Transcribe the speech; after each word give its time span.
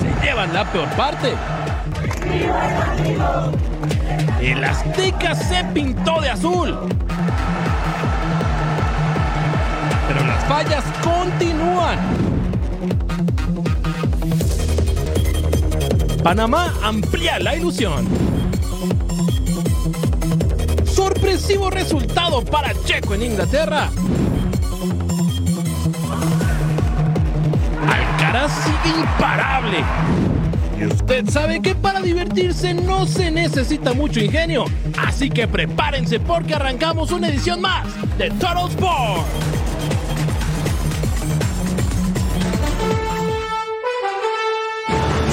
Se 0.00 0.26
llevan 0.26 0.52
la 0.52 0.64
peor 0.70 0.88
parte. 0.90 1.34
El 4.40 4.64
Azteca 4.64 5.34
se 5.34 5.64
pintó 5.72 6.20
de 6.20 6.30
azul. 6.30 6.78
Pero 10.08 10.26
las 10.26 10.44
fallas 10.44 10.84
continúan. 11.02 11.98
Panamá 16.22 16.72
amplía 16.82 17.38
la 17.38 17.54
ilusión. 17.56 18.06
Sorpresivo 20.84 21.70
resultado 21.70 22.44
para 22.44 22.72
Checo 22.84 23.14
en 23.14 23.22
Inglaterra. 23.22 23.90
Imparable. 28.84 29.84
Y 30.78 30.86
usted 30.86 31.28
sabe 31.28 31.60
que 31.60 31.74
para 31.74 32.00
divertirse 32.00 32.74
no 32.74 33.04
se 33.06 33.30
necesita 33.30 33.92
mucho 33.92 34.20
ingenio. 34.20 34.66
Así 34.98 35.30
que 35.30 35.48
prepárense 35.48 36.20
porque 36.20 36.54
arrancamos 36.54 37.10
una 37.10 37.28
edición 37.28 37.60
más 37.60 37.86
de 38.18 38.30
Total 38.30 38.68
Sport. 38.68 39.26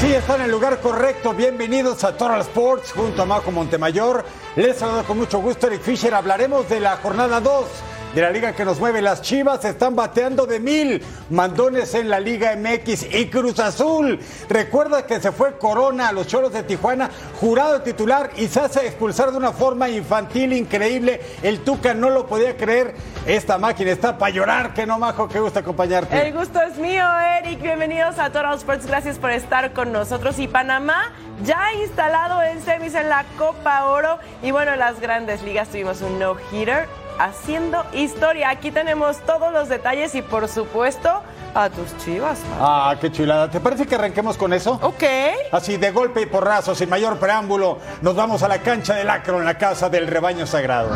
Sí, 0.02 0.12
están 0.14 0.40
en 0.40 0.46
el 0.46 0.52
lugar 0.52 0.80
correcto. 0.82 1.34
Bienvenidos 1.34 2.04
a 2.04 2.18
Total 2.18 2.42
Sports 2.42 2.94
junto 2.94 3.22
a 3.22 3.26
Majo 3.26 3.52
Montemayor. 3.52 4.26
Les 4.56 4.78
saludo 4.78 5.04
con 5.04 5.20
mucho 5.20 5.40
gusto 5.40 5.68
Eric 5.68 5.82
Fisher. 5.82 6.16
Hablaremos 6.16 6.68
de 6.68 6.80
la 6.80 6.98
jornada 6.98 7.40
2 7.40 7.66
de 8.14 8.22
la 8.22 8.30
liga 8.30 8.54
que 8.54 8.64
nos 8.64 8.80
mueve. 8.80 9.02
Las 9.02 9.22
Chivas 9.22 9.66
están 9.66 9.96
bateando 9.96 10.46
de 10.46 10.60
mil 10.60 11.02
mandones 11.30 11.94
en 11.96 12.10
la 12.10 12.20
Liga 12.20 12.56
MX 12.56 13.14
y 13.14 13.28
Cruz 13.28 13.60
Azul. 13.60 14.20
Recuerda 14.50 15.06
que 15.06 15.20
se 15.20 15.32
fue 15.32 15.58
Corona 15.58 16.10
a 16.10 16.12
los 16.12 16.28
Choros 16.28 16.54
de 16.54 16.64
Tijuana, 16.64 17.10
jurado 17.40 17.82
titular 17.82 18.32
y 18.38 18.48
se 18.48 18.60
hace 18.60 18.86
expulsar 18.86 19.32
de 19.32 19.38
una 19.38 19.52
forma 19.52 19.90
infantil 19.90 20.54
increíble. 20.54 21.22
El 21.42 21.60
Tuca 21.62 21.94
no 21.94 22.10
lo 22.10 22.28
podía 22.28 22.56
creer. 22.56 22.94
Esta 23.26 23.58
máquina 23.58 23.92
está 23.92 24.18
para 24.18 24.34
llorar. 24.34 24.74
Que 24.74 24.86
no, 24.86 25.00
Majo, 25.00 25.28
que 25.28 25.40
gusta 25.40 25.62
acompañarte. 25.62 26.28
El 26.28 26.34
gusto 26.34 26.62
es 26.62 26.78
mío, 26.78 27.06
Eric. 27.40 27.62
Bienvenidos 27.62 28.20
a 28.20 28.30
Total 28.30 28.56
Sports. 28.56 28.86
Gracias 28.86 29.18
por 29.18 29.32
estar 29.32 29.74
con 29.74 29.92
nosotros. 29.92 30.38
Y 30.40 30.48
Panamá 30.48 31.12
ya 31.44 31.74
instalado 31.82 32.44
en 32.44 32.62
semis 32.62 32.94
en 32.94 33.10
la 33.10 33.26
Copa 33.38 33.86
Oro. 33.86 34.20
Y 34.44 34.52
bueno, 34.52 34.74
en 34.74 34.80
las 34.80 35.00
grandes 35.00 35.42
ligas 35.42 35.70
tuvimos 35.70 36.02
un 36.02 36.20
no-hitter 36.20 36.88
haciendo 37.20 37.86
historia. 37.94 38.50
Aquí 38.50 38.72
tenemos 38.72 39.18
todos 39.26 39.52
los 39.52 39.70
detalles 39.70 40.16
y 40.16 40.22
por 40.22 40.48
supuesto 40.48 41.22
a 41.54 41.70
tus 41.70 41.96
chivas. 42.04 42.40
Ah, 42.60 42.96
qué 43.00 43.12
chulada. 43.12 43.50
¿Te 43.50 43.60
parece 43.60 43.86
que 43.86 43.96
arranquemos 43.96 44.38
con 44.38 44.54
eso? 44.54 44.80
Ok. 44.82 45.04
Así 45.52 45.78
de 45.78 45.92
golpe 45.92 46.22
y 46.22 46.26
porrazo, 46.26 46.76
sin 46.76 46.90
mayor 46.90 47.18
preámbulo, 47.18 47.80
nos 48.02 48.16
vamos 48.16 48.44
a 48.44 48.48
la 48.48 48.60
cancha 48.60 48.96
del 48.96 49.10
Acro 49.10 49.40
en 49.40 49.46
la 49.46 49.58
casa 49.58 49.90
del 49.90 50.08
rebaño 50.08 50.48
sagrado. 50.48 50.90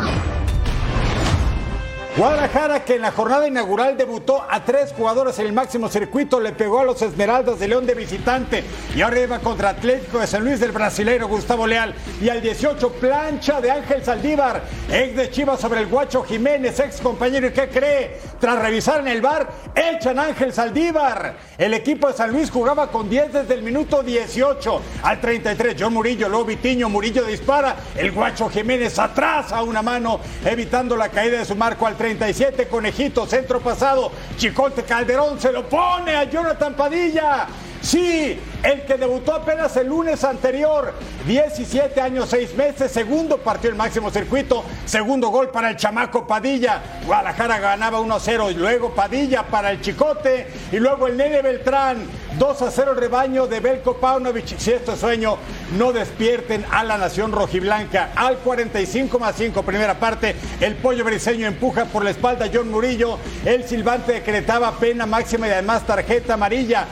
Guadalajara, 2.18 2.84
que 2.84 2.96
en 2.96 3.02
la 3.02 3.12
jornada 3.12 3.46
inaugural 3.46 3.96
debutó 3.96 4.44
a 4.50 4.64
tres 4.64 4.92
jugadores 4.92 5.38
en 5.38 5.46
el 5.46 5.52
máximo 5.52 5.88
circuito, 5.88 6.40
le 6.40 6.50
pegó 6.50 6.80
a 6.80 6.84
los 6.84 7.00
Esmeraldas 7.00 7.60
de 7.60 7.68
León 7.68 7.86
de 7.86 7.94
visitante. 7.94 8.64
Y 8.96 9.02
ahora 9.02 9.20
iba 9.20 9.38
contra 9.38 9.68
Atlético 9.68 10.18
de 10.18 10.26
San 10.26 10.44
Luis 10.44 10.58
del 10.58 10.72
brasileiro 10.72 11.28
Gustavo 11.28 11.64
Leal. 11.64 11.94
Y 12.20 12.28
al 12.28 12.42
18 12.42 12.90
plancha 12.94 13.60
de 13.60 13.70
Ángel 13.70 14.04
Saldívar, 14.04 14.64
ex 14.90 15.14
de 15.14 15.30
Chivas 15.30 15.60
sobre 15.60 15.78
el 15.78 15.86
Guacho 15.86 16.24
Jiménez, 16.24 16.80
ex 16.80 17.00
compañero. 17.00 17.46
Y 17.46 17.52
qué 17.52 17.68
cree, 17.68 18.18
tras 18.40 18.58
revisar 18.58 18.98
en 18.98 19.06
el 19.06 19.22
bar, 19.22 19.48
echan 19.76 20.18
a 20.18 20.24
Ángel 20.24 20.52
Saldívar. 20.52 21.36
El 21.56 21.72
equipo 21.72 22.08
de 22.08 22.14
San 22.14 22.32
Luis 22.32 22.50
jugaba 22.50 22.90
con 22.90 23.08
10 23.08 23.32
desde 23.32 23.54
el 23.54 23.62
minuto 23.62 24.02
18 24.02 24.82
al 25.04 25.20
33. 25.20 25.76
John 25.78 25.94
Murillo, 25.94 26.28
luego 26.28 26.48
Murillo 26.88 27.24
dispara, 27.26 27.76
el 27.94 28.10
Guacho 28.10 28.48
Jiménez 28.48 28.98
atrás 28.98 29.52
a 29.52 29.62
una 29.62 29.82
mano, 29.82 30.18
evitando 30.44 30.96
la 30.96 31.10
caída 31.10 31.38
de 31.38 31.44
su 31.44 31.54
marco 31.54 31.86
al 31.86 31.94
37, 32.08 32.68
Conejito, 32.68 33.26
centro 33.26 33.60
pasado, 33.60 34.10
Chicote 34.38 34.82
Calderón 34.82 35.38
se 35.38 35.52
lo 35.52 35.68
pone 35.68 36.16
a 36.16 36.24
Jonathan 36.24 36.74
Padilla. 36.74 37.46
Sí, 37.88 38.38
el 38.62 38.82
que 38.82 38.98
debutó 38.98 39.32
apenas 39.32 39.74
el 39.78 39.86
lunes 39.86 40.22
anterior, 40.22 40.92
17 41.26 41.98
años, 42.02 42.28
6 42.28 42.54
meses, 42.54 42.92
segundo 42.92 43.38
partido 43.38 43.70
el 43.70 43.78
máximo 43.78 44.10
circuito, 44.10 44.62
segundo 44.84 45.28
gol 45.30 45.48
para 45.48 45.70
el 45.70 45.76
chamaco 45.76 46.26
Padilla, 46.26 46.82
Guadalajara 47.06 47.58
ganaba 47.58 47.98
1-0 47.98 48.50
y 48.50 48.54
luego 48.56 48.94
Padilla 48.94 49.44
para 49.44 49.70
el 49.70 49.80
Chicote 49.80 50.48
y 50.70 50.76
luego 50.76 51.06
el 51.06 51.16
Nene 51.16 51.40
Beltrán, 51.40 52.04
2 52.38 52.62
a 52.62 52.70
0 52.70 52.94
rebaño 52.94 53.46
de 53.46 53.60
Belko 53.60 53.96
Paunovic. 53.96 54.58
Si 54.58 54.70
esto 54.70 54.92
es 54.92 55.00
sueño, 55.00 55.38
no 55.78 55.92
despierten 55.92 56.66
a 56.70 56.84
la 56.84 56.98
nación 56.98 57.32
rojiblanca. 57.32 58.10
Al 58.14 58.36
45 58.38 59.18
más 59.18 59.34
5, 59.36 59.62
primera 59.62 59.98
parte, 59.98 60.36
el 60.60 60.74
pollo 60.76 61.04
briseño 61.04 61.46
empuja 61.46 61.86
por 61.86 62.04
la 62.04 62.10
espalda 62.10 62.44
a 62.44 62.50
John 62.52 62.70
Murillo. 62.70 63.18
El 63.44 63.64
silbante 63.64 64.12
decretaba 64.12 64.72
pena 64.72 65.06
máxima 65.06 65.48
y 65.48 65.52
además 65.52 65.86
tarjeta 65.86 66.34
amarilla. 66.34 66.86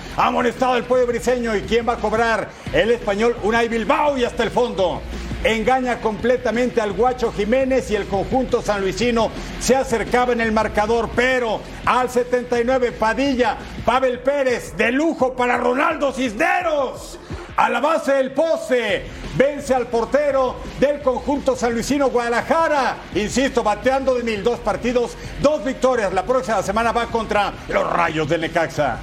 Pollo 0.87 1.07
briseño. 1.07 1.55
¿Y 1.57 1.63
quién 1.63 1.89
va 1.89 1.95
a 1.95 1.97
cobrar? 1.99 2.49
El 2.73 2.91
español 2.91 3.37
Unai 3.43 3.69
Bilbao 3.69 4.17
y 4.17 4.25
hasta 4.25 4.43
el 4.43 4.51
fondo 4.51 5.03
engaña 5.45 6.01
completamente 6.01 6.81
al 6.81 6.93
Guacho 6.93 7.33
Jiménez 7.33 7.91
y 7.91 7.97
el 7.97 8.07
conjunto 8.07 8.63
sanluisino 8.63 9.31
se 9.61 9.77
acercaba 9.77 10.33
en 10.33 10.41
el 10.41 10.53
marcador, 10.53 11.11
pero 11.15 11.61
al 11.85 12.11
79 12.11 12.93
Padilla, 12.93 13.57
Pavel 13.85 14.19
Pérez, 14.21 14.77
de 14.77 14.91
lujo 14.91 15.35
para 15.35 15.57
Ronaldo 15.57 16.13
Cisneros. 16.13 17.19
A 17.57 17.71
la 17.71 17.81
base 17.81 18.13
del 18.13 18.33
poste, 18.33 19.07
vence 19.35 19.75
al 19.75 19.87
portero 19.87 20.57
del 20.79 21.01
conjunto 21.01 21.57
sanluisino 21.57 22.11
Guadalajara. 22.11 22.97
Insisto, 23.15 23.63
bateando 23.63 24.15
de 24.15 24.23
mil, 24.23 24.43
dos 24.43 24.59
partidos, 24.59 25.17
dos 25.41 25.65
victorias. 25.65 26.13
La 26.13 26.25
próxima 26.25 26.63
semana 26.63 26.93
va 26.93 27.07
contra 27.07 27.55
los 27.69 27.91
Rayos 27.91 28.29
del 28.29 28.43
Necaxa. 28.43 28.99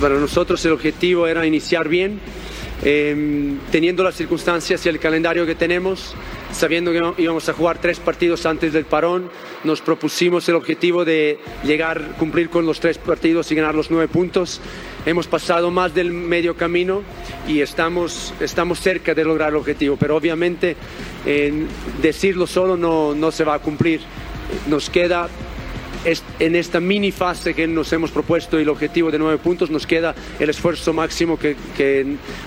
Para 0.00 0.16
nosotros 0.16 0.62
el 0.66 0.72
objetivo 0.72 1.26
era 1.26 1.46
iniciar 1.46 1.88
bien, 1.88 2.20
eh, 2.84 3.56
teniendo 3.72 4.04
las 4.04 4.14
circunstancias 4.14 4.84
y 4.84 4.90
el 4.90 4.98
calendario 4.98 5.46
que 5.46 5.54
tenemos, 5.54 6.14
sabiendo 6.52 6.92
que 6.92 7.22
íbamos 7.22 7.48
a 7.48 7.54
jugar 7.54 7.78
tres 7.78 7.98
partidos 7.98 8.44
antes 8.44 8.74
del 8.74 8.84
parón, 8.84 9.30
nos 9.64 9.80
propusimos 9.80 10.46
el 10.50 10.56
objetivo 10.56 11.06
de 11.06 11.38
llegar, 11.64 12.14
cumplir 12.18 12.50
con 12.50 12.66
los 12.66 12.78
tres 12.78 12.98
partidos 12.98 13.50
y 13.50 13.54
ganar 13.54 13.74
los 13.74 13.90
nueve 13.90 14.06
puntos. 14.06 14.60
Hemos 15.06 15.26
pasado 15.26 15.70
más 15.70 15.94
del 15.94 16.10
medio 16.10 16.54
camino 16.56 17.02
y 17.48 17.60
estamos, 17.60 18.34
estamos 18.38 18.80
cerca 18.80 19.14
de 19.14 19.24
lograr 19.24 19.48
el 19.48 19.56
objetivo, 19.56 19.96
pero 19.96 20.14
obviamente 20.14 20.76
decirlo 22.02 22.46
solo 22.46 22.76
no, 22.76 23.14
no 23.14 23.32
se 23.32 23.44
va 23.44 23.54
a 23.54 23.58
cumplir. 23.60 24.02
Nos 24.68 24.90
queda 24.90 25.28
en 26.38 26.54
esta 26.54 26.80
mini 26.80 27.10
fase 27.10 27.54
que 27.54 27.66
nos 27.66 27.92
hemos 27.92 28.10
propuesto 28.10 28.58
y 28.58 28.62
el 28.62 28.68
objetivo 28.68 29.10
de 29.10 29.18
nueve 29.18 29.38
puntos, 29.38 29.70
nos 29.70 29.86
queda 29.86 30.14
el 30.38 30.48
esfuerzo 30.50 30.92
máximo 30.92 31.38
que, 31.38 31.56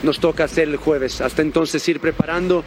nos 0.03 0.19
toca 0.19 0.45
hacer 0.45 0.69
el 0.69 0.77
jueves. 0.77 1.21
Hasta 1.21 1.41
entonces 1.41 1.87
ir 1.89 1.99
preparando 1.99 2.63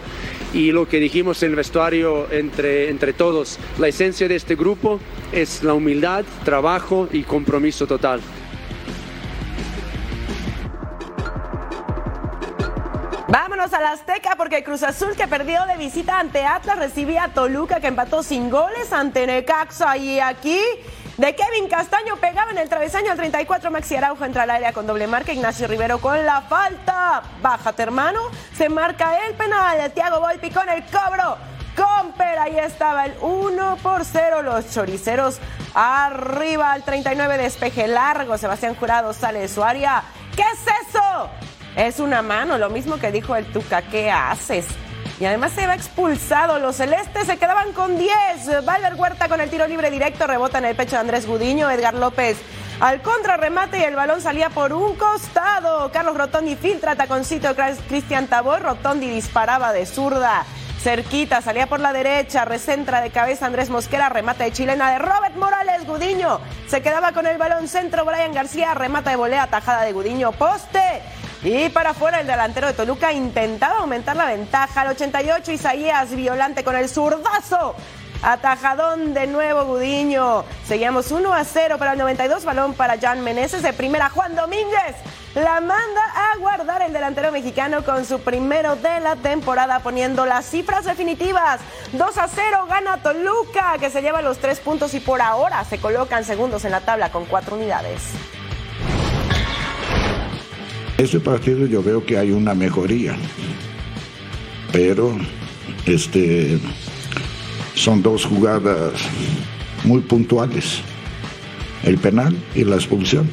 y 0.53 0.71
lo 0.73 0.87
que 0.89 1.01
dijimos 1.01 1.43
en 1.43 1.51
el 1.51 1.57
vestuario 1.57 2.31
entre, 2.31 2.91
entre 2.91 3.13
todos, 3.13 3.59
la 3.79 3.89
esencia 3.89 4.29
de 4.29 4.37
este 4.37 4.55
grupo 4.55 5.01
es 5.33 5.63
la 5.63 5.75
humildad, 5.75 6.25
trabajo 6.45 7.09
y 7.13 7.23
compromiso 7.23 7.87
total. 7.87 8.21
Vámonos 13.33 13.73
a 13.73 13.81
la 13.81 13.93
Azteca 13.93 14.35
porque 14.37 14.63
Cruz 14.63 14.83
Azul 14.83 15.17
que 15.17 15.27
perdió 15.27 15.65
de 15.65 15.79
visita 15.79 16.19
ante 16.19 16.45
Atlas 16.45 16.79
recibía 16.79 17.25
a 17.25 17.29
Toluca 17.29 17.81
que 17.81 17.87
empató 17.87 18.23
sin 18.23 18.51
goles 18.51 18.93
ante 18.93 19.27
Necaxa 19.27 19.97
y 19.97 20.21
aquí 20.21 20.61
de 21.17 21.35
Kevin 21.35 21.67
Castaño 21.67 22.19
pegaba 22.19 22.51
en 22.51 22.59
el 22.59 22.69
travesaño 22.69 23.11
al 23.11 23.17
34 23.17 23.71
Maxi 23.71 23.97
Araujo 23.97 24.27
entra 24.27 24.43
al 24.43 24.51
área 24.51 24.75
con 24.75 24.87
doble 24.87 25.07
marca 25.07 25.33
Ignacio 25.33 25.67
Rivero 25.67 25.99
con 25.99 26.27
la 26.27 26.43
falta 26.43 27.23
bájate 27.41 27.85
hermano 27.85 28.21
se 28.55 28.69
marca 28.69 29.17
el 29.27 29.33
penal 29.33 29.91
Tiago 29.93 30.21
Volpi 30.21 30.51
con 30.51 30.69
el 30.69 30.85
cobro 30.85 31.39
Comper, 31.75 32.39
ahí 32.39 32.59
estaba 32.59 33.07
el 33.07 33.15
1 33.23 33.79
por 33.83 34.05
0. 34.05 34.43
Los 34.43 34.75
choriceros 34.75 35.39
arriba 35.73 36.73
al 36.73 36.83
39, 36.83 37.39
despeje 37.39 37.89
largo. 37.89 38.37
Sebastián 38.37 38.75
Jurado 38.75 39.15
sale 39.15 39.39
de 39.39 39.49
su 39.49 39.65
área. 39.65 40.03
¿Qué 40.37 40.43
es 40.43 40.61
eso? 40.87 41.31
Es 41.77 42.01
una 42.01 42.21
mano, 42.23 42.59
lo 42.59 42.69
mismo 42.69 42.99
que 42.99 43.11
dijo 43.11 43.35
el 43.35 43.47
Tuca. 43.47 43.83
¿Qué 43.83 44.11
haces? 44.11 44.67
Y 45.19 45.25
además 45.25 45.53
se 45.53 45.67
va 45.67 45.75
expulsado. 45.75 46.59
Los 46.59 46.77
celestes 46.77 47.27
se 47.27 47.39
quedaban 47.39 47.73
con 47.73 47.99
10. 47.99 48.65
Valver 48.65 48.95
Huerta 48.95 49.29
con 49.29 49.41
el 49.41 49.49
tiro 49.49 49.67
libre 49.67 49.91
directo. 49.91 50.27
Rebota 50.27 50.59
en 50.59 50.67
el 50.67 50.77
pecho 50.77 50.93
de 50.93 51.01
Andrés 51.01 51.27
Gudiño. 51.27 51.71
Edgar 51.71 51.95
López 51.95 52.37
al 52.81 53.01
contrarremate 53.01 53.79
y 53.79 53.85
el 53.85 53.95
balón 53.95 54.21
salía 54.21 54.51
por 54.51 54.73
un 54.73 54.97
costado. 54.97 55.91
Carlos 55.93 56.17
Rotondi 56.17 56.57
filtra 56.57 56.97
taconcito. 56.97 57.55
Cristian 57.89 58.27
Tabor. 58.27 58.61
Rotondi 58.61 59.09
disparaba 59.09 59.73
de 59.73 59.87
zurda. 59.87 60.45
Cerquita, 60.83 61.41
salía 61.41 61.69
por 61.69 61.79
la 61.79 61.93
derecha, 61.93 62.45
recentra 62.45 63.01
de 63.01 63.11
cabeza 63.11 63.47
Andrés 63.47 63.71
Mosquera, 63.71 64.09
remata 64.09 64.43
de 64.43 64.51
chilena 64.51 64.91
de 64.91 64.99
Robert 64.99 65.37
Morales, 65.37 65.87
Gudiño. 65.87 66.41
Se 66.67 66.83
quedaba 66.83 67.13
con 67.13 67.25
el 67.29 67.39
balón 67.39 67.69
centro, 67.69 68.05
Brian 68.05 68.35
García, 68.35 68.75
remata 68.75 69.11
de 69.11 69.17
volea, 69.17 69.47
tajada 69.47 69.83
de 69.83 69.93
Gudiño, 69.93 70.33
poste. 70.33 71.03
Y 71.45 71.69
para 71.71 71.91
afuera 71.91 72.21
el 72.21 72.27
delantero 72.27 72.69
de 72.69 72.73
Toluca 72.73 73.13
intentaba 73.13 73.79
aumentar 73.79 74.17
la 74.17 74.27
ventaja. 74.27 74.83
Al 74.83 74.89
88 74.89 75.53
Isaías 75.53 76.15
Violante 76.15 76.63
con 76.63 76.77
el 76.77 76.89
zurdazo. 76.89 77.75
Atajadón 78.23 79.13
de 79.15 79.27
nuevo 79.27 79.65
Gudiño. 79.65 80.45
Seguíamos 80.65 81.11
1 81.11 81.33
a 81.33 81.45
0 81.45 81.79
para 81.79 81.93
el 81.93 81.99
92. 81.99 82.45
Balón 82.45 82.75
para 82.75 82.97
Jan 82.99 83.23
Meneses 83.23 83.63
de 83.63 83.73
primera. 83.73 84.09
Juan 84.09 84.37
Domínguez 84.37 84.95
la 85.35 85.61
manda 85.61 86.03
a 86.15 86.37
guardar 86.37 86.83
el 86.83 86.93
delantero 86.93 87.33
mexicano 87.33 87.85
con 87.85 88.05
su 88.05 88.21
primero 88.21 88.77
de 88.77 89.01
la 89.01 89.17
temporada, 89.17 89.81
poniendo 89.81 90.27
las 90.27 90.47
cifras 90.47 90.85
definitivas. 90.85 91.61
2 91.93 92.19
a 92.19 92.29
0 92.29 92.67
gana 92.69 92.99
Toluca, 92.99 93.79
que 93.81 93.91
se 93.91 94.03
lleva 94.03 94.23
los 94.23 94.39
tres 94.39 94.61
puntos 94.61 94.95
y 94.95 95.01
por 95.01 95.21
ahora 95.21 95.65
se 95.65 95.79
colocan 95.79 96.25
segundos 96.25 96.65
en 96.65 96.71
la 96.71 96.83
tabla 96.83 97.11
con 97.11 97.25
cuatro 97.25 97.57
unidades. 97.57 98.13
Este 101.03 101.19
partido 101.19 101.67
yo 101.67 101.83
veo 101.83 102.07
que 102.07 102.17
hay 102.17 102.31
una 102.31 102.55
mejoría, 102.55 103.17
pero 104.71 105.19
este 105.85 106.61
son 107.75 108.05
dos 108.05 108.25
jugadas 108.25 108.93
muy 109.83 110.01
puntuales, 110.03 110.81
el 111.83 111.99
penal 111.99 112.37
y 112.55 112.63
la 112.63 112.77
expulsión. 112.77 113.29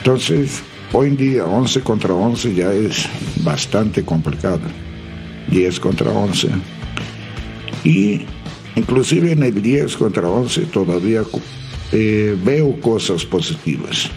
Entonces, 0.00 0.62
hoy 0.92 1.08
en 1.08 1.16
día 1.16 1.46
11 1.46 1.80
contra 1.80 2.12
11 2.12 2.54
ya 2.54 2.74
es 2.74 3.08
bastante 3.42 4.04
complicado, 4.04 4.60
10 5.48 5.80
contra 5.80 6.10
11. 6.10 6.48
Y 7.84 8.20
inclusive 8.74 9.32
en 9.32 9.42
el 9.44 9.62
10 9.62 9.96
contra 9.96 10.28
11 10.28 10.60
todavía 10.66 11.22
eh, 11.92 12.36
veo 12.44 12.78
cosas 12.82 13.24
positivas. 13.24 14.10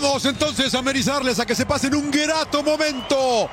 Vamos 0.00 0.24
entonces 0.24 0.74
a 0.74 0.80
amenizarles 0.80 1.38
a 1.38 1.46
que 1.46 1.54
se 1.54 1.64
pasen 1.64 1.94
un 1.94 2.10
grato 2.10 2.64
momento. 2.64 3.48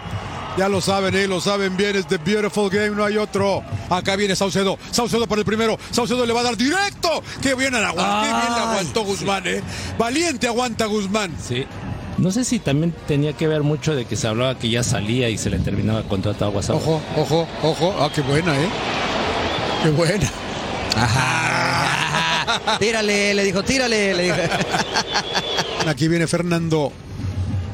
Ya 0.57 0.67
lo 0.67 0.81
saben, 0.81 1.13
¿eh? 1.13 1.27
lo 1.27 1.39
saben 1.39 1.77
bien, 1.77 1.95
es 1.95 2.07
The 2.07 2.17
Beautiful 2.17 2.67
Game, 2.67 2.89
no 2.89 3.05
hay 3.05 3.17
otro. 3.17 3.63
Acá 3.91 4.15
viene 4.15 4.35
Saucedo, 4.35 4.79
Saucedo 4.89 5.27
para 5.27 5.41
el 5.41 5.45
primero, 5.45 5.77
Saucedo 5.91 6.25
le 6.25 6.33
va 6.33 6.39
a 6.39 6.43
dar 6.43 6.57
directo. 6.57 7.21
Qué 7.43 7.53
bien, 7.53 7.75
aguantó, 7.75 8.21
qué 8.23 8.27
bien 8.27 8.59
aguantó 8.59 9.03
Guzmán, 9.03 9.43
¿eh? 9.45 9.61
Valiente 9.99 10.47
aguanta 10.47 10.87
Guzmán. 10.87 11.31
Sí. 11.39 11.63
No 12.17 12.31
sé 12.31 12.43
si 12.43 12.57
también 12.57 12.95
tenía 13.07 13.33
que 13.33 13.47
ver 13.47 13.61
mucho 13.61 13.93
de 13.93 14.05
que 14.05 14.15
se 14.15 14.27
hablaba 14.27 14.57
que 14.57 14.67
ya 14.67 14.81
salía 14.81 15.29
y 15.29 15.37
se 15.37 15.51
le 15.51 15.59
terminaba 15.59 16.01
contrato 16.03 16.45
a. 16.45 16.49
Ojo, 16.49 17.01
ojo, 17.17 17.47
ojo. 17.61 17.95
Ah, 17.99 18.09
qué 18.13 18.21
buena, 18.21 18.59
¿eh? 18.59 18.69
Qué 19.83 19.91
buena. 19.91 20.27
Ajá. 20.97 21.50
Tírale, 22.79 23.33
le 23.33 23.43
dijo, 23.43 23.63
tírale, 23.63 24.13
le 24.13 24.23
dijo. 24.23 24.35
Aquí 25.87 26.07
viene 26.07 26.27
Fernando. 26.27 26.91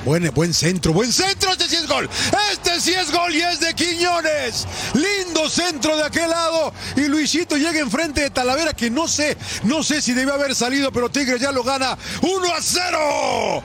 Buen, 0.06 0.32
buen 0.34 0.54
centro, 0.54 0.94
buen 0.94 1.12
centro. 1.12 1.52
Este 1.52 1.68
sí 1.68 1.76
es 1.76 1.86
gol. 1.86 2.10
Este 2.54 2.80
sí 2.80 2.94
es 2.94 3.12
gol 3.12 3.36
y 3.36 3.42
es 3.42 3.60
de 3.60 3.74
Quiñones. 3.74 4.66
Lindo 4.94 5.50
centro 5.50 5.98
de 5.98 6.04
aquel 6.06 6.30
lado. 6.30 6.74
Y 6.96 7.10
Luisito 7.10 7.58
llega 7.58 7.80
enfrente 7.80 8.22
de 8.22 8.30
Talavera 8.30 8.72
que 8.74 8.90
no 8.90 9.10
sé, 9.10 9.38
no 9.64 9.84
sé 9.84 10.02
si 10.02 10.14
debió 10.14 10.34
haber 10.34 10.56
salido, 10.56 10.94
pero 10.94 11.10
Tigre 11.10 11.40
ya 11.40 11.52
lo 11.52 11.62
gana 11.62 11.98
1 12.22 12.54
a 12.54 12.62
0. 12.62 13.64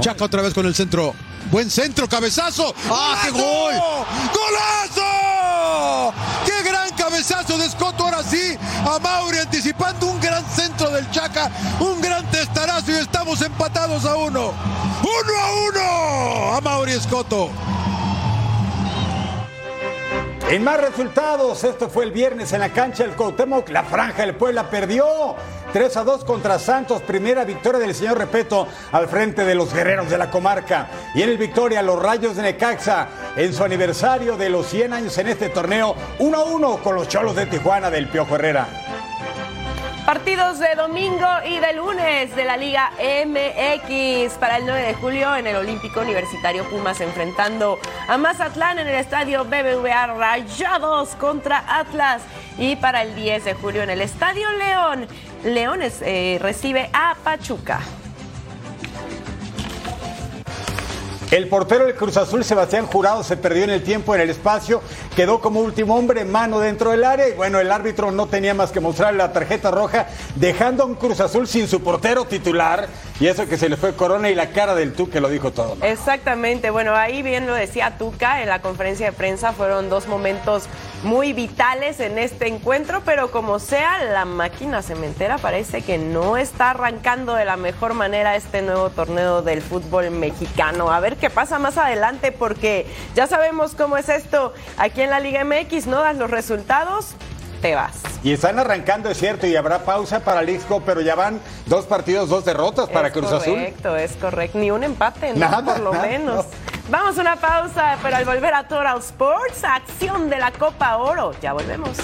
Chaca 0.00 0.24
otra 0.24 0.42
vez 0.42 0.54
con 0.54 0.64
el 0.66 0.76
centro. 0.76 1.12
Buen 1.50 1.70
centro, 1.70 2.08
cabezazo. 2.08 2.72
¡Ah, 2.88 3.22
qué 3.24 3.30
gol! 3.30 3.74
¡Golazo! 4.32 6.14
¡Qué 7.12 7.18
gran 7.18 7.34
cabezazo 7.34 7.58
de 7.58 7.66
Escoto! 7.66 8.04
Ahora 8.04 8.22
sí, 8.22 8.56
a 8.86 8.98
Mauri 8.98 9.38
anticipando 9.38 10.06
un 10.06 10.18
gran 10.18 10.42
centro 10.46 10.90
del 10.90 11.10
Chaca, 11.10 11.50
un 11.78 12.00
gran 12.00 12.24
testarazo 12.30 12.90
y 12.90 12.94
estamos 12.94 13.42
empatados 13.42 14.06
a 14.06 14.16
uno. 14.16 14.52
¡Uno 15.02 15.38
a 15.38 15.68
uno! 15.68 16.56
A 16.56 16.60
Mauri 16.62 16.92
Escoto. 16.92 17.50
En 20.48 20.64
más 20.64 20.80
resultados, 20.80 21.64
esto 21.64 21.90
fue 21.90 22.04
el 22.04 22.12
viernes 22.12 22.52
en 22.54 22.60
la 22.60 22.70
cancha 22.70 23.04
del 23.04 23.12
Cuauhtémoc, 23.12 23.68
la 23.68 23.84
franja 23.84 24.22
del 24.22 24.34
Puebla 24.34 24.70
perdió 24.70 25.36
3 25.72 25.96
a 25.96 26.04
2 26.04 26.24
contra 26.24 26.58
Santos, 26.58 27.00
primera 27.02 27.44
victoria 27.44 27.80
del 27.80 27.94
señor 27.94 28.18
Repeto 28.18 28.68
al 28.92 29.08
frente 29.08 29.44
de 29.44 29.54
los 29.54 29.72
guerreros 29.72 30.10
de 30.10 30.18
la 30.18 30.30
comarca. 30.30 30.88
Y 31.14 31.22
en 31.22 31.30
el 31.30 31.38
Victoria, 31.38 31.82
los 31.82 32.00
Rayos 32.00 32.36
de 32.36 32.42
Necaxa, 32.42 33.08
en 33.36 33.54
su 33.54 33.64
aniversario 33.64 34.36
de 34.36 34.50
los 34.50 34.66
100 34.66 34.92
años 34.92 35.16
en 35.16 35.28
este 35.28 35.48
torneo, 35.48 35.96
1 36.18 36.36
a 36.36 36.44
1 36.44 36.76
con 36.78 36.94
los 36.94 37.08
Cholos 37.08 37.34
de 37.36 37.46
Tijuana 37.46 37.90
del 37.90 38.08
Piojo 38.08 38.34
Herrera. 38.34 38.68
Partidos 40.06 40.58
de 40.58 40.74
domingo 40.74 41.28
y 41.46 41.60
de 41.60 41.74
lunes 41.74 42.34
de 42.34 42.44
la 42.44 42.56
Liga 42.56 42.90
MX 42.98 44.34
para 44.34 44.56
el 44.56 44.66
9 44.66 44.82
de 44.82 44.94
julio 44.94 45.36
en 45.36 45.46
el 45.46 45.54
Olímpico 45.54 46.00
Universitario 46.00 46.68
Pumas 46.68 47.00
enfrentando 47.00 47.78
a 48.08 48.18
Mazatlán 48.18 48.80
en 48.80 48.88
el 48.88 48.96
estadio 48.96 49.44
BBVA 49.44 50.08
Rayados 50.08 51.10
contra 51.10 51.62
Atlas 51.78 52.22
y 52.58 52.74
para 52.74 53.02
el 53.02 53.14
10 53.14 53.44
de 53.44 53.54
julio 53.54 53.84
en 53.84 53.90
el 53.90 54.00
estadio 54.00 54.50
León 54.50 55.06
Leones 55.44 56.02
eh, 56.02 56.38
recibe 56.42 56.90
a 56.92 57.14
Pachuca. 57.22 57.80
El 61.32 61.48
portero 61.48 61.86
del 61.86 61.94
Cruz 61.94 62.18
Azul, 62.18 62.44
Sebastián 62.44 62.84
Jurado, 62.84 63.24
se 63.24 63.38
perdió 63.38 63.64
en 63.64 63.70
el 63.70 63.82
tiempo, 63.82 64.14
en 64.14 64.20
el 64.20 64.28
espacio, 64.28 64.82
quedó 65.16 65.40
como 65.40 65.60
último 65.60 65.96
hombre, 65.96 66.26
mano 66.26 66.60
dentro 66.60 66.90
del 66.90 67.04
área 67.04 67.26
y 67.26 67.32
bueno, 67.32 67.58
el 67.58 67.72
árbitro 67.72 68.10
no 68.10 68.26
tenía 68.26 68.52
más 68.52 68.70
que 68.70 68.80
mostrarle 68.80 69.16
la 69.16 69.32
tarjeta 69.32 69.70
roja, 69.70 70.08
dejando 70.36 70.82
a 70.82 70.86
un 70.86 70.94
Cruz 70.94 71.20
Azul 71.20 71.48
sin 71.48 71.68
su 71.68 71.82
portero 71.82 72.26
titular 72.26 72.86
y 73.18 73.28
eso 73.28 73.48
que 73.48 73.56
se 73.56 73.70
le 73.70 73.78
fue 73.78 73.94
Corona 73.94 74.28
y 74.28 74.34
la 74.34 74.50
cara 74.50 74.74
del 74.74 74.92
Tuca 74.92 75.20
lo 75.20 75.30
dijo 75.30 75.52
todo. 75.52 75.78
Exactamente, 75.80 76.68
bueno, 76.68 76.94
ahí 76.94 77.22
bien 77.22 77.46
lo 77.46 77.54
decía 77.54 77.96
Tuca 77.96 78.42
en 78.42 78.50
la 78.50 78.60
conferencia 78.60 79.06
de 79.06 79.12
prensa, 79.12 79.52
fueron 79.52 79.88
dos 79.88 80.08
momentos 80.08 80.64
muy 81.02 81.32
vitales 81.32 81.98
en 82.00 82.18
este 82.18 82.46
encuentro, 82.46 83.00
pero 83.06 83.30
como 83.30 83.58
sea, 83.58 84.04
la 84.04 84.26
máquina 84.26 84.82
cementera 84.82 85.38
parece 85.38 85.80
que 85.80 85.96
no 85.96 86.36
está 86.36 86.70
arrancando 86.70 87.34
de 87.34 87.46
la 87.46 87.56
mejor 87.56 87.94
manera 87.94 88.36
este 88.36 88.60
nuevo 88.60 88.90
torneo 88.90 89.40
del 89.40 89.62
fútbol 89.62 90.10
mexicano. 90.10 90.92
A 90.92 91.00
ver 91.00 91.16
qué 91.22 91.30
pasa 91.30 91.60
más 91.60 91.78
adelante, 91.78 92.32
porque 92.32 92.84
ya 93.14 93.28
sabemos 93.28 93.76
cómo 93.76 93.96
es 93.96 94.08
esto 94.08 94.52
aquí 94.76 95.02
en 95.02 95.10
la 95.10 95.20
Liga 95.20 95.44
MX, 95.44 95.86
no 95.86 96.00
das 96.00 96.16
los 96.16 96.28
resultados, 96.28 97.10
te 97.60 97.76
vas. 97.76 97.92
Y 98.24 98.32
están 98.32 98.58
arrancando, 98.58 99.08
es 99.08 99.18
cierto, 99.18 99.46
y 99.46 99.54
habrá 99.54 99.84
pausa 99.84 100.18
para 100.18 100.40
el 100.40 100.58
pero 100.84 101.00
ya 101.00 101.14
van 101.14 101.40
dos 101.66 101.86
partidos, 101.86 102.28
dos 102.28 102.44
derrotas 102.44 102.88
para 102.88 103.12
Cruz 103.12 103.30
Azul. 103.30 103.54
Correcto, 103.54 103.96
es 103.96 104.16
correcto. 104.16 104.58
Ni 104.58 104.72
un 104.72 104.82
empate, 104.82 105.32
¿no? 105.32 105.64
Por 105.64 105.78
lo 105.78 105.92
menos. 105.92 106.44
Vamos 106.90 107.16
a 107.16 107.20
una 107.20 107.36
pausa, 107.36 107.98
pero 108.02 108.16
al 108.16 108.24
volver 108.24 108.52
a 108.54 108.66
Total 108.66 108.98
Sports, 108.98 109.62
acción 109.62 110.28
de 110.28 110.38
la 110.38 110.50
Copa 110.50 110.96
Oro. 110.96 111.34
Ya 111.40 111.52
volvemos. 111.52 111.98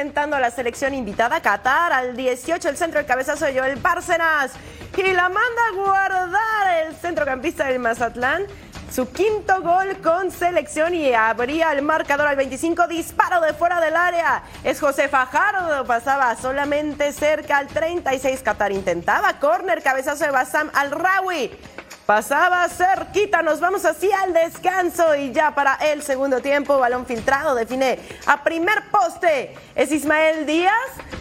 Enfrentando 0.00 0.36
a 0.36 0.40
la 0.40 0.50
selección 0.50 0.94
invitada 0.94 1.42
Qatar 1.42 1.92
al 1.92 2.16
18 2.16 2.70
el 2.70 2.76
centro 2.78 2.98
del 2.98 3.06
cabezazo 3.06 3.44
de 3.44 3.58
Joel 3.58 3.76
Bárcenas 3.76 4.52
y 4.96 5.02
la 5.12 5.28
manda 5.28 5.62
a 5.68 5.74
guardar 5.74 6.86
el 6.86 6.96
centrocampista 6.96 7.66
del 7.66 7.80
Mazatlán 7.80 8.46
su 8.90 9.12
quinto 9.12 9.60
gol 9.60 9.98
con 10.02 10.30
selección 10.30 10.94
y 10.94 11.12
abría 11.12 11.72
el 11.72 11.82
marcador 11.82 12.26
al 12.26 12.36
25, 12.36 12.88
disparo 12.88 13.40
de 13.40 13.52
fuera 13.52 13.80
del 13.80 13.94
área. 13.94 14.42
Es 14.64 14.80
José 14.80 15.06
Fajardo, 15.06 15.84
pasaba 15.84 16.34
solamente 16.34 17.12
cerca 17.12 17.58
al 17.58 17.68
36. 17.68 18.42
Qatar 18.42 18.72
intentaba 18.72 19.38
córner, 19.38 19.80
cabezazo 19.82 20.24
de 20.24 20.32
Basam 20.32 20.70
al 20.74 20.90
Rawi. 20.90 21.52
Pasaba 22.10 22.68
cerquita, 22.68 23.40
nos 23.40 23.60
vamos 23.60 23.84
así 23.84 24.10
al 24.10 24.32
descanso 24.32 25.14
y 25.14 25.30
ya 25.30 25.54
para 25.54 25.76
el 25.76 26.02
segundo 26.02 26.40
tiempo, 26.40 26.76
balón 26.76 27.06
filtrado, 27.06 27.54
define 27.54 28.00
a 28.26 28.42
primer 28.42 28.82
poste. 28.90 29.54
Es 29.76 29.92
Ismael 29.92 30.44
Díaz 30.44 30.74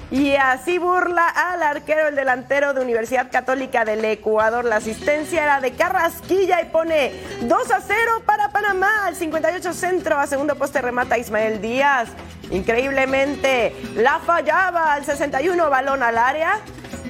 y 0.09 0.33
así 0.33 0.79
burla 0.79 1.27
al 1.27 1.61
arquero, 1.61 2.07
el 2.07 2.15
delantero 2.15 2.73
de 2.73 2.81
Universidad 2.81 3.29
Católica 3.31 3.85
del 3.85 4.03
Ecuador. 4.03 4.65
La 4.65 4.77
asistencia 4.77 5.43
era 5.43 5.61
de 5.61 5.73
Carrasquilla 5.73 6.59
y 6.63 6.65
pone 6.65 7.13
2 7.41 7.71
a 7.71 7.81
0 7.81 8.23
para 8.25 8.49
Panamá. 8.49 9.05
Al 9.05 9.15
58 9.15 9.73
centro, 9.73 10.17
a 10.17 10.25
segundo 10.25 10.55
poste 10.55 10.81
remata 10.81 11.19
Ismael 11.19 11.61
Díaz. 11.61 12.09
Increíblemente 12.49 13.75
la 13.93 14.17
fallaba 14.17 14.93
al 14.93 15.05
61 15.05 15.69
balón 15.69 16.01
al 16.01 16.17
área. 16.17 16.59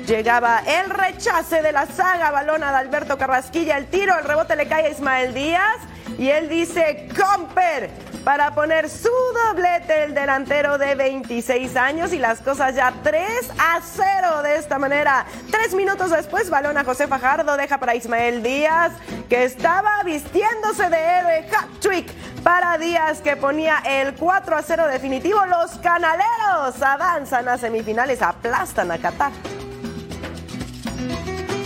Llegaba 0.09 0.63
el 0.65 0.89
rechace 0.89 1.61
de 1.61 1.71
la 1.71 1.85
saga, 1.85 2.31
balona 2.31 2.71
de 2.71 2.77
Alberto 2.77 3.15
Carrasquilla, 3.15 3.77
el 3.77 3.85
tiro, 3.91 4.17
el 4.17 4.25
rebote 4.25 4.55
le 4.55 4.67
cae 4.67 4.87
a 4.87 4.89
Ismael 4.89 5.35
Díaz 5.35 5.77
y 6.17 6.29
él 6.29 6.49
dice 6.49 7.07
Comper 7.15 7.91
para 8.23 8.55
poner 8.55 8.89
su 8.89 9.11
doblete 9.45 10.05
el 10.05 10.15
delantero 10.15 10.79
de 10.79 10.95
26 10.95 11.75
años 11.75 12.11
y 12.11 12.17
las 12.17 12.39
cosas 12.39 12.73
ya 12.73 12.91
3 13.03 13.51
a 13.59 13.81
0 13.83 14.41
de 14.41 14.55
esta 14.55 14.79
manera. 14.79 15.27
Tres 15.51 15.75
minutos 15.75 16.09
después, 16.09 16.49
balón 16.49 16.79
a 16.79 16.83
José 16.83 17.07
Fajardo, 17.07 17.55
deja 17.55 17.77
para 17.77 17.93
Ismael 17.93 18.41
Díaz 18.41 18.93
que 19.29 19.43
estaba 19.43 20.01
vistiéndose 20.03 20.89
de 20.89 20.97
héroe 20.97 21.47
hat 21.55 21.69
trick 21.79 22.11
para 22.41 22.79
Díaz 22.79 23.21
que 23.21 23.37
ponía 23.37 23.83
el 23.85 24.15
4 24.15 24.57
a 24.57 24.63
0 24.63 24.87
definitivo. 24.87 25.45
Los 25.45 25.77
canaleros 25.77 26.81
avanzan 26.81 27.47
a 27.47 27.59
semifinales, 27.59 28.23
aplastan 28.23 28.89
a 28.89 28.97
Qatar. 28.97 29.33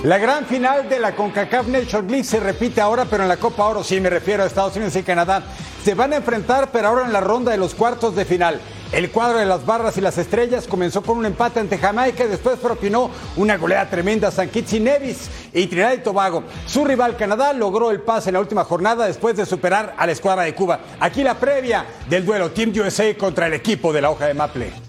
La 0.04 0.18
gran 0.18 0.46
final 0.46 0.90
de 0.90 1.00
la 1.00 1.16
CONCACAF 1.16 1.68
Nation 1.68 2.06
League 2.10 2.26
se 2.26 2.42
repite 2.42 2.82
ahora, 2.82 3.06
pero 3.06 3.24
en 3.24 3.30
la 3.30 3.38
Copa 3.38 3.64
Oro, 3.64 3.86
sí 3.86 4.02
me 4.02 4.10
refiero 4.10 4.44
a 4.44 4.46
Estados 4.46 4.76
Unidos 4.76 4.98
y 4.98 5.04
Canadá. 5.04 5.44
Se 5.82 5.94
van 5.94 6.12
a 6.12 6.18
enfrentar, 6.18 6.72
pero 6.74 6.90
ahora 6.90 7.06
en 7.06 7.14
la 7.14 7.22
ronda 7.22 7.54
de 7.54 7.58
los 7.58 7.74
cuartos 7.74 8.14
de 8.14 8.26
final. 8.26 8.60
El 8.92 9.12
cuadro 9.12 9.38
de 9.38 9.46
las 9.46 9.66
barras 9.66 9.96
y 9.96 10.02
las 10.02 10.18
estrellas 10.18 10.68
comenzó 10.68 11.04
con 11.04 11.18
un 11.18 11.26
empate 11.26 11.62
ante 11.62 11.78
Jamaica 11.78 12.26
y 12.26 12.28
después 12.28 12.60
propinó 12.60 13.12
una 13.38 13.56
goleada 13.56 13.90
tremenda 13.90 14.28
a 14.28 14.32
San 14.32 14.50
Kitts 14.50 14.74
y 14.74 14.82
Nevis 14.82 15.30
y 15.54 15.68
Trinidad 15.68 15.94
y 15.94 16.00
Tobago. 16.00 16.44
Su 16.66 16.84
rival 16.84 17.16
Canadá 17.16 17.54
logró 17.54 17.90
el 17.90 18.02
pase 18.02 18.30
en 18.30 18.34
la 18.34 18.42
última 18.42 18.66
jornada 18.66 19.08
después 19.08 19.38
de 19.38 19.46
superar 19.46 19.96
a 19.98 20.06
la 20.06 20.12
escuadra 20.12 20.44
de 20.44 20.54
Cuba. 20.54 20.82
Aquí 21.00 21.24
la 21.24 21.36
previa 21.36 21.86
del 22.10 22.26
duelo 22.26 22.52
Team 22.52 22.74
USA 22.76 23.16
contra 23.18 23.48
el 23.48 23.54
equipo 23.54 23.94
de 23.94 24.02
la 24.02 24.12
hoja 24.12 24.28
de 24.28 24.34
Maple. 24.34 24.83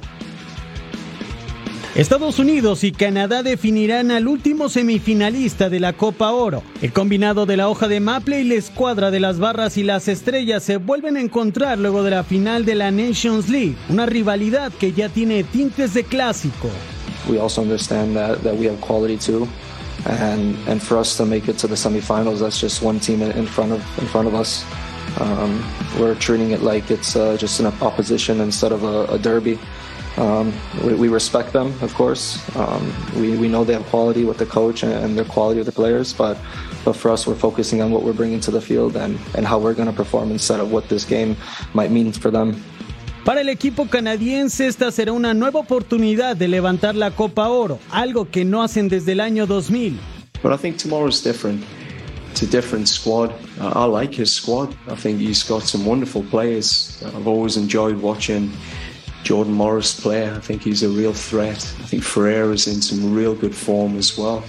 Estados 1.94 2.40
Unidos 2.40 2.82
y 2.82 2.90
Canadá 2.90 3.44
definirán 3.44 4.10
al 4.10 4.26
último 4.26 4.68
semifinalista 4.68 5.70
de 5.70 5.78
la 5.78 5.92
Copa 5.92 6.32
Oro. 6.32 6.64
El 6.82 6.92
combinado 6.92 7.46
de 7.46 7.56
la 7.56 7.68
hoja 7.68 7.86
de 7.86 8.00
Maple 8.00 8.40
y 8.40 8.44
la 8.44 8.54
escuadra 8.56 9.12
de 9.12 9.20
las 9.20 9.38
barras 9.38 9.76
y 9.76 9.84
las 9.84 10.08
estrellas 10.08 10.64
se 10.64 10.78
vuelven 10.78 11.16
a 11.16 11.20
encontrar 11.20 11.78
luego 11.78 12.02
de 12.02 12.10
la 12.10 12.24
final 12.24 12.64
de 12.64 12.74
la 12.74 12.90
Nations 12.90 13.48
League, 13.48 13.76
una 13.88 14.06
rivalidad 14.06 14.72
que 14.72 14.92
ya 14.92 15.08
tiene 15.08 15.44
tintes 15.44 15.94
de 15.94 16.02
clásico. 16.02 16.68
We 17.28 17.38
also 17.38 17.62
understand 17.62 18.16
that, 18.16 18.42
that 18.42 18.56
we 18.56 18.66
have 18.66 18.80
quality 18.80 19.16
too. 19.16 19.46
And, 20.04 20.56
and 20.66 20.82
for 20.82 20.98
us 20.98 21.16
to 21.18 21.24
make 21.24 21.48
it 21.48 21.58
to 21.58 21.68
the 21.68 21.76
semifinals, 21.76 22.40
that's 22.40 22.60
just 22.60 22.82
one 22.82 22.98
team 22.98 23.22
in 23.22 23.46
front 23.46 23.70
of, 23.70 23.80
in 24.00 24.08
front 24.08 24.26
of 24.26 24.34
us. 24.34 24.64
Um, 25.20 25.62
we're 26.00 26.16
treating 26.16 26.50
it 26.50 26.60
like 26.60 26.90
it's 26.90 27.14
uh, 27.14 27.36
just 27.36 27.60
an 27.60 27.66
opposition 27.80 28.40
instead 28.40 28.72
of 28.72 28.82
a, 28.82 29.06
a 29.14 29.18
derby. 29.18 29.60
Um, 30.16 30.52
we, 30.84 30.94
we, 30.94 31.08
respect 31.08 31.52
them, 31.52 31.74
of 31.82 31.92
course. 31.94 32.38
Um, 32.56 32.94
we, 33.16 33.36
we 33.36 33.48
know 33.48 33.64
they 33.64 33.72
have 33.72 33.86
quality 33.86 34.24
with 34.24 34.38
the 34.38 34.46
coach 34.46 34.84
and, 34.84 34.92
and 34.92 35.18
their 35.18 35.24
quality 35.24 35.58
of 35.58 35.66
the 35.66 35.72
players, 35.72 36.12
but, 36.12 36.38
but 36.84 36.92
for 36.94 37.10
us, 37.10 37.26
we're 37.26 37.34
focusing 37.34 37.82
on 37.82 37.90
what 37.90 38.04
we're 38.04 38.12
bringing 38.12 38.38
to 38.40 38.52
the 38.52 38.60
field 38.60 38.96
and, 38.96 39.18
and 39.36 39.44
how 39.44 39.58
we're 39.58 39.74
going 39.74 39.88
to 39.88 39.96
perform 39.96 40.30
instead 40.30 40.60
of 40.60 40.70
what 40.70 40.88
this 40.88 41.04
game 41.04 41.36
might 41.72 41.90
mean 41.90 42.12
for 42.12 42.30
them. 42.30 42.62
Para 43.24 43.40
el 43.40 43.48
equipo 43.48 43.88
canadiense 43.88 44.66
esta 44.66 44.92
será 44.92 45.12
una 45.12 45.32
nueva 45.32 45.58
oportunidad 45.58 46.36
de 46.36 46.46
levantar 46.46 46.94
la 46.94 47.10
Copa 47.10 47.48
Oro, 47.48 47.78
algo 47.90 48.30
que 48.30 48.44
no 48.44 48.62
hacen 48.62 48.88
desde 48.88 49.12
el 49.12 49.20
año 49.20 49.46
2000. 49.46 49.98
But 50.42 50.52
I 50.52 50.58
think 50.58 50.76
tomorrow's 50.76 51.22
different. 51.22 51.64
It's 52.30 52.42
a 52.42 52.46
different 52.46 52.86
squad. 52.86 53.32
I 53.60 53.86
like 53.86 54.12
his 54.12 54.30
squad. 54.30 54.76
I 54.88 54.94
think 54.94 55.20
he's 55.20 55.42
got 55.42 55.62
some 55.62 55.86
wonderful 55.86 56.22
players. 56.24 57.02
I've 57.02 57.26
always 57.26 57.56
enjoyed 57.56 57.96
watching 58.02 58.52
Jordan 59.24 59.54
Morris 59.54 59.98
player. 59.98 60.34
I 60.34 60.40
think 60.40 60.62
he's 60.62 60.82
a 60.82 60.88
real 60.88 61.14
threat. 61.14 61.56
I 61.56 61.86
think 61.86 62.04
Ferrer 62.04 62.52
is 62.52 62.66
in 62.66 62.82
some 62.82 63.14
real 63.14 63.34
good 63.34 63.54
form 63.54 63.96
as 63.96 64.16
well. 64.16 64.44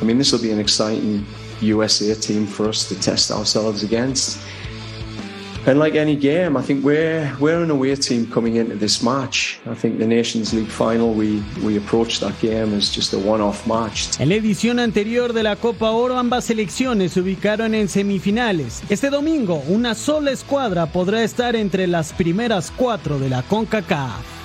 I 0.00 0.04
mean, 0.04 0.16
this 0.16 0.32
will 0.32 0.40
be 0.40 0.50
an 0.50 0.58
exciting 0.58 1.26
USA 1.60 2.14
team 2.14 2.46
for 2.46 2.68
us 2.68 2.88
to 2.88 2.98
test 2.98 3.30
ourselves 3.30 3.82
against. 3.82 4.40
And 5.68 5.78
like 5.78 5.96
any 5.96 6.16
game, 6.16 6.56
I 6.56 6.62
think 6.62 6.82
we're 6.82 7.30
we're 7.38 7.62
an 7.62 7.70
away 7.70 7.94
team 7.94 8.26
coming 8.32 8.56
into 8.56 8.74
this 8.74 9.02
match. 9.02 9.60
I 9.66 9.74
think 9.74 9.98
the 9.98 10.06
Nations 10.06 10.54
League 10.54 10.70
final, 10.70 11.12
we 11.12 11.42
we 11.62 11.76
approached 11.76 12.20
that 12.20 12.40
game 12.40 12.74
as 12.74 12.90
just 12.90 13.12
a 13.12 13.18
one-off 13.18 13.66
match. 13.66 14.18
En 14.18 14.30
la 14.30 14.36
edición 14.36 14.78
anterior 14.78 15.34
de 15.34 15.42
la 15.42 15.56
Copa 15.56 15.90
Oro, 15.90 16.16
ambas 16.16 16.46
selecciones 16.46 17.12
se 17.12 17.20
ubicaron 17.20 17.74
en 17.74 17.88
semifinales. 17.88 18.82
Este 18.88 19.10
domingo, 19.10 19.62
una 19.68 19.94
sola 19.94 20.30
escuadra 20.30 20.86
podrá 20.86 21.22
estar 21.22 21.54
entre 21.54 21.86
las 21.86 22.14
primeras 22.14 22.72
cuatro 22.74 23.18
de 23.18 23.28
la 23.28 23.42
CONCACAF. 23.42 24.37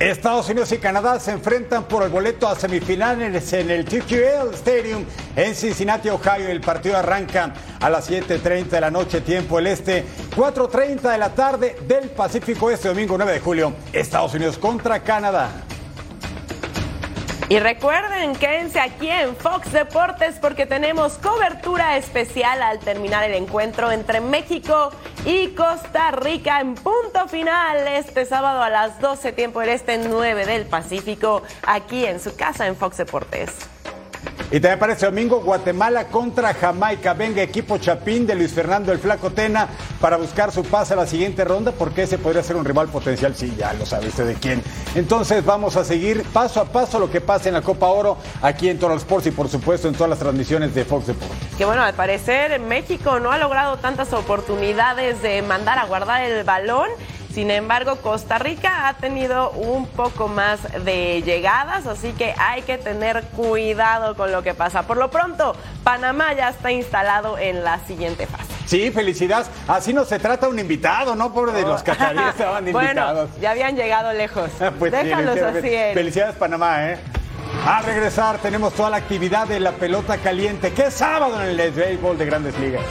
Estados 0.00 0.48
Unidos 0.48 0.72
y 0.72 0.78
Canadá 0.78 1.20
se 1.20 1.30
enfrentan 1.30 1.84
por 1.84 2.02
el 2.02 2.08
boleto 2.08 2.48
a 2.48 2.56
semifinales 2.56 3.52
en 3.52 3.70
el 3.70 3.84
TQL 3.84 4.54
Stadium 4.54 5.04
en 5.36 5.54
Cincinnati, 5.54 6.08
Ohio. 6.08 6.48
El 6.48 6.62
partido 6.62 6.96
arranca 6.96 7.52
a 7.78 7.90
las 7.90 8.10
7.30 8.10 8.68
de 8.68 8.80
la 8.80 8.90
noche, 8.90 9.20
tiempo 9.20 9.58
el 9.58 9.66
este, 9.66 10.06
4.30 10.34 11.02
de 11.02 11.18
la 11.18 11.34
tarde 11.34 11.76
del 11.86 12.08
Pacífico 12.08 12.70
este 12.70 12.88
domingo 12.88 13.18
9 13.18 13.30
de 13.30 13.40
julio. 13.40 13.74
Estados 13.92 14.32
Unidos 14.32 14.56
contra 14.56 15.00
Canadá. 15.00 15.66
Y 17.50 17.58
recuerden, 17.58 18.36
quédense 18.36 18.78
aquí 18.78 19.10
en 19.10 19.34
Fox 19.34 19.72
Deportes 19.72 20.36
porque 20.40 20.66
tenemos 20.66 21.14
cobertura 21.14 21.96
especial 21.96 22.62
al 22.62 22.78
terminar 22.78 23.28
el 23.28 23.34
encuentro 23.34 23.90
entre 23.90 24.20
México 24.20 24.92
y 25.26 25.48
Costa 25.48 26.12
Rica 26.12 26.60
en 26.60 26.76
punto 26.76 27.26
final 27.26 27.88
este 27.88 28.24
sábado 28.24 28.62
a 28.62 28.70
las 28.70 29.00
12 29.00 29.32
tiempo 29.32 29.58
del 29.58 29.70
este 29.70 29.98
9 29.98 30.46
del 30.46 30.64
Pacífico 30.64 31.42
aquí 31.66 32.06
en 32.06 32.20
su 32.20 32.36
casa 32.36 32.68
en 32.68 32.76
Fox 32.76 32.98
Deportes. 32.98 33.79
Y 34.52 34.58
también 34.58 34.80
para 34.80 34.94
este 34.94 35.06
domingo, 35.06 35.42
Guatemala 35.42 36.08
contra 36.08 36.52
Jamaica. 36.52 37.14
Venga, 37.14 37.40
equipo 37.40 37.78
Chapín 37.78 38.26
de 38.26 38.34
Luis 38.34 38.52
Fernando 38.52 38.90
el 38.90 38.98
Flaco 38.98 39.30
Tena 39.30 39.68
para 40.00 40.16
buscar 40.16 40.50
su 40.50 40.64
pase 40.64 40.94
a 40.94 40.96
la 40.96 41.06
siguiente 41.06 41.44
ronda, 41.44 41.70
porque 41.70 42.02
ese 42.02 42.18
podría 42.18 42.42
ser 42.42 42.56
un 42.56 42.64
rival 42.64 42.88
potencial. 42.88 43.36
Sí, 43.36 43.54
ya 43.56 43.72
lo 43.74 43.86
sabiste 43.86 44.24
de 44.24 44.34
quién. 44.34 44.60
Entonces, 44.96 45.44
vamos 45.44 45.76
a 45.76 45.84
seguir 45.84 46.24
paso 46.32 46.60
a 46.60 46.64
paso 46.64 46.98
lo 46.98 47.08
que 47.08 47.20
pasa 47.20 47.48
en 47.48 47.54
la 47.54 47.62
Copa 47.62 47.86
Oro 47.86 48.18
aquí 48.42 48.68
en 48.68 48.80
Toro 48.80 48.96
Sports 48.96 49.28
y, 49.28 49.30
por 49.30 49.48
supuesto, 49.48 49.86
en 49.86 49.94
todas 49.94 50.10
las 50.10 50.18
transmisiones 50.18 50.74
de 50.74 50.84
Fox 50.84 51.08
Sports. 51.08 51.36
Que 51.56 51.64
bueno, 51.64 51.84
al 51.84 51.94
parecer 51.94 52.58
México 52.58 53.20
no 53.20 53.30
ha 53.30 53.38
logrado 53.38 53.76
tantas 53.76 54.12
oportunidades 54.12 55.22
de 55.22 55.42
mandar 55.42 55.78
a 55.78 55.84
guardar 55.86 56.24
el 56.24 56.42
balón. 56.42 56.88
Sin 57.32 57.50
embargo, 57.50 57.96
Costa 57.96 58.38
Rica 58.38 58.88
ha 58.88 58.94
tenido 58.94 59.50
un 59.52 59.86
poco 59.86 60.26
más 60.26 60.60
de 60.84 61.22
llegadas, 61.22 61.86
así 61.86 62.12
que 62.12 62.34
hay 62.36 62.62
que 62.62 62.76
tener 62.76 63.22
cuidado 63.36 64.16
con 64.16 64.32
lo 64.32 64.42
que 64.42 64.52
pasa. 64.52 64.82
Por 64.82 64.96
lo 64.96 65.10
pronto, 65.10 65.54
Panamá 65.84 66.32
ya 66.34 66.48
está 66.48 66.72
instalado 66.72 67.38
en 67.38 67.62
la 67.62 67.78
siguiente 67.86 68.26
fase. 68.26 68.46
Sí, 68.66 68.90
felicidades. 68.90 69.48
Así 69.68 69.92
no 69.92 70.04
se 70.04 70.18
trata 70.18 70.48
un 70.48 70.58
invitado, 70.58 71.14
¿no? 71.14 71.32
Pobre 71.32 71.52
de 71.52 71.62
los 71.62 71.82
cacharíes 71.82 72.28
estaban 72.30 72.66
invitados. 72.66 73.30
Bueno, 73.30 73.40
ya 73.40 73.52
habían 73.52 73.76
llegado 73.76 74.12
lejos. 74.12 74.50
pues 74.78 74.90
Déjalos 74.90 75.36
sí, 75.36 75.40
así. 75.40 75.94
Felicidades, 75.94 76.34
Panamá, 76.36 76.90
¿eh? 76.90 76.98
A 77.66 77.82
regresar 77.82 78.38
tenemos 78.38 78.72
toda 78.74 78.90
la 78.90 78.96
actividad 78.96 79.46
de 79.46 79.60
la 79.60 79.72
pelota 79.72 80.18
caliente, 80.18 80.72
que 80.72 80.86
es 80.86 80.94
sábado 80.94 81.40
en 81.42 81.60
el 81.60 81.70
béisbol 81.70 82.16
de 82.16 82.26
Grandes 82.26 82.58
Ligas. 82.58 82.84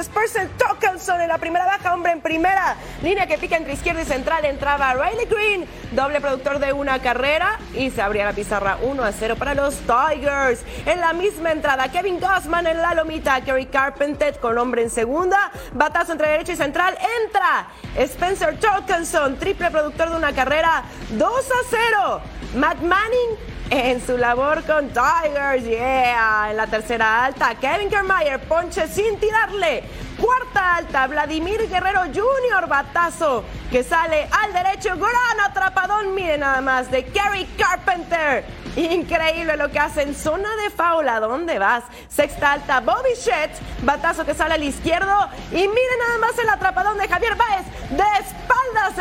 Spencer 0.00 0.48
Torkelson 0.58 1.20
en 1.20 1.28
la 1.28 1.38
primera 1.38 1.64
baja, 1.64 1.94
hombre 1.94 2.12
en 2.12 2.20
primera. 2.20 2.76
Línea 3.02 3.26
que 3.26 3.38
pica 3.38 3.56
entre 3.56 3.74
izquierda 3.74 4.02
y 4.02 4.04
central. 4.04 4.44
Entraba 4.44 4.94
Riley 4.94 5.26
Green, 5.26 5.66
doble 5.92 6.20
productor 6.20 6.58
de 6.58 6.72
una 6.72 6.98
carrera. 7.00 7.58
Y 7.74 7.90
se 7.90 8.02
abría 8.02 8.24
la 8.24 8.32
pizarra 8.32 8.78
1 8.82 9.02
a 9.02 9.12
0 9.12 9.36
para 9.36 9.54
los 9.54 9.76
Tigers. 9.76 10.62
En 10.86 11.00
la 11.00 11.12
misma 11.12 11.52
entrada, 11.52 11.88
Kevin 11.88 12.20
Gossman 12.20 12.66
en 12.66 12.82
la 12.82 12.94
lomita. 12.94 13.40
Kerry 13.40 13.66
Carpenter 13.66 14.38
con 14.40 14.58
hombre 14.58 14.82
en 14.82 14.90
segunda. 14.90 15.50
Batazo 15.72 16.12
entre 16.12 16.28
derecha 16.28 16.52
y 16.52 16.56
central. 16.56 16.96
Entra 17.22 17.68
Spencer 17.96 18.58
Torkelson, 18.58 19.38
triple 19.38 19.70
productor 19.70 20.10
de 20.10 20.16
una 20.16 20.32
carrera. 20.32 20.84
2 21.10 21.30
a 21.30 21.68
0. 21.70 22.20
Matt 22.56 22.80
Manning 22.80 23.53
en 23.70 24.04
su 24.04 24.16
labor 24.16 24.62
con 24.64 24.88
Tigers. 24.88 25.64
Yeah, 25.64 26.50
en 26.50 26.56
la 26.56 26.66
tercera 26.66 27.24
alta, 27.24 27.54
Kevin 27.56 27.88
Kiermaier, 27.88 28.40
ponche 28.40 28.86
sin 28.88 29.18
tirarle. 29.18 29.84
Cuarta 30.20 30.76
alta, 30.76 31.06
Vladimir 31.08 31.68
Guerrero 31.68 32.02
Jr., 32.02 32.68
batazo 32.68 33.44
que 33.70 33.82
sale 33.82 34.28
al 34.30 34.52
derecho. 34.52 34.96
Gran 34.96 35.50
atrapadón, 35.50 36.14
mire 36.14 36.38
nada 36.38 36.60
más, 36.60 36.90
de 36.90 37.04
Kerry 37.04 37.46
Carpenter. 37.58 38.44
Increíble 38.76 39.56
lo 39.56 39.70
que 39.70 39.78
hace 39.78 40.02
en 40.02 40.14
zona 40.14 40.48
de 40.62 40.70
faula. 40.70 41.20
¿Dónde 41.20 41.58
vas? 41.58 41.84
Sexta 42.08 42.52
alta, 42.52 42.80
Bobby 42.80 43.14
Shett. 43.16 43.50
Batazo 43.82 44.24
que 44.24 44.34
sale 44.34 44.54
al 44.54 44.62
izquierdo. 44.62 45.28
Y 45.50 45.56
miren 45.56 45.98
nada 46.06 46.18
más 46.20 46.38
el 46.38 46.48
atrapadón 46.48 46.98
de 46.98 47.08
Javier 47.08 47.36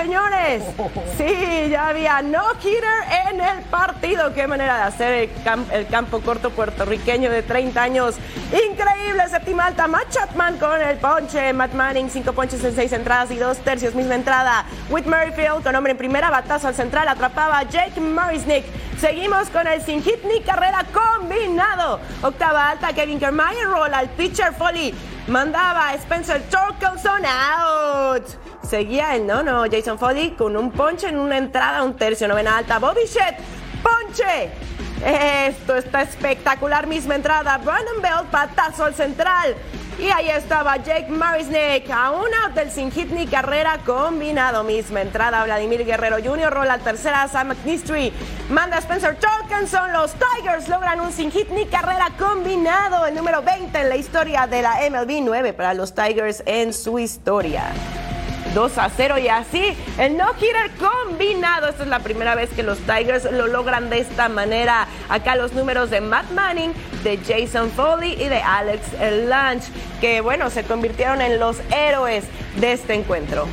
señores. 0.03 0.63
Sí, 1.17 1.69
ya 1.69 1.88
había 1.88 2.22
no 2.22 2.43
hitter 2.62 3.29
en 3.29 3.39
el 3.39 3.62
partido. 3.63 4.33
Qué 4.33 4.48
manera 4.48 4.77
de 4.77 4.83
hacer 4.83 5.29
el, 5.72 5.88
campo 5.88 6.19
corto 6.19 6.50
puertorriqueño 6.50 7.29
de 7.31 7.41
30 7.41 7.81
años. 7.81 8.15
Increíble. 8.51 9.27
Séptima 9.29 9.65
alta, 9.65 9.88
Matt 9.88 10.10
Chapman 10.10 10.57
con 10.57 10.81
el 10.81 10.98
ponche. 10.98 11.53
Matt 11.53 11.74
Manning, 11.74 12.10
cinco 12.10 12.33
ponches 12.33 12.63
en 12.63 12.75
seis 12.75 12.91
entradas 12.91 13.31
y 13.31 13.38
dos 13.38 13.60
tercios. 13.60 13.95
Misma 13.95 14.15
entrada. 14.15 14.65
Whit 14.89 15.05
Merrifield 15.05 15.63
con 15.63 15.75
hombre 15.75 15.91
en 15.91 15.98
primera. 15.98 16.29
Batazo 16.29 16.67
al 16.67 16.75
central. 16.75 17.07
Atrapaba 17.07 17.63
Jake 17.63 18.00
Morrisnick. 18.01 18.65
Seguimos 19.00 19.50
con 19.50 19.67
el 19.67 19.81
sin 19.81 20.03
hit 20.03 20.24
ni 20.25 20.41
carrera 20.41 20.86
combinado. 20.93 22.00
Octava 22.22 22.72
alta, 22.72 22.93
Kevin 22.93 23.19
Kiermaier 23.19 23.67
rola 23.67 24.00
al 24.00 24.10
pitcher 24.10 24.53
Foley. 24.53 24.93
Mandaba 25.27 25.93
Spencer 25.93 26.41
Torkelson 26.50 27.24
out. 27.25 28.25
Seguía 28.73 29.13
el 29.13 29.27
no, 29.27 29.65
Jason 29.71 29.99
Foley 29.99 30.31
con 30.31 30.57
un 30.57 30.71
ponche 30.71 31.07
en 31.07 31.19
una 31.19 31.37
entrada, 31.37 31.83
un 31.83 31.95
tercio, 31.95 32.27
novena 32.27 32.57
alta. 32.57 32.79
Bobby 32.79 33.05
Shett, 33.05 33.37
ponche. 33.83 34.49
Esto 35.47 35.75
está 35.75 36.01
espectacular, 36.01 36.87
misma 36.87 37.13
entrada. 37.13 37.59
Brandon 37.59 38.01
Bell, 38.01 38.27
patazo 38.31 38.85
al 38.85 38.95
central. 38.95 39.55
Y 39.99 40.09
ahí 40.09 40.31
estaba 40.31 40.77
Jake 40.77 41.07
Marisnick 41.07 41.87
a 41.91 42.09
un 42.09 42.25
out 42.43 42.55
del 42.55 42.71
sin 42.71 42.91
hit 42.91 43.11
ni 43.11 43.27
carrera 43.27 43.77
combinado. 43.85 44.63
Misma 44.63 45.01
entrada, 45.01 45.43
Vladimir 45.43 45.85
Guerrero 45.85 46.17
Jr. 46.23 46.51
rola 46.51 46.79
tercera, 46.79 47.27
Sam 47.27 47.49
McNistry 47.49 48.11
manda 48.49 48.79
Spencer 48.79 49.15
Torkenson. 49.19 49.93
Los 49.93 50.13
Tigers 50.13 50.67
logran 50.67 50.99
un 50.99 51.11
sin 51.11 51.29
hit 51.29 51.47
ni 51.49 51.67
carrera 51.67 52.07
combinado, 52.17 53.05
el 53.05 53.13
número 53.13 53.43
20 53.43 53.81
en 53.81 53.89
la 53.89 53.97
historia 53.97 54.47
de 54.47 54.63
la 54.63 54.77
MLB 54.89 55.21
9 55.21 55.53
para 55.53 55.75
los 55.75 55.93
Tigers 55.93 56.41
en 56.47 56.73
su 56.73 56.97
historia. 56.97 57.65
2 58.53 58.77
a 58.77 58.89
0 58.89 59.17
y 59.19 59.27
así 59.27 59.75
el 59.98 60.17
no-hitter 60.17 60.72
combinado. 60.79 61.67
Esta 61.67 61.83
es 61.83 61.89
la 61.89 62.00
primera 62.00 62.36
vez 62.36 62.50
que 62.51 62.63
los 62.63 62.77
Tigers 62.79 63.32
lo 63.32 63.47
logran 63.47 63.89
de 63.89 63.99
esta 63.99 64.30
manera. 64.30 64.88
Acá 65.10 65.36
los 65.36 65.54
números 65.54 65.89
de 65.89 66.01
Matt 66.01 66.30
Manning, 66.32 66.73
de 67.04 67.17
Jason 67.17 67.71
Foley 67.71 68.13
y 68.13 68.30
de 68.30 68.41
Alex 68.41 68.82
Lange, 69.27 69.71
que 70.01 70.21
bueno, 70.21 70.49
se 70.49 70.63
convirtieron 70.63 71.21
en 71.21 71.39
los 71.39 71.58
héroes 71.71 72.25
de 72.60 72.73
este 72.73 72.93
encuentro. 72.93 73.47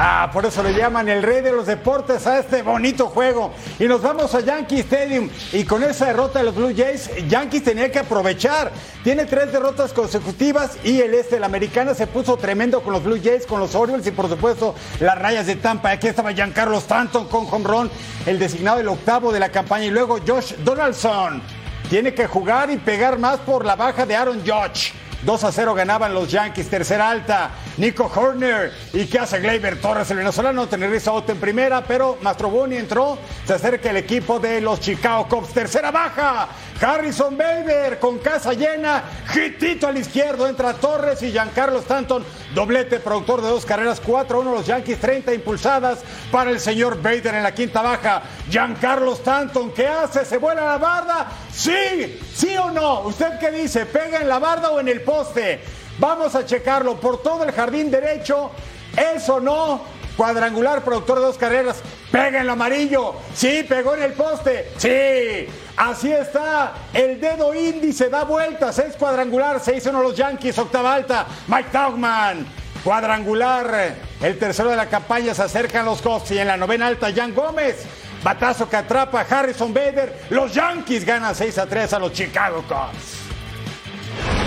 Ah, 0.00 0.30
por 0.32 0.46
eso 0.46 0.62
le 0.62 0.74
llaman 0.74 1.08
el 1.08 1.24
rey 1.24 1.40
de 1.40 1.50
los 1.50 1.66
deportes 1.66 2.24
a 2.28 2.38
este 2.38 2.62
bonito 2.62 3.06
juego. 3.08 3.52
Y 3.80 3.86
nos 3.86 4.00
vamos 4.00 4.32
a 4.32 4.38
Yankee 4.38 4.78
Stadium. 4.78 5.28
Y 5.52 5.64
con 5.64 5.82
esa 5.82 6.06
derrota 6.06 6.38
de 6.38 6.44
los 6.44 6.54
Blue 6.54 6.72
Jays, 6.72 7.10
Yankees 7.28 7.64
tenía 7.64 7.90
que 7.90 7.98
aprovechar. 7.98 8.70
Tiene 9.02 9.24
tres 9.24 9.50
derrotas 9.50 9.92
consecutivas 9.92 10.78
y 10.84 11.00
el 11.00 11.14
este 11.14 11.40
la 11.40 11.46
americana 11.46 11.94
se 11.94 12.06
puso 12.06 12.36
tremendo 12.36 12.80
con 12.80 12.92
los 12.92 13.02
Blue 13.02 13.18
Jays, 13.20 13.44
con 13.44 13.58
los 13.58 13.74
Orioles 13.74 14.06
y 14.06 14.12
por 14.12 14.28
supuesto 14.28 14.76
las 15.00 15.18
rayas 15.18 15.46
de 15.46 15.56
Tampa. 15.56 15.90
Aquí 15.90 16.06
estaba 16.06 16.32
Giancarlo 16.32 16.78
Stanton 16.78 17.26
con 17.26 17.52
home 17.52 17.66
run, 17.66 17.90
el 18.24 18.38
designado 18.38 18.78
el 18.78 18.86
octavo 18.86 19.32
de 19.32 19.40
la 19.40 19.48
campaña. 19.48 19.86
Y 19.86 19.90
luego 19.90 20.18
Josh 20.24 20.54
Donaldson. 20.58 21.42
Tiene 21.90 22.14
que 22.14 22.28
jugar 22.28 22.70
y 22.70 22.76
pegar 22.76 23.18
más 23.18 23.40
por 23.40 23.64
la 23.64 23.74
baja 23.74 24.06
de 24.06 24.14
Aaron 24.14 24.42
Judge. 24.46 24.92
2 25.22 25.44
a 25.44 25.52
0 25.52 25.74
ganaban 25.74 26.14
los 26.14 26.30
Yankees, 26.30 26.68
tercera 26.68 27.10
alta. 27.10 27.50
Nico 27.76 28.10
Horner. 28.14 28.72
¿Y 28.92 29.06
qué 29.06 29.18
hace 29.18 29.40
Gleyber 29.40 29.80
Torres, 29.80 30.10
el 30.10 30.18
venezolano? 30.18 30.68
Tenerife 30.68 31.10
Auto 31.10 31.32
en 31.32 31.38
primera, 31.38 31.82
pero 31.82 32.18
Mastroboni 32.22 32.76
entró. 32.76 33.18
Se 33.44 33.54
acerca 33.54 33.90
el 33.90 33.96
equipo 33.96 34.38
de 34.38 34.60
los 34.60 34.80
Chicago 34.80 35.26
Cubs, 35.28 35.52
tercera 35.52 35.90
baja. 35.90 36.48
Harrison 36.80 37.36
Bader 37.36 37.98
con 37.98 38.18
casa 38.18 38.52
llena. 38.52 39.02
Hitito 39.34 39.88
al 39.88 39.98
izquierdo. 39.98 40.46
Entra 40.46 40.74
Torres 40.74 41.22
y 41.22 41.32
Giancarlo 41.32 41.80
Stanton. 41.80 42.24
Doblete, 42.54 43.00
productor 43.00 43.42
de 43.42 43.48
dos 43.48 43.66
carreras. 43.66 44.00
4 44.04 44.40
1 44.40 44.52
los 44.52 44.66
Yankees, 44.66 45.00
30 45.00 45.34
impulsadas 45.34 46.00
para 46.30 46.50
el 46.50 46.60
señor 46.60 47.02
Bader 47.02 47.34
en 47.34 47.42
la 47.42 47.54
quinta 47.54 47.82
baja. 47.82 48.22
Giancarlo 48.48 49.14
Stanton, 49.14 49.72
¿qué 49.72 49.88
hace? 49.88 50.24
¿Se 50.24 50.38
vuela 50.38 50.64
la 50.64 50.78
barda? 50.78 51.26
Sí, 51.52 52.20
sí 52.34 52.56
o 52.56 52.70
no. 52.70 53.00
¿Usted 53.00 53.38
qué 53.38 53.50
dice? 53.50 53.86
¿Pega 53.86 54.20
en 54.20 54.28
la 54.28 54.38
barda 54.38 54.70
o 54.70 54.80
en 54.80 54.88
el 54.88 55.02
poste? 55.02 55.60
Vamos 55.98 56.34
a 56.34 56.46
checarlo 56.46 57.00
por 57.00 57.22
todo 57.22 57.44
el 57.44 57.52
jardín 57.52 57.90
derecho. 57.90 58.52
Eso 58.96 59.40
no. 59.40 59.98
Cuadrangular, 60.16 60.82
productor 60.82 61.18
de 61.18 61.26
dos 61.26 61.38
carreras. 61.38 61.80
Pega 62.10 62.28
en 62.28 62.34
el 62.36 62.50
amarillo. 62.50 63.14
Sí, 63.34 63.64
pegó 63.68 63.94
en 63.94 64.02
el 64.02 64.12
poste. 64.12 64.72
Sí. 64.76 65.48
Así 65.78 66.12
está. 66.12 66.72
El 66.92 67.20
dedo 67.20 67.54
índice 67.54 68.08
da 68.10 68.24
vueltas. 68.24 68.78
Es 68.80 68.96
cuadrangular. 68.96 69.60
Se 69.60 69.76
hizo 69.76 69.90
uno 69.90 70.02
los 70.02 70.16
Yankees. 70.16 70.58
Octava 70.58 70.94
alta. 70.94 71.26
Mike 71.46 71.70
Taugman. 71.70 72.44
Cuadrangular. 72.82 73.94
El 74.20 74.38
tercero 74.38 74.70
de 74.70 74.76
la 74.76 74.86
campaña 74.86 75.34
se 75.34 75.42
acercan 75.42 75.84
los 75.84 76.02
Cubs. 76.02 76.32
Y 76.32 76.38
en 76.38 76.48
la 76.48 76.56
novena 76.56 76.88
alta, 76.88 77.12
Jan 77.14 77.32
Gómez. 77.32 77.86
Batazo 78.24 78.68
que 78.68 78.76
atrapa 78.76 79.20
Harrison 79.20 79.72
Bader. 79.72 80.26
Los 80.30 80.52
Yankees 80.52 81.04
ganan 81.04 81.34
6 81.34 81.58
a 81.58 81.66
3 81.66 81.92
a 81.92 81.98
los 82.00 82.12
Chicago 82.12 82.64
Cubs. 82.66 83.27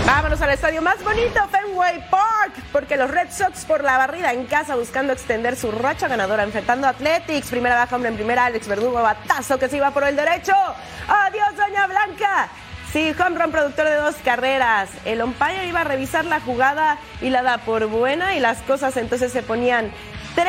Vámonos 0.06 0.42
al 0.42 0.50
estadio 0.50 0.82
más 0.82 1.02
bonito, 1.04 1.40
Fenway 1.48 2.10
Park, 2.10 2.52
porque 2.72 2.96
los 2.96 3.10
Red 3.10 3.30
Sox 3.30 3.64
por 3.64 3.84
la 3.84 3.98
barrida 3.98 4.32
en 4.32 4.46
casa 4.46 4.74
buscando 4.74 5.12
extender 5.12 5.56
su 5.56 5.70
racha 5.70 6.08
ganadora, 6.08 6.42
enfrentando 6.42 6.86
a 6.86 6.90
Athletics. 6.90 7.48
Primera 7.48 7.76
baja, 7.76 7.94
hombre 7.94 8.10
en 8.10 8.16
primera, 8.16 8.46
Alex 8.46 8.66
Verdugo, 8.66 9.00
batazo 9.00 9.58
que 9.58 9.68
se 9.68 9.76
iba 9.76 9.92
por 9.92 10.04
el 10.04 10.16
derecho. 10.16 10.54
Adiós, 11.08 11.56
Doña 11.56 11.86
Blanca. 11.86 12.48
Sí, 12.92 13.14
home 13.18 13.38
run 13.38 13.52
productor 13.52 13.86
de 13.86 13.96
dos 13.96 14.16
carreras. 14.24 14.90
El 15.04 15.22
umpire 15.22 15.66
iba 15.66 15.80
a 15.80 15.84
revisar 15.84 16.24
la 16.24 16.40
jugada 16.40 16.98
y 17.20 17.30
la 17.30 17.42
da 17.42 17.58
por 17.58 17.86
buena 17.86 18.34
y 18.34 18.40
las 18.40 18.58
cosas 18.62 18.96
entonces 18.96 19.32
se 19.32 19.42
ponían 19.42 19.92
3 20.34 20.48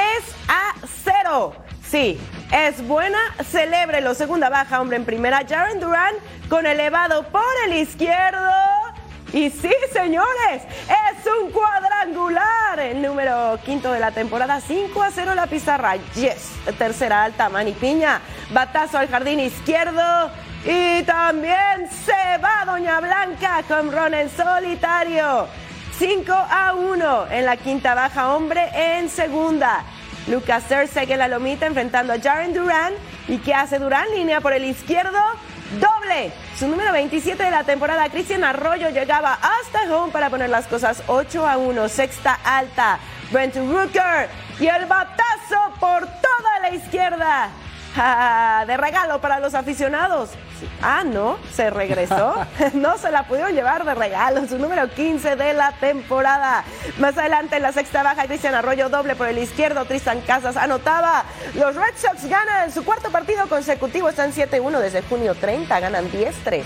a 0.49 0.73
0. 1.05 1.55
Sí, 1.87 2.19
es 2.51 2.85
buena, 2.85 3.19
celébrelo. 3.43 4.15
Segunda 4.15 4.49
baja, 4.49 4.81
hombre 4.81 4.97
en 4.97 5.05
primera, 5.05 5.45
Jaren 5.47 5.79
Duran 5.79 6.15
con 6.49 6.65
elevado 6.65 7.23
por 7.29 7.43
el 7.67 7.73
izquierdo. 7.73 8.72
Y 9.33 9.49
sí, 9.49 9.71
señores, 9.91 10.61
es 10.87 11.27
un 11.41 11.51
cuadrangular. 11.51 12.79
El 12.79 13.01
número 13.01 13.57
quinto 13.65 13.91
de 13.91 13.99
la 13.99 14.11
temporada, 14.11 14.61
5 14.61 15.01
a 15.01 15.09
0 15.09 15.33
la 15.33 15.47
pizarra. 15.47 15.95
Yes, 16.13 16.51
tercera 16.77 17.23
alta, 17.23 17.49
Mani 17.49 17.71
Piña. 17.71 18.21
Batazo 18.51 18.99
al 18.99 19.07
jardín 19.07 19.39
izquierdo. 19.39 20.29
Y 20.65 21.01
también 21.03 21.89
se 22.05 22.37
va 22.37 22.63
Doña 22.65 22.99
Blanca 22.99 23.63
con 23.67 23.91
Ron 23.91 24.13
en 24.13 24.29
solitario. 24.29 25.47
5 25.97 26.31
a 26.31 26.73
1 26.75 27.27
en 27.31 27.45
la 27.45 27.57
quinta 27.57 27.95
baja, 27.95 28.35
hombre 28.35 28.69
en 28.75 29.09
segunda. 29.09 29.83
Lucas 30.27 30.63
Cersei 30.67 31.11
en 31.11 31.19
la 31.19 31.27
lomita 31.27 31.65
enfrentando 31.65 32.13
a 32.13 32.19
Jaren 32.19 32.53
Duran. 32.53 32.93
¿Y 33.27 33.39
qué 33.39 33.53
hace 33.53 33.79
Duran? 33.79 34.09
Línea 34.11 34.41
por 34.41 34.53
el 34.53 34.63
izquierdo. 34.63 35.19
Doble. 35.79 36.31
Su 36.57 36.67
número 36.67 36.91
27 36.91 37.41
de 37.41 37.51
la 37.51 37.63
temporada, 37.63 38.09
Cristian 38.09 38.43
Arroyo, 38.43 38.89
llegaba 38.89 39.39
hasta 39.41 39.93
home 39.93 40.11
para 40.11 40.29
poner 40.29 40.49
las 40.49 40.67
cosas 40.67 41.03
8 41.07 41.47
a 41.47 41.57
1. 41.57 41.89
Sexta 41.89 42.39
alta. 42.43 42.99
Brent 43.31 43.55
Rooker. 43.55 44.29
Y 44.59 44.67
el 44.67 44.85
batazo 44.85 45.73
por 45.79 46.01
toda 46.01 46.59
la 46.61 46.75
izquierda. 46.75 47.49
Ah, 47.95 48.63
de 48.67 48.77
regalo 48.77 49.21
para 49.21 49.39
los 49.39 49.53
aficionados. 49.53 50.31
Ah, 50.81 51.03
no, 51.05 51.37
se 51.53 51.69
regresó. 51.69 52.35
no 52.73 52.97
se 52.97 53.11
la 53.11 53.27
pudieron 53.27 53.53
llevar 53.53 53.85
de 53.85 53.95
regalo. 53.95 54.47
Su 54.47 54.57
número 54.57 54.89
15 54.89 55.35
de 55.35 55.53
la 55.53 55.73
temporada. 55.73 56.63
Más 56.99 57.17
adelante 57.17 57.57
en 57.57 57.63
la 57.63 57.71
sexta 57.71 58.03
baja, 58.03 58.25
Cristian 58.25 58.55
Arroyo 58.55 58.89
doble 58.89 59.15
por 59.15 59.27
el 59.27 59.37
izquierdo. 59.37 59.85
Tristan 59.85 60.21
Casas 60.21 60.57
anotaba. 60.57 61.25
Los 61.55 61.75
Red 61.75 61.95
Sox 61.97 62.25
ganan 62.25 62.71
su 62.71 62.83
cuarto 62.83 63.11
partido 63.11 63.47
consecutivo. 63.47 64.09
Están 64.09 64.31
7-1 64.33 64.79
desde 64.79 65.01
junio 65.03 65.35
30. 65.35 65.79
Ganan 65.79 66.11
10-3. 66.11 66.63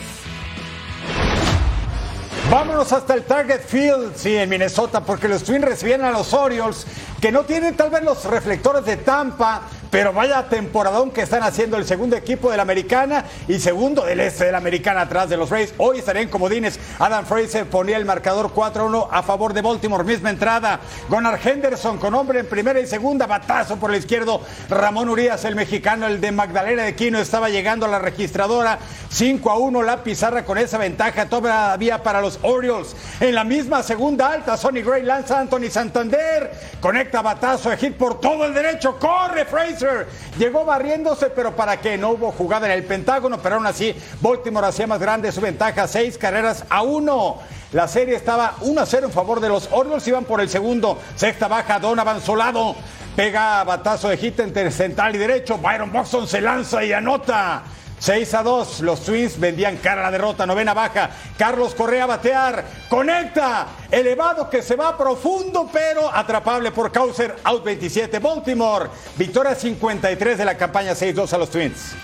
Vámonos 2.49 2.93
hasta 2.93 3.13
el 3.13 3.23
Target 3.23 3.59
Field, 3.59 4.15
sí, 4.15 4.37
en 4.37 4.47
Minnesota, 4.47 5.01
porque 5.01 5.27
los 5.27 5.43
Twins 5.43 5.65
recibían 5.65 6.05
a 6.05 6.11
los 6.11 6.33
Orioles, 6.33 6.87
que 7.21 7.31
no 7.31 7.43
tienen 7.43 7.75
tal 7.75 7.89
vez 7.89 8.03
los 8.03 8.25
reflectores 8.25 8.85
de 8.85 8.97
Tampa, 8.97 9.63
pero 9.89 10.13
vaya 10.13 10.47
temporadón 10.49 11.11
que 11.11 11.21
están 11.21 11.43
haciendo 11.43 11.77
el 11.77 11.85
segundo 11.85 12.15
equipo 12.15 12.51
de 12.51 12.57
la 12.57 12.63
americana 12.63 13.25
y 13.47 13.59
segundo 13.59 14.05
del 14.05 14.19
este 14.19 14.45
de 14.45 14.51
la 14.51 14.57
americana 14.57 15.01
atrás 15.01 15.29
de 15.29 15.37
los 15.37 15.49
Rays. 15.49 15.73
Hoy 15.77 15.99
estarían 15.99 16.27
comodines. 16.27 16.79
Adam 16.99 17.25
Fraser 17.25 17.65
ponía 17.65 17.97
el 17.97 18.05
marcador 18.05 18.53
4-1 18.53 19.07
a 19.09 19.23
favor 19.23 19.53
de 19.53 19.61
Baltimore. 19.61 20.03
Misma 20.03 20.29
entrada. 20.29 20.79
Gunnar 21.09 21.39
Henderson 21.43 21.97
con 21.97 22.13
hombre 22.13 22.39
en 22.39 22.47
primera 22.47 22.79
y 22.79 22.85
segunda. 22.87 23.27
Batazo 23.27 23.77
por 23.77 23.91
el 23.91 23.97
izquierdo. 23.97 24.41
Ramón 24.69 25.09
Urias, 25.09 25.45
el 25.45 25.55
mexicano, 25.55 26.05
el 26.07 26.21
de 26.21 26.31
Magdalena 26.31 26.83
de 26.83 26.95
Quino, 26.95 27.19
estaba 27.19 27.49
llegando 27.49 27.85
a 27.85 27.89
la 27.89 27.99
registradora. 27.99 28.79
5 29.09 29.49
a 29.49 29.57
1 29.57 29.83
la 29.83 30.03
pizarra 30.03 30.43
con 30.43 30.57
esa 30.57 30.77
ventaja 30.77 31.27
todavía 31.27 32.03
para 32.03 32.21
los 32.21 32.39
Orioles. 32.41 32.95
En 33.19 33.33
la 33.33 33.43
misma 33.43 33.83
segunda 33.83 34.31
alta, 34.31 34.57
Sonny 34.57 34.81
Gray 34.81 35.03
lanza 35.03 35.39
Anthony 35.39 35.69
Santander. 35.71 36.51
Conecta 36.81 37.06
batazo 37.11 37.69
de 37.69 37.77
hit 37.77 37.95
por 37.95 38.19
todo 38.19 38.45
el 38.45 38.53
derecho. 38.53 38.97
Corre 38.99 39.45
Fraser. 39.45 40.07
Llegó 40.37 40.65
barriéndose, 40.65 41.29
pero 41.29 41.55
para 41.55 41.77
qué? 41.79 41.97
No 41.97 42.11
hubo 42.11 42.31
jugada 42.31 42.67
en 42.67 42.73
el 42.73 42.83
Pentágono, 42.83 43.39
pero 43.39 43.55
aún 43.55 43.65
así 43.65 43.95
Baltimore 44.21 44.67
hacía 44.67 44.87
más 44.87 44.99
grande 44.99 45.31
su 45.31 45.41
ventaja. 45.41 45.87
Seis 45.87 46.17
carreras 46.17 46.65
a 46.69 46.81
uno. 46.81 47.39
La 47.73 47.87
serie 47.87 48.15
estaba 48.15 48.55
1 48.61 48.81
a 48.81 48.85
0 48.85 49.07
en 49.07 49.13
favor 49.13 49.39
de 49.39 49.49
los 49.49 49.69
Orioles. 49.71 50.07
Iban 50.07 50.25
por 50.25 50.41
el 50.41 50.49
segundo. 50.49 50.97
Sexta 51.15 51.47
baja, 51.47 51.79
Donovan 51.79 52.21
Solado. 52.21 52.75
Pega 53.15 53.63
batazo 53.63 54.09
de 54.09 54.17
hit 54.17 54.39
entre 54.39 54.71
central 54.71 55.15
y 55.15 55.17
derecho. 55.17 55.57
Byron 55.57 55.91
Buxton 55.91 56.27
se 56.27 56.39
lanza 56.39 56.83
y 56.83 56.93
anota. 56.93 57.63
6 57.99 58.33
a 58.35 58.43
2, 58.43 58.81
los 58.81 59.03
Twins 59.03 59.39
vendían 59.39 59.77
cara 59.77 60.01
a 60.01 60.05
la 60.05 60.11
derrota, 60.11 60.45
novena 60.45 60.73
baja. 60.73 61.09
Carlos 61.37 61.73
Correa 61.73 62.05
batear, 62.05 62.63
conecta, 62.89 63.67
elevado 63.89 64.49
que 64.49 64.61
se 64.61 64.75
va 64.75 64.97
profundo, 64.97 65.67
pero 65.71 66.13
atrapable 66.13 66.71
por 66.71 66.91
Causer, 66.91 67.35
out 67.43 67.63
27. 67.63 68.19
Baltimore, 68.19 68.89
victoria 69.17 69.55
53 69.55 70.37
de 70.37 70.45
la 70.45 70.57
campaña 70.57 70.93
6-2 70.93 71.33
a 71.33 71.37
los 71.37 71.49
Twins. 71.49 71.95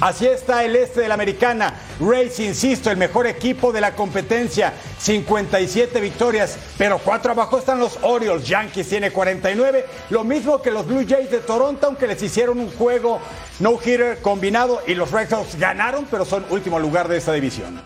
Así 0.00 0.26
está 0.26 0.64
el 0.64 0.74
este 0.76 1.02
de 1.02 1.08
la 1.08 1.14
americana. 1.14 1.74
Rays, 2.00 2.40
insisto, 2.40 2.90
el 2.90 2.96
mejor 2.96 3.26
equipo 3.26 3.70
de 3.70 3.82
la 3.82 3.94
competencia. 3.94 4.72
57 4.98 6.00
victorias, 6.00 6.56
pero 6.78 6.98
cuatro 6.98 7.32
abajo 7.32 7.58
están 7.58 7.78
los 7.78 7.98
Orioles. 8.00 8.48
Yankees 8.48 8.88
tiene 8.88 9.10
49, 9.10 9.84
lo 10.08 10.24
mismo 10.24 10.62
que 10.62 10.70
los 10.70 10.86
Blue 10.86 11.04
Jays 11.06 11.30
de 11.30 11.40
Toronto, 11.40 11.86
aunque 11.86 12.06
les 12.06 12.22
hicieron 12.22 12.58
un 12.58 12.70
juego 12.70 13.20
no-hitter 13.60 14.20
combinado 14.20 14.82
y 14.86 14.94
los 14.94 15.10
Red 15.10 15.30
Sox 15.30 15.56
ganaron, 15.56 16.06
pero 16.10 16.24
son 16.24 16.44
último 16.50 16.78
lugar 16.78 17.08
de 17.08 17.18
esta 17.18 17.32
división. 17.32 17.80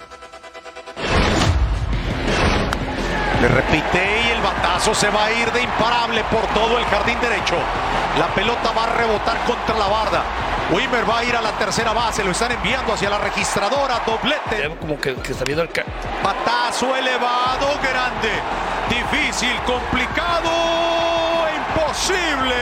Le 3.40 3.48
repite 3.48 4.22
y 4.26 4.30
el 4.30 4.40
batazo 4.40 4.94
se 4.94 5.10
va 5.10 5.26
a 5.26 5.32
ir 5.32 5.52
de 5.52 5.62
imparable 5.62 6.24
por 6.30 6.46
todo 6.54 6.78
el 6.78 6.84
jardín 6.86 7.20
derecho. 7.20 7.56
La 8.18 8.28
pelota 8.34 8.72
va 8.72 8.84
a 8.84 8.96
rebotar 8.96 9.36
contra 9.44 9.76
la 9.76 9.86
barda. 9.86 10.22
Wimmer 10.70 11.08
va 11.08 11.18
a 11.18 11.24
ir 11.24 11.36
a 11.36 11.42
la 11.42 11.52
tercera 11.58 11.92
base, 11.92 12.24
lo 12.24 12.30
están 12.30 12.52
enviando 12.52 12.94
hacia 12.94 13.10
la 13.10 13.18
registradora, 13.18 14.00
doblete. 14.06 14.74
Como 14.80 14.98
que, 14.98 15.14
que 15.16 15.32
está 15.32 15.44
viendo 15.44 15.62
el... 15.62 15.68
Batazo 16.22 16.96
elevado, 16.96 17.78
grande, 17.82 18.30
difícil, 18.88 19.54
complicado, 19.66 20.50
imposible. 21.54 22.54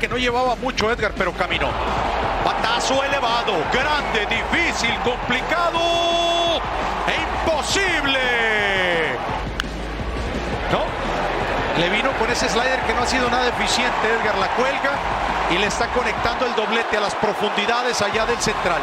Que 0.00 0.08
no 0.08 0.16
llevaba 0.16 0.56
mucho 0.56 0.90
Edgar, 0.90 1.12
pero 1.16 1.32
caminó. 1.32 1.68
Batazo 2.44 3.02
elevado, 3.04 3.54
grande, 3.72 4.26
difícil, 4.26 4.94
complicado 5.02 6.60
e 7.06 7.46
imposible. 7.46 8.20
¿No? 10.70 11.80
Le 11.80 11.88
vino 11.90 12.10
con 12.18 12.30
ese 12.30 12.48
slider 12.48 12.80
que 12.80 12.92
no 12.94 13.02
ha 13.02 13.06
sido 13.06 13.30
nada 13.30 13.48
eficiente. 13.48 14.08
Edgar 14.20 14.36
la 14.36 14.48
cuelga 14.48 14.92
y 15.50 15.58
le 15.58 15.66
está 15.66 15.86
conectando 15.88 16.46
el 16.46 16.54
doblete 16.54 16.96
a 16.96 17.00
las 17.00 17.14
profundidades 17.14 18.02
allá 18.02 18.26
del 18.26 18.38
central. 18.38 18.82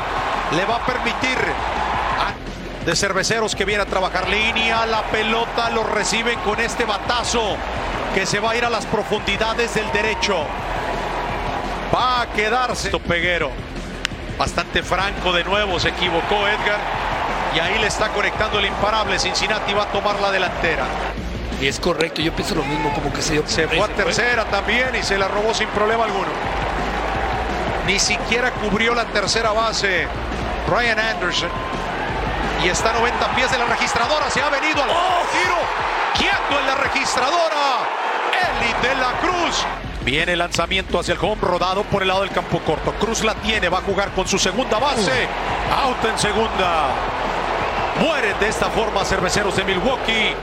Le 0.56 0.66
va 0.66 0.78
a 0.78 0.86
permitir 0.86 1.38
a 1.38 2.86
de 2.86 2.96
cerveceros 2.96 3.56
que 3.56 3.66
viene 3.66 3.84
a 3.84 3.86
trabajar 3.86 4.28
línea. 4.28 4.86
La 4.88 5.04
pelota 5.04 5.70
lo 5.70 5.84
reciben 5.84 6.40
con 6.40 6.60
este 6.60 6.86
batazo 6.86 7.58
que 8.16 8.26
se 8.26 8.40
va 8.40 8.52
a 8.52 8.56
ir 8.56 8.66
a 8.66 8.70
las 8.70 8.86
profundidades 8.88 9.76
del 9.76 9.92
derecho. 9.92 10.46
Va 11.94 12.22
a 12.22 12.28
quedarse 12.28 12.90
Peguero. 13.00 13.52
Bastante 14.38 14.82
franco 14.82 15.34
de 15.34 15.44
nuevo. 15.44 15.80
Se 15.80 15.90
equivocó 15.90 16.48
Edgar. 16.48 16.80
Y 17.56 17.60
ahí 17.60 17.78
le 17.80 17.88
está 17.88 18.10
conectando 18.10 18.60
el 18.60 18.66
imparable. 18.66 19.20
Cincinnati 19.20 19.74
va 19.74 19.84
a 19.84 19.92
tomar 19.92 20.20
la 20.20 20.32
delantera. 20.32 20.86
Y 21.60 21.68
es 21.68 21.80
correcto, 21.80 22.22
yo 22.22 22.34
pienso 22.34 22.56
lo 22.56 22.64
mismo, 22.64 22.92
como 22.94 23.14
que 23.14 23.22
se 23.22 23.34
dio. 23.34 23.44
Se 23.46 23.68
fue 23.68 23.82
a 23.82 23.88
tercera 23.90 24.46
también 24.46 24.96
y 24.96 25.04
se 25.04 25.18
la 25.18 25.28
robó 25.28 25.54
sin 25.54 25.68
problema 25.70 26.06
alguno. 26.06 26.30
Ni 27.86 28.00
siquiera 28.00 28.52
cubrió 28.52 28.96
la 28.96 29.06
tercera 29.06 29.52
base 29.52 30.08
Brian 30.68 30.98
Anderson. 30.98 31.50
Y 32.64 32.70
está 32.70 32.92
a 32.92 32.94
90 32.94 33.36
pies 33.36 33.52
de 33.52 33.58
la 33.58 33.66
registradora. 33.66 34.30
Se 34.30 34.42
ha 34.42 34.50
venido 34.50 34.82
al 34.82 34.90
¡Oh! 34.90 35.24
tiro. 35.32 35.58
Quieto 36.18 36.60
en 36.60 36.68
la 36.68 36.76
registradora. 36.76 37.86
Eli 38.32 38.88
de 38.88 38.96
la 38.96 39.12
Cruz. 39.20 39.66
Viene 40.04 40.34
el 40.34 40.40
lanzamiento 40.40 41.00
hacia 41.00 41.14
el 41.14 41.20
home 41.22 41.42
rodado 41.42 41.84
por 41.84 42.02
el 42.02 42.08
lado 42.08 42.22
del 42.22 42.32
campo 42.32 42.60
corto. 42.66 42.92
Cruz 42.94 43.24
la 43.24 43.36
tiene, 43.36 43.70
va 43.70 43.80
a 43.80 43.82
jugar 43.82 44.12
con 44.14 44.28
su 44.28 44.40
segunda 44.40 44.80
base. 44.80 45.28
Out 45.84 46.06
en 46.06 46.18
segunda. 46.18 46.90
Mueren 48.00 48.40
de 48.40 48.48
esta 48.48 48.66
forma 48.72 49.06
cerveceros 49.06 49.56
de 49.56 49.64
Milwaukee. 49.64 50.36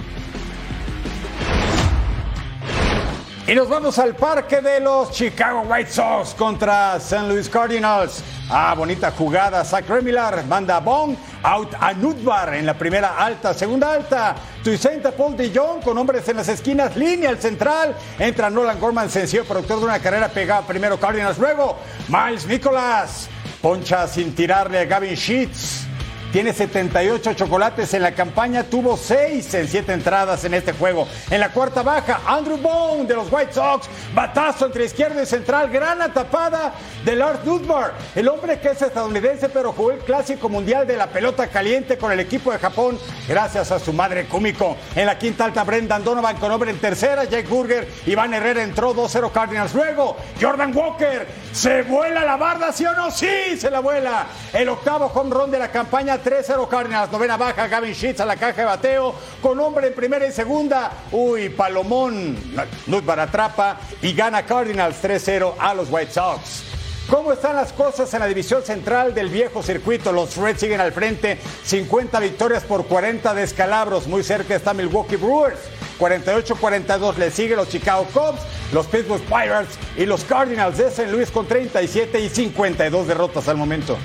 Y 3.49 3.55
nos 3.55 3.67
vamos 3.67 3.99
al 3.99 4.15
parque 4.15 4.61
de 4.61 4.79
los 4.79 5.11
Chicago 5.11 5.63
White 5.63 5.91
Sox 5.91 6.35
contra 6.35 6.97
St. 6.97 7.27
Louis 7.27 7.49
Cardinals. 7.49 8.23
Ah, 8.51 8.75
bonita 8.77 9.11
jugada. 9.11 9.65
Zach 9.65 9.89
Remillard 9.89 10.45
manda 10.45 10.77
a 10.77 10.81
Bong, 10.81 11.17
out 11.43 11.75
a 11.81 11.95
Nutbar 11.95 12.55
en 12.55 12.67
la 12.67 12.75
primera 12.75 13.17
alta, 13.17 13.55
segunda 13.55 13.95
alta. 13.95 14.37
Tuisenta 14.63 15.13
Paul 15.13 15.37
de 15.37 15.51
Jong 15.55 15.83
con 15.83 15.97
hombres 15.97 16.29
en 16.29 16.37
las 16.37 16.49
esquinas, 16.49 16.97
línea 16.97 17.31
al 17.31 17.39
central. 17.39 17.95
Entra 18.19 18.51
Nolan 18.51 18.79
Gorman, 18.79 19.11
sencillo 19.11 19.45
productor 19.45 19.79
de 19.79 19.85
una 19.87 19.99
carrera 19.99 20.29
pegada 20.29 20.67
primero 20.67 20.99
Cardinals. 20.99 21.39
Luego 21.39 21.79
Miles 22.09 22.47
Nicholas, 22.47 23.29
poncha 23.63 24.07
sin 24.07 24.35
tirarle 24.35 24.79
a 24.81 24.85
Gavin 24.85 25.15
Sheets. 25.15 25.88
Tiene 26.33 26.53
78 26.53 27.33
chocolates 27.33 27.95
en 27.95 28.03
la 28.03 28.13
campaña, 28.13 28.63
tuvo 28.63 28.99
6 28.99 29.55
en 29.55 29.67
7 29.67 29.93
entradas 29.95 30.45
en 30.45 30.53
este 30.53 30.73
juego. 30.73 31.09
En 31.31 31.41
la 31.41 31.51
cuarta 31.51 31.83
baja, 31.83 32.21
Andrew 32.27 32.59
Bone 32.59 33.07
de 33.07 33.15
los 33.15 33.33
White 33.33 33.55
Sox, 33.55 33.89
batazo 34.15 34.67
entre 34.67 34.85
izquierda 34.85 35.23
y 35.23 35.27
central, 35.27 35.71
gran 35.71 35.99
tapada 36.13 36.75
de 37.03 37.17
Lars 37.17 37.43
Nutbar, 37.45 37.95
el 38.15 38.29
hombre 38.29 38.61
que 38.61 38.69
es 38.69 38.83
estadounidense 38.83 39.49
pero 39.49 39.73
jugó 39.73 39.93
el 39.93 40.01
clásico 40.01 40.51
mundial 40.51 40.87
de 40.87 40.99
la 40.99 41.07
pelota 41.07 41.47
caliente 41.47 41.97
con 41.97 42.13
el 42.13 42.21
equipo 42.21 42.53
de 42.53 42.59
Japón 42.59 42.99
gracias 43.27 43.73
a 43.73 43.79
su 43.79 43.95
madre 43.95 44.27
Kumiko. 44.27 44.77
En 44.95 45.07
la 45.07 45.19
quinta 45.19 45.47
alta, 45.47 45.65
Brendan 45.65 46.05
Donovan 46.05 46.37
con 46.37 46.53
hombre 46.53 46.71
en 46.71 46.79
tercera, 46.79 47.25
Jake 47.25 47.49
Burger, 47.49 47.89
Iván 48.05 48.35
Herrera 48.35 48.63
entró 48.63 48.95
2-0 48.95 49.33
Cardinals. 49.33 49.75
Luego, 49.75 50.17
Jordan 50.41 50.77
Walker, 50.77 51.27
se 51.53 51.83
vuela 51.83 52.25
la 52.25 52.37
barda, 52.37 52.71
¿sí 52.73 52.85
o 52.85 52.93
no? 52.95 53.11
Sí, 53.11 53.57
se 53.59 53.71
la 53.71 53.81
vuela. 53.81 54.27
El 54.53 54.69
octavo 54.69 55.11
home 55.15 55.35
run 55.35 55.51
de 55.51 55.59
la 55.59 55.71
campaña 55.71 56.18
3-0 56.23 56.69
Cardinals, 56.69 57.11
novena 57.11 57.37
baja, 57.37 57.67
Gavin 57.67 57.93
Sheets 57.93 58.21
a 58.21 58.27
la 58.27 58.37
caja 58.37 58.63
de 58.63 58.65
bateo, 58.65 59.15
con 59.41 59.59
hombre 59.61 59.89
en 59.89 59.95
primera 59.95 60.27
y 60.27 60.33
segunda. 60.33 60.93
Uy, 61.13 61.49
Palomón, 61.49 62.37
Nutbar 62.87 63.21
atrapa 63.21 63.81
y 64.03 64.13
gana 64.13 64.45
Cardinals 64.45 65.03
3-0 65.03 65.55
a 65.59 65.75
los 65.75 65.89
White 65.91 66.13
Sox. 66.13 66.65
¿Cómo 67.09 67.33
están 67.33 67.57
las 67.57 67.73
cosas 67.73 68.13
en 68.13 68.21
la 68.21 68.27
división 68.27 68.63
central 68.63 69.15
del 69.15 69.31
viejo 69.31 69.63
circuito? 69.63 70.13
Los 70.13 70.37
Reds 70.37 70.61
siguen 70.61 70.83
al 70.83 70.93
frente, 70.93 71.39
50 71.65 72.21
victorias 72.21 72.65
por 72.65 72.87
40 72.87 73.33
descalabros. 73.33 74.07
Muy 74.07 74.23
cerca 74.23 74.55
está 74.55 74.75
Milwaukee 74.75 75.17
Brewers, 75.17 75.59
48-42. 75.99 77.17
Le 77.17 77.31
sigue 77.31 77.57
los 77.57 77.71
Chicago 77.71 78.07
Cubs, 78.13 78.43
los 78.75 78.87
Pittsburgh 78.89 79.23
Pirates 79.23 79.79
y 79.97 80.05
los 80.05 80.23
Cardinals 80.25 80.77
de 80.77 80.89
St. 80.89 81.11
Louis 81.11 81.31
con 81.31 81.47
37 81.47 82.21
y 82.21 82.29
52 82.29 83.07
derrotas 83.07 83.49
al 83.49 83.57
momento. 83.57 83.97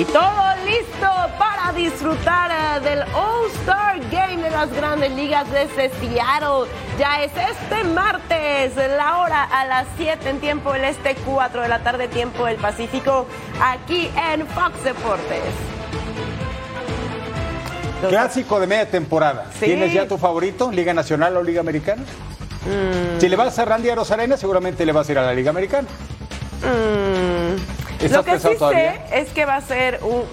Y 0.00 0.04
todo 0.06 0.42
listo 0.64 1.06
para 1.38 1.74
disfrutar 1.74 2.50
eh, 2.50 2.80
del 2.80 3.02
All-Star 3.14 4.00
Game 4.10 4.42
de 4.42 4.48
las 4.48 4.72
grandes 4.72 5.12
ligas 5.12 5.46
desde 5.52 5.90
Seattle. 5.90 6.70
Ya 6.98 7.22
es 7.22 7.30
este 7.36 7.84
martes, 7.84 8.76
la 8.76 9.18
hora 9.18 9.44
a 9.44 9.66
las 9.66 9.86
7 9.98 10.26
en 10.30 10.40
tiempo 10.40 10.72
del 10.72 10.84
este, 10.84 11.16
4 11.16 11.60
de 11.60 11.68
la 11.68 11.80
tarde, 11.80 12.08
tiempo 12.08 12.46
del 12.46 12.56
Pacífico, 12.56 13.26
aquí 13.62 14.10
en 14.16 14.46
Fox 14.46 14.82
Deportes. 14.84 15.52
Clásico 18.08 18.58
de 18.58 18.66
media 18.66 18.90
temporada. 18.90 19.50
Sí. 19.58 19.66
¿Tienes 19.66 19.92
ya 19.92 20.08
tu 20.08 20.16
favorito? 20.16 20.72
¿Liga 20.72 20.94
Nacional 20.94 21.36
o 21.36 21.42
Liga 21.42 21.60
Americana? 21.60 22.04
Mm. 22.64 23.20
Si 23.20 23.28
le 23.28 23.36
vas 23.36 23.58
a 23.58 23.66
Randy 23.66 23.90
Arozarena, 23.90 24.38
seguramente 24.38 24.86
le 24.86 24.92
vas 24.92 25.10
a 25.10 25.12
ir 25.12 25.18
a 25.18 25.26
la 25.26 25.34
Liga 25.34 25.50
Americana. 25.50 25.86
Mm. 26.62 27.39
¿Estás 28.04 28.12
Lo 28.12 28.24
que 28.24 28.38
sí 28.38 28.56
sé 28.58 29.00
es 29.12 29.28
que 29.30 29.44
va 29.44 29.56
a 29.56 29.60
ser 29.60 30.00
un, 30.02 30.24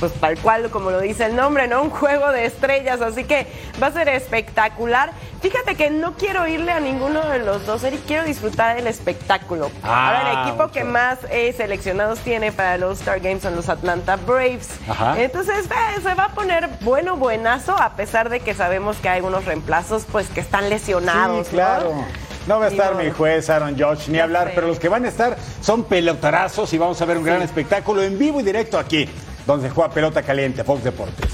pues 0.00 0.12
tal 0.14 0.38
cual 0.38 0.68
como 0.70 0.90
lo 0.90 1.00
dice 1.00 1.26
el 1.26 1.36
nombre, 1.36 1.68
¿no? 1.68 1.82
Un 1.82 1.90
juego 1.90 2.30
de 2.32 2.44
estrellas, 2.46 3.00
así 3.00 3.24
que 3.24 3.46
va 3.82 3.88
a 3.88 3.92
ser 3.92 4.08
espectacular. 4.08 5.12
Fíjate 5.40 5.76
que 5.76 5.90
no 5.90 6.14
quiero 6.14 6.48
irle 6.48 6.72
a 6.72 6.80
ninguno 6.80 7.24
de 7.28 7.38
los 7.38 7.64
dos, 7.64 7.84
Eric, 7.84 8.00
quiero 8.06 8.24
disfrutar 8.24 8.74
del 8.74 8.88
espectáculo. 8.88 9.70
Ah, 9.84 10.08
Ahora, 10.08 10.32
el 10.32 10.48
equipo 10.48 10.64
mucho. 10.64 10.72
que 10.74 10.82
más 10.84 11.18
eh, 11.30 11.54
seleccionados 11.56 12.18
tiene 12.20 12.50
para 12.50 12.76
los 12.78 12.98
Star 12.98 13.20
Games 13.20 13.42
son 13.42 13.54
los 13.54 13.68
Atlanta 13.68 14.16
Braves. 14.16 14.68
Ajá. 14.88 15.14
Entonces, 15.20 15.66
eh, 15.66 16.00
se 16.02 16.14
va 16.14 16.24
a 16.24 16.28
poner 16.30 16.68
bueno, 16.80 17.16
buenazo, 17.16 17.76
a 17.80 17.90
pesar 17.94 18.28
de 18.30 18.40
que 18.40 18.54
sabemos 18.54 18.96
que 18.96 19.08
hay 19.08 19.20
unos 19.20 19.44
reemplazos, 19.44 20.04
pues, 20.10 20.28
que 20.28 20.40
están 20.40 20.68
lesionados, 20.70 21.46
Sí, 21.46 21.52
claro. 21.54 21.94
¿no? 21.94 22.27
No 22.48 22.58
va 22.58 22.64
a 22.64 22.68
estar 22.68 22.94
mi 22.94 23.10
juez 23.10 23.50
Aaron 23.50 23.78
Judge 23.78 24.08
ni 24.08 24.18
hablar, 24.18 24.52
pero 24.54 24.68
los 24.68 24.78
que 24.78 24.88
van 24.88 25.04
a 25.04 25.08
estar 25.08 25.36
son 25.60 25.84
pelotarazos 25.84 26.72
y 26.72 26.78
vamos 26.78 26.98
a 27.02 27.04
ver 27.04 27.18
un 27.18 27.24
gran 27.24 27.42
espectáculo 27.42 28.02
en 28.02 28.18
vivo 28.18 28.40
y 28.40 28.42
directo 28.42 28.78
aquí, 28.78 29.06
donde 29.46 29.68
juega 29.68 29.90
pelota 29.90 30.22
caliente, 30.22 30.64
Fox 30.64 30.82
Deportes. 30.82 31.30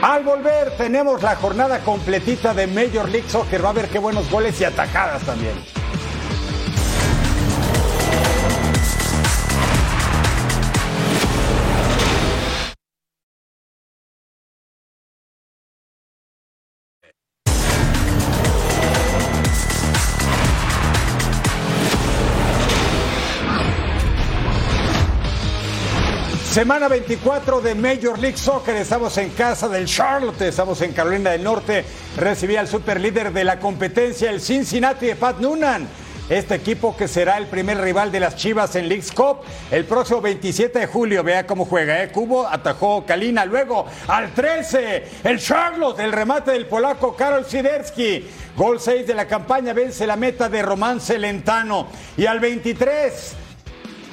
Al 0.00 0.24
volver 0.24 0.74
tenemos 0.78 1.22
la 1.22 1.36
jornada 1.36 1.80
completita 1.80 2.54
de 2.54 2.66
Major 2.66 3.10
League 3.10 3.28
Soccer, 3.28 3.62
va 3.62 3.68
a 3.68 3.72
haber 3.72 3.88
qué 3.88 3.98
buenos 3.98 4.30
goles 4.30 4.58
y 4.62 4.64
atacadas 4.64 5.22
también. 5.22 5.52
Semana 26.60 26.88
24 26.88 27.62
de 27.62 27.74
Major 27.74 28.18
League 28.18 28.36
Soccer. 28.36 28.76
Estamos 28.76 29.16
en 29.16 29.30
casa 29.30 29.66
del 29.66 29.86
Charlotte, 29.86 30.42
estamos 30.42 30.82
en 30.82 30.92
Carolina 30.92 31.30
del 31.30 31.42
Norte. 31.42 31.86
Recibí 32.18 32.56
al 32.56 32.68
superlíder 32.68 33.32
de 33.32 33.44
la 33.44 33.58
competencia, 33.58 34.28
el 34.28 34.42
Cincinnati 34.42 35.06
de 35.06 35.16
Pat 35.16 35.38
Noonan. 35.38 35.88
Este 36.28 36.56
equipo 36.56 36.94
que 36.94 37.08
será 37.08 37.38
el 37.38 37.46
primer 37.46 37.80
rival 37.80 38.12
de 38.12 38.20
las 38.20 38.36
Chivas 38.36 38.76
en 38.76 38.90
League's 38.90 39.10
Cup 39.10 39.38
el 39.70 39.86
próximo 39.86 40.20
27 40.20 40.80
de 40.80 40.86
julio. 40.86 41.24
Vea 41.24 41.46
cómo 41.46 41.64
juega. 41.64 42.02
¿eh? 42.02 42.12
Cubo 42.12 42.46
atajó 42.46 43.06
Kalina. 43.06 43.46
Luego 43.46 43.86
al 44.06 44.34
13, 44.34 45.04
el 45.24 45.40
Charlotte, 45.40 46.00
el 46.00 46.12
remate 46.12 46.50
del 46.50 46.66
polaco 46.66 47.16
Karol 47.16 47.46
Siderski. 47.46 48.28
Gol 48.54 48.80
6 48.80 49.06
de 49.06 49.14
la 49.14 49.26
campaña 49.26 49.72
vence 49.72 50.06
la 50.06 50.16
meta 50.16 50.50
de 50.50 50.60
Román 50.60 51.00
Celentano. 51.00 51.86
Y 52.18 52.26
al 52.26 52.38
23, 52.38 53.34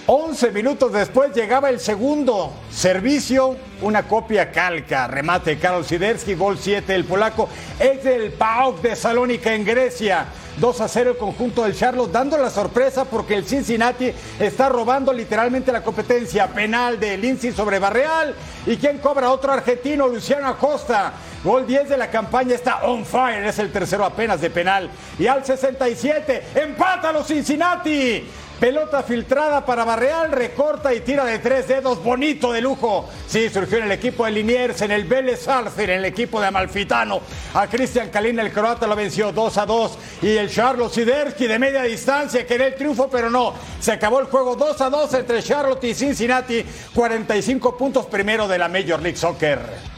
11 0.10 0.52
minutos 0.52 0.94
después 0.94 1.36
llegaba 1.36 1.70
el 1.70 1.82
segundo 1.82 2.54
servicio, 2.72 3.58
una 3.82 4.04
copia 4.04 4.54
calca, 4.54 5.06
remate 5.06 5.60
Karol 5.60 5.84
Siderski, 5.84 6.34
gol 6.34 6.58
7 6.58 6.94
del 6.94 7.04
polaco, 7.04 7.50
es 7.78 8.06
del 8.06 8.32
PAOK 8.32 8.82
de 8.82 8.96
Salónica 8.96 9.54
en 9.54 9.66
Grecia. 9.66 10.28
2 10.62 10.82
a 10.82 10.88
0 10.88 11.12
el 11.12 11.18
conjunto 11.18 11.64
del 11.64 11.76
Charlotte, 11.76 12.12
dando 12.12 12.38
la 12.38 12.50
sorpresa 12.50 13.06
porque 13.06 13.36
el 13.36 13.46
Cincinnati 13.46 14.12
está 14.40 14.70
robando 14.70 15.14
literalmente 15.14 15.72
la 15.72 15.84
competencia. 15.84 16.48
Penal 16.48 17.00
de 17.00 17.16
Lindsay 17.18 17.52
sobre 17.52 17.78
Barreal. 17.78 18.34
¿Y 18.66 18.78
quién 18.78 18.98
cobra? 18.98 19.30
Otro 19.30 19.52
argentino, 19.52 20.08
Luciano 20.08 20.48
Acosta. 20.48 21.14
Gol 21.44 21.68
10 21.68 21.90
de 21.90 21.98
la 21.98 22.10
campaña 22.10 22.56
está 22.56 22.88
on 22.88 23.06
fire, 23.06 23.46
es 23.46 23.60
el 23.60 23.72
tercero 23.72 24.04
apenas 24.04 24.42
de 24.42 24.50
penal. 24.50 24.90
Y 25.20 25.28
al 25.28 25.46
67, 25.46 26.44
empata 26.56 27.12
los 27.12 27.28
Cincinnati. 27.28 28.26
Pelota 28.60 29.04
filtrada 29.04 29.64
para 29.64 29.86
Barreal, 29.86 30.32
recorta 30.32 30.92
y 30.92 31.02
tira 31.02 31.24
de 31.26 31.38
tres 31.38 31.68
dedos, 31.68 32.04
bonito 32.04 32.52
de 32.52 32.60
lujo. 32.60 33.08
Sí, 33.28 33.50
surgió 33.50 33.78
en 33.78 33.84
el 33.84 33.92
equipo 33.92 34.26
de 34.26 34.32
Liniers, 34.32 34.82
en 34.82 34.90
el 34.90 35.04
Vélez 35.04 35.48
Arcer, 35.48 35.92
en 35.92 36.00
el 36.00 36.06
equipo 36.06 36.42
de 36.42 36.48
Amalfitano. 36.48 37.22
A 37.54 37.68
Cristian 37.68 38.10
Kalina, 38.10 38.42
el 38.42 38.52
croata, 38.52 38.88
lo 38.88 38.96
venció 38.96 39.32
2 39.32 39.58
a 39.60 39.66
2. 39.68 40.00
Y 40.24 40.38
el 40.38 40.50
Charlotte 40.50 40.92
Siderski 40.92 41.46
de 41.46 41.60
media 41.60 41.84
distancia 41.84 42.48
quería 42.48 42.66
el 42.66 42.76
triunfo, 42.76 43.08
pero 43.12 43.30
no. 43.30 43.54
Se 43.80 43.92
acabó 43.92 44.20
el 44.20 44.26
juego 44.26 44.56
2 44.56 44.82
a 44.82 44.90
2 44.90 45.14
entre 45.14 45.44
Charlotte 45.44 45.84
y 45.84 45.94
Cincinnati. 45.94 46.66
45 46.96 47.78
puntos 47.78 48.08
primero 48.08 48.48
de 48.48 48.58
la 48.58 48.68
Major 48.68 49.00
League 49.00 49.18
Soccer. 49.18 49.97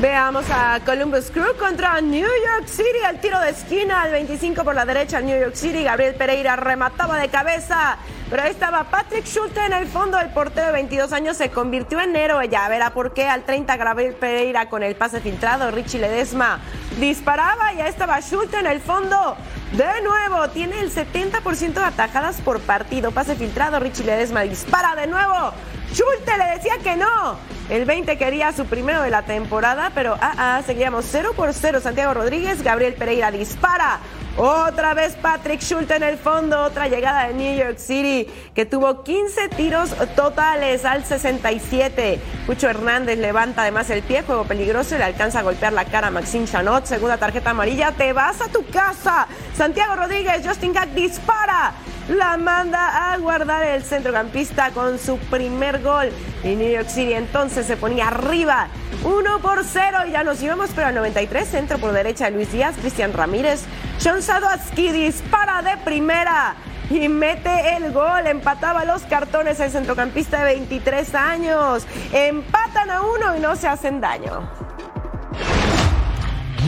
Veamos 0.00 0.44
a 0.48 0.78
Columbus 0.86 1.28
Crew 1.32 1.56
contra 1.58 2.00
New 2.00 2.28
York 2.28 2.68
City. 2.68 3.00
El 3.10 3.20
tiro 3.20 3.40
de 3.40 3.50
esquina 3.50 4.02
al 4.02 4.12
25 4.12 4.62
por 4.62 4.72
la 4.72 4.84
derecha 4.84 5.20
New 5.20 5.36
York 5.36 5.56
City. 5.56 5.82
Gabriel 5.82 6.14
Pereira 6.14 6.54
remataba 6.54 7.18
de 7.18 7.28
cabeza. 7.28 7.98
Pero 8.30 8.44
ahí 8.44 8.52
estaba 8.52 8.84
Patrick 8.84 9.26
Schulte 9.26 9.58
en 9.66 9.72
el 9.72 9.88
fondo. 9.88 10.16
El 10.20 10.30
portero 10.30 10.68
de 10.68 10.72
22 10.74 11.12
años 11.12 11.36
se 11.36 11.50
convirtió 11.50 12.00
en 12.00 12.14
héroe. 12.14 12.48
Ya 12.48 12.68
verá 12.68 12.90
por 12.90 13.12
qué. 13.12 13.26
Al 13.28 13.42
30 13.42 13.76
Gabriel 13.76 14.14
Pereira 14.14 14.68
con 14.68 14.84
el 14.84 14.94
pase 14.94 15.20
filtrado. 15.20 15.72
Richie 15.72 15.98
Ledesma 15.98 16.60
disparaba. 17.00 17.72
Ya 17.72 17.88
estaba 17.88 18.20
Schulte 18.20 18.56
en 18.60 18.66
el 18.66 18.80
fondo. 18.80 19.36
De 19.72 20.00
nuevo, 20.02 20.48
tiene 20.50 20.78
el 20.78 20.94
70% 20.94 21.72
de 21.72 21.84
atajadas 21.84 22.40
por 22.40 22.60
partido. 22.60 23.10
Pase 23.10 23.34
filtrado. 23.34 23.80
Richie 23.80 24.04
Ledesma 24.04 24.42
dispara 24.42 24.94
de 24.94 25.08
nuevo. 25.08 25.52
Schulte 25.92 26.38
le 26.38 26.54
decía 26.54 26.74
que 26.84 26.94
no. 26.94 27.57
El 27.68 27.84
20 27.84 28.16
quería 28.16 28.50
su 28.52 28.64
primero 28.64 29.02
de 29.02 29.10
la 29.10 29.22
temporada, 29.22 29.92
pero 29.94 30.16
ah, 30.20 30.34
ah, 30.38 30.62
seguíamos 30.64 31.04
0 31.10 31.32
por 31.36 31.52
0. 31.52 31.80
Santiago 31.80 32.14
Rodríguez, 32.14 32.62
Gabriel 32.62 32.94
Pereira 32.94 33.30
dispara. 33.30 34.00
Otra 34.38 34.94
vez 34.94 35.16
Patrick 35.16 35.60
Schulte 35.60 35.96
en 35.96 36.04
el 36.04 36.16
fondo, 36.16 36.62
otra 36.62 36.86
llegada 36.86 37.26
de 37.26 37.34
New 37.34 37.58
York 37.58 37.76
City 37.76 38.26
que 38.54 38.64
tuvo 38.64 39.02
15 39.02 39.48
tiros 39.48 39.90
totales 40.14 40.84
al 40.84 41.04
67. 41.04 42.20
Pucho 42.46 42.70
Hernández 42.70 43.18
levanta 43.18 43.62
además 43.62 43.90
el 43.90 44.02
pie, 44.02 44.22
juego 44.22 44.44
peligroso, 44.44 44.96
le 44.96 45.02
alcanza 45.02 45.40
a 45.40 45.42
golpear 45.42 45.72
la 45.72 45.86
cara 45.86 46.06
a 46.06 46.10
Maxime 46.12 46.46
Chanot, 46.46 46.86
segunda 46.86 47.16
tarjeta 47.16 47.50
amarilla, 47.50 47.90
te 47.90 48.12
vas 48.12 48.40
a 48.40 48.46
tu 48.46 48.64
casa. 48.66 49.26
Santiago 49.56 49.96
Rodríguez, 49.96 50.46
Justin 50.46 50.72
Gack 50.72 50.90
dispara, 50.90 51.72
la 52.08 52.36
manda 52.36 53.12
a 53.12 53.18
guardar 53.18 53.64
el 53.64 53.82
centrocampista 53.82 54.70
con 54.70 54.98
su 54.98 55.18
primer 55.18 55.82
gol. 55.82 56.10
Y 56.42 56.54
New 56.54 56.70
York 56.70 56.88
City 56.88 57.12
entonces 57.12 57.66
se 57.66 57.76
ponía 57.76 58.08
arriba, 58.08 58.68
1 59.04 59.38
por 59.40 59.64
0 59.64 59.98
y 60.08 60.12
ya 60.12 60.24
nos 60.24 60.42
íbamos, 60.42 60.70
pero 60.74 60.88
al 60.88 60.94
93, 60.94 61.48
centro 61.48 61.78
por 61.78 61.92
derecha 61.92 62.30
Luis 62.30 62.52
Díaz, 62.52 62.76
Cristian 62.80 63.12
Ramírez, 63.12 63.64
John 64.02 64.22
Sadowski 64.22 64.92
dispara 64.92 65.62
de 65.62 65.76
primera 65.78 66.54
y 66.90 67.08
mete 67.08 67.76
el 67.76 67.92
gol. 67.92 68.26
Empataba 68.26 68.84
los 68.84 69.02
cartones 69.02 69.60
el 69.60 69.70
centrocampista 69.70 70.38
de 70.38 70.54
23 70.54 71.14
años. 71.14 71.86
Empatan 72.12 72.90
a 72.90 73.02
uno 73.02 73.36
y 73.36 73.40
no 73.40 73.56
se 73.56 73.68
hacen 73.68 74.00
daño. 74.00 74.67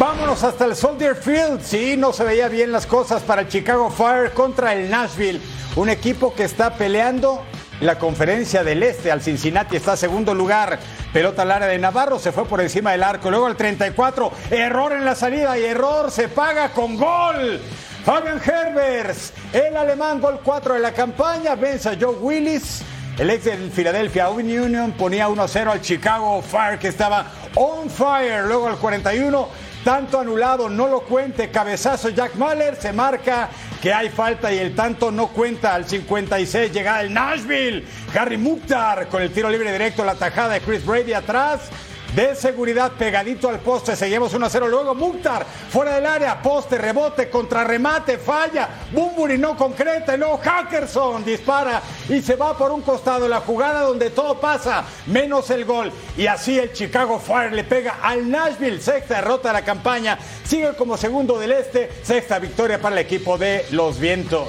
Vámonos 0.00 0.42
hasta 0.44 0.64
el 0.64 0.74
Soldier 0.76 1.14
Field. 1.14 1.60
Sí, 1.60 1.94
no 1.94 2.14
se 2.14 2.24
veía 2.24 2.48
bien 2.48 2.72
las 2.72 2.86
cosas 2.86 3.20
para 3.20 3.42
el 3.42 3.48
Chicago 3.48 3.90
Fire 3.90 4.30
contra 4.32 4.72
el 4.72 4.88
Nashville. 4.88 5.42
Un 5.76 5.90
equipo 5.90 6.34
que 6.34 6.44
está 6.44 6.72
peleando 6.72 7.42
la 7.82 7.98
conferencia 7.98 8.64
del 8.64 8.82
Este. 8.82 9.12
Al 9.12 9.20
Cincinnati 9.20 9.76
está 9.76 9.98
segundo 9.98 10.34
lugar. 10.34 10.78
Pelota 11.12 11.42
al 11.42 11.52
área 11.52 11.68
de 11.68 11.76
Navarro, 11.76 12.18
se 12.18 12.32
fue 12.32 12.46
por 12.46 12.62
encima 12.62 12.92
del 12.92 13.02
arco. 13.02 13.30
Luego 13.30 13.44
al 13.44 13.56
34, 13.58 14.32
error 14.50 14.92
en 14.92 15.04
la 15.04 15.14
salida 15.14 15.58
y 15.58 15.66
error 15.66 16.10
se 16.10 16.28
paga 16.28 16.70
con 16.70 16.96
gol. 16.96 17.60
Fabian 18.02 18.40
Herbers, 18.42 19.34
el 19.52 19.76
alemán, 19.76 20.18
gol 20.18 20.40
4 20.42 20.74
de 20.76 20.80
la 20.80 20.92
campaña, 20.92 21.56
vence 21.56 21.90
a 21.90 21.98
Joe 22.00 22.14
Willis. 22.14 22.80
El 23.18 23.28
ex 23.28 23.44
del 23.44 23.70
Philadelphia 23.70 24.30
Union 24.30 24.92
ponía 24.92 25.28
1-0 25.28 25.70
al 25.70 25.82
Chicago 25.82 26.40
Fire 26.40 26.78
que 26.78 26.88
estaba 26.88 27.26
on 27.54 27.90
fire. 27.90 28.46
Luego 28.46 28.66
al 28.66 28.78
41, 28.78 29.46
tanto 29.84 30.18
anulado, 30.18 30.68
no 30.68 30.88
lo 30.88 31.00
cuente. 31.00 31.50
Cabezazo 31.50 32.10
Jack 32.10 32.34
Mahler, 32.34 32.76
se 32.76 32.92
marca 32.92 33.50
que 33.80 33.92
hay 33.92 34.08
falta 34.08 34.52
y 34.52 34.58
el 34.58 34.74
tanto 34.74 35.10
no 35.10 35.28
cuenta. 35.28 35.74
Al 35.74 35.86
56 35.86 36.72
llega 36.72 37.00
el 37.00 37.12
Nashville. 37.12 37.84
Harry 38.14 38.36
Mukhtar 38.36 39.08
con 39.08 39.22
el 39.22 39.32
tiro 39.32 39.48
libre 39.50 39.72
directo, 39.72 40.04
la 40.04 40.14
tajada 40.14 40.54
de 40.54 40.60
Chris 40.60 40.84
Brady 40.84 41.12
atrás. 41.12 41.70
De 42.14 42.34
seguridad 42.34 42.92
pegadito 42.92 43.48
al 43.48 43.60
poste. 43.60 43.96
Seguimos 43.96 44.34
1 44.34 44.46
a 44.46 44.50
0. 44.50 44.68
Luego 44.68 44.94
Mukhtar 44.94 45.46
fuera 45.70 45.94
del 45.94 46.06
área, 46.06 46.42
poste, 46.42 46.78
rebote, 46.78 47.30
contrarremate, 47.30 48.18
falla. 48.18 48.68
Bumburi 48.92 49.38
no 49.38 49.56
concreta. 49.56 50.14
Y 50.14 50.18
luego 50.18 50.38
Hackerson 50.38 51.24
dispara 51.24 51.82
y 52.08 52.20
se 52.20 52.36
va 52.36 52.56
por 52.56 52.72
un 52.72 52.82
costado. 52.82 53.28
La 53.28 53.40
jugada 53.40 53.82
donde 53.82 54.10
todo 54.10 54.40
pasa, 54.40 54.84
menos 55.06 55.50
el 55.50 55.64
gol. 55.64 55.92
Y 56.16 56.26
así 56.26 56.58
el 56.58 56.72
Chicago 56.72 57.18
Fire 57.18 57.52
le 57.52 57.64
pega 57.64 57.98
al 58.02 58.30
Nashville. 58.30 58.80
Sexta 58.80 59.16
derrota 59.16 59.48
de 59.48 59.54
la 59.54 59.64
campaña. 59.64 60.18
Sigue 60.44 60.74
como 60.74 60.96
segundo 60.96 61.38
del 61.38 61.52
este. 61.52 61.90
Sexta 62.02 62.38
victoria 62.38 62.80
para 62.80 62.96
el 62.96 63.06
equipo 63.06 63.38
de 63.38 63.66
los 63.70 63.98
vientos. 63.98 64.48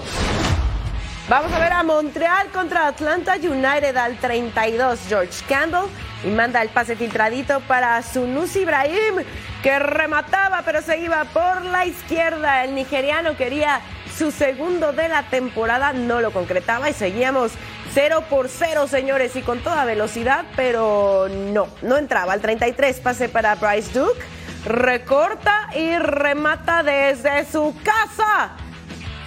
Vamos 1.31 1.53
a 1.53 1.59
ver 1.59 1.71
a 1.71 1.81
Montreal 1.81 2.49
contra 2.51 2.87
Atlanta 2.87 3.35
United 3.35 3.95
al 3.95 4.17
32. 4.17 4.99
George 5.07 5.45
Campbell 5.47 5.89
y 6.25 6.27
manda 6.27 6.61
el 6.61 6.67
pase 6.67 6.97
filtradito 6.97 7.61
para 7.61 8.01
Sunus 8.03 8.53
Ibrahim, 8.57 9.23
que 9.63 9.79
remataba 9.79 10.61
pero 10.65 10.81
se 10.81 10.97
iba 10.97 11.23
por 11.23 11.63
la 11.63 11.85
izquierda. 11.85 12.65
El 12.65 12.75
nigeriano 12.75 13.37
quería 13.37 13.79
su 14.13 14.31
segundo 14.31 14.91
de 14.91 15.07
la 15.07 15.23
temporada, 15.23 15.93
no 15.93 16.19
lo 16.19 16.31
concretaba 16.31 16.89
y 16.89 16.93
seguíamos 16.93 17.53
0 17.93 18.25
por 18.29 18.49
0, 18.49 18.87
señores, 18.89 19.33
y 19.37 19.41
con 19.41 19.59
toda 19.59 19.85
velocidad, 19.85 20.43
pero 20.57 21.29
no, 21.29 21.69
no 21.81 21.95
entraba. 21.95 22.33
Al 22.33 22.41
33 22.41 22.99
pase 22.99 23.29
para 23.29 23.55
Bryce 23.55 23.97
Duke, 23.97 24.19
recorta 24.65 25.69
y 25.77 25.97
remata 25.97 26.83
desde 26.83 27.49
su 27.49 27.73
casa 27.85 28.57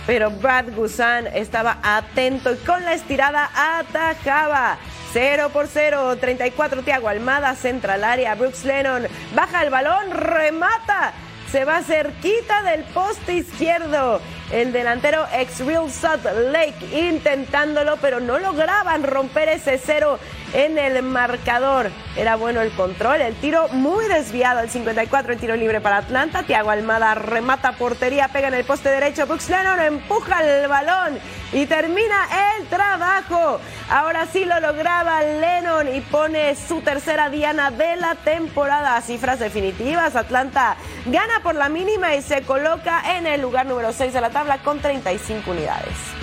pero 0.07 0.31
Brad 0.31 0.73
Gusan 0.75 1.27
estaba 1.29 1.79
atento 1.83 2.53
y 2.53 2.57
con 2.59 2.85
la 2.85 2.95
estirada 2.95 3.51
atajaba. 3.55 4.79
0 5.13 5.51
por 5.53 5.69
0, 5.69 6.17
34 6.17 6.83
Tiago 6.83 7.09
Almada, 7.09 7.55
central 7.55 8.03
área, 8.03 8.35
Brooks 8.35 8.65
Lennon 8.65 9.07
baja 9.35 9.63
el 9.63 9.71
balón, 9.71 10.11
remata, 10.11 11.13
se 11.53 11.65
va 11.65 11.83
cerquita 11.83 12.63
del 12.65 12.83
poste 12.83 13.35
izquierdo. 13.35 14.21
El 14.53 14.73
delantero 14.73 15.25
ex 15.33 15.61
Real 15.61 15.89
Salt 15.91 16.25
Lake 16.51 17.09
intentándolo, 17.09 17.97
pero 18.01 18.19
no 18.19 18.41
lograban 18.41 19.05
romper 19.05 19.49
ese 19.49 19.79
cero 19.79 20.19
en 20.55 20.79
el 20.79 21.03
marcador. 21.03 21.91
Era 22.17 22.37
bueno 22.37 22.63
el 22.63 22.71
control, 22.71 23.21
el 23.21 23.35
tiro 23.35 23.69
muy 23.69 24.07
desviado, 24.07 24.61
el 24.61 24.71
54 24.71 25.33
el 25.33 25.39
tiro 25.39 25.57
libre 25.57 25.81
para 25.81 25.99
Atlanta. 25.99 26.45
Tiago 26.45 26.71
Almada 26.71 27.15
remata 27.15 27.73
portería, 27.73 28.29
pega 28.29 28.49
en 28.49 28.55
el 28.55 28.65
poste 28.65 28.89
derecho. 28.89 29.27
Brooks 29.27 29.51
Lennon 29.51 29.81
empuja 29.81 30.43
el 30.43 30.69
balón 30.69 31.19
y 31.53 31.67
termina 31.67 32.17
el 32.57 32.67
trabajo. 32.69 33.61
Ahora 33.91 34.27
sí 34.27 34.45
lo 34.45 34.59
lograba 34.61 35.23
Lennon 35.23 35.95
y 35.95 36.01
pone 36.01 36.55
su 36.55 36.81
tercera 36.81 37.29
diana 37.29 37.71
de 37.71 37.97
la 37.97 38.15
temporada. 38.15 39.01
Cifras 39.03 39.41
definitivas. 39.41 40.15
Atlanta 40.15 40.77
gana 41.07 41.41
por 41.43 41.57
la 41.57 41.69
mínima 41.69 42.15
y 42.15 42.23
se 42.23 42.43
coloca 42.43 43.17
en 43.17 43.27
el 43.27 43.41
lugar 43.41 43.67
número 43.67 43.93
6 43.93 44.13
de 44.13 44.21
la 44.21 44.31
tabla 44.31 44.59
con 44.59 44.81
35 44.81 45.51
unidades. 45.51 46.14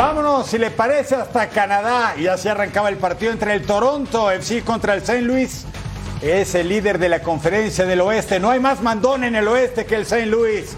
Vámonos, 0.00 0.46
si 0.46 0.56
le 0.56 0.70
parece, 0.70 1.14
hasta 1.14 1.50
Canadá. 1.50 2.14
Y 2.16 2.26
así 2.26 2.48
arrancaba 2.48 2.88
el 2.88 2.96
partido 2.96 3.32
entre 3.32 3.52
el 3.52 3.66
Toronto 3.66 4.30
FC 4.30 4.62
contra 4.62 4.94
el 4.94 5.00
St. 5.00 5.20
Louis. 5.20 5.66
Es 6.22 6.54
el 6.54 6.70
líder 6.70 6.98
de 6.98 7.10
la 7.10 7.20
conferencia 7.20 7.84
del 7.84 8.00
oeste. 8.00 8.40
No 8.40 8.48
hay 8.48 8.60
más 8.60 8.80
mandón 8.80 9.24
en 9.24 9.36
el 9.36 9.46
oeste 9.46 9.84
que 9.84 9.96
el 9.96 10.02
St. 10.02 10.24
Louis. 10.24 10.74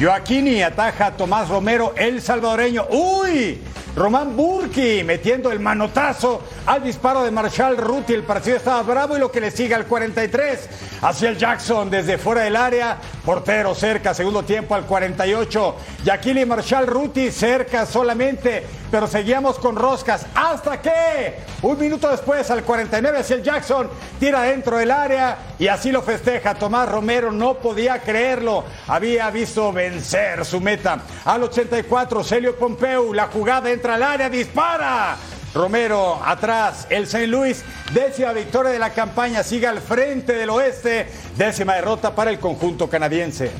Joaquini 0.00 0.62
ataja 0.62 1.04
a 1.08 1.16
Tomás 1.18 1.50
Romero, 1.50 1.92
el 1.98 2.22
salvadoreño. 2.22 2.86
¡Uy! 2.88 3.60
Román 3.94 4.34
Burki 4.34 5.04
metiendo 5.04 5.52
el 5.52 5.60
manotazo 5.60 6.40
al 6.64 6.82
disparo 6.82 7.24
de 7.24 7.30
Marshall 7.30 7.76
Ruti. 7.76 8.14
El 8.14 8.22
partido 8.22 8.56
estaba 8.56 8.82
bravo 8.82 9.16
y 9.16 9.20
lo 9.20 9.30
que 9.30 9.40
le 9.40 9.50
sigue 9.50 9.74
al 9.74 9.84
43 9.84 10.68
hacia 11.02 11.28
el 11.28 11.36
Jackson 11.36 11.90
desde 11.90 12.16
fuera 12.16 12.42
del 12.42 12.56
área. 12.56 12.96
Portero 13.22 13.74
cerca, 13.74 14.14
segundo 14.14 14.44
tiempo 14.44 14.74
al 14.74 14.86
48. 14.86 15.76
Yaquili 16.04 16.46
Marshall 16.46 16.86
Ruti 16.86 17.30
cerca 17.30 17.84
solamente, 17.84 18.64
pero 18.90 19.06
seguíamos 19.06 19.58
con 19.58 19.76
roscas. 19.76 20.26
Hasta 20.34 20.80
que 20.80 21.36
un 21.60 21.78
minuto 21.78 22.08
después 22.08 22.50
al 22.50 22.62
49 22.62 23.18
hacia 23.18 23.36
el 23.36 23.42
Jackson 23.42 23.90
tira 24.18 24.42
dentro 24.42 24.78
del 24.78 24.90
área 24.90 25.36
y 25.58 25.68
así 25.68 25.92
lo 25.92 26.00
festeja. 26.00 26.54
Tomás 26.54 26.88
Romero 26.88 27.30
no 27.30 27.54
podía 27.54 28.00
creerlo. 28.00 28.64
Había 28.88 29.30
visto 29.30 29.70
vencer 29.70 30.44
su 30.46 30.60
meta. 30.60 31.02
Al 31.26 31.42
84, 31.42 32.24
Celio 32.24 32.56
Pompeu, 32.56 33.12
la 33.12 33.26
jugada 33.26 33.70
al 33.90 34.02
área, 34.02 34.28
dispara. 34.30 35.16
Romero 35.54 36.18
atrás, 36.24 36.86
el 36.88 37.02
St. 37.02 37.26
Louis, 37.26 37.62
décima 37.92 38.32
victoria 38.32 38.72
de 38.72 38.78
la 38.78 38.90
campaña, 38.90 39.42
sigue 39.42 39.66
al 39.66 39.82
frente 39.82 40.32
del 40.32 40.48
oeste, 40.48 41.06
décima 41.36 41.74
derrota 41.74 42.14
para 42.14 42.30
el 42.30 42.38
conjunto 42.38 42.88
canadiense. 42.88 43.50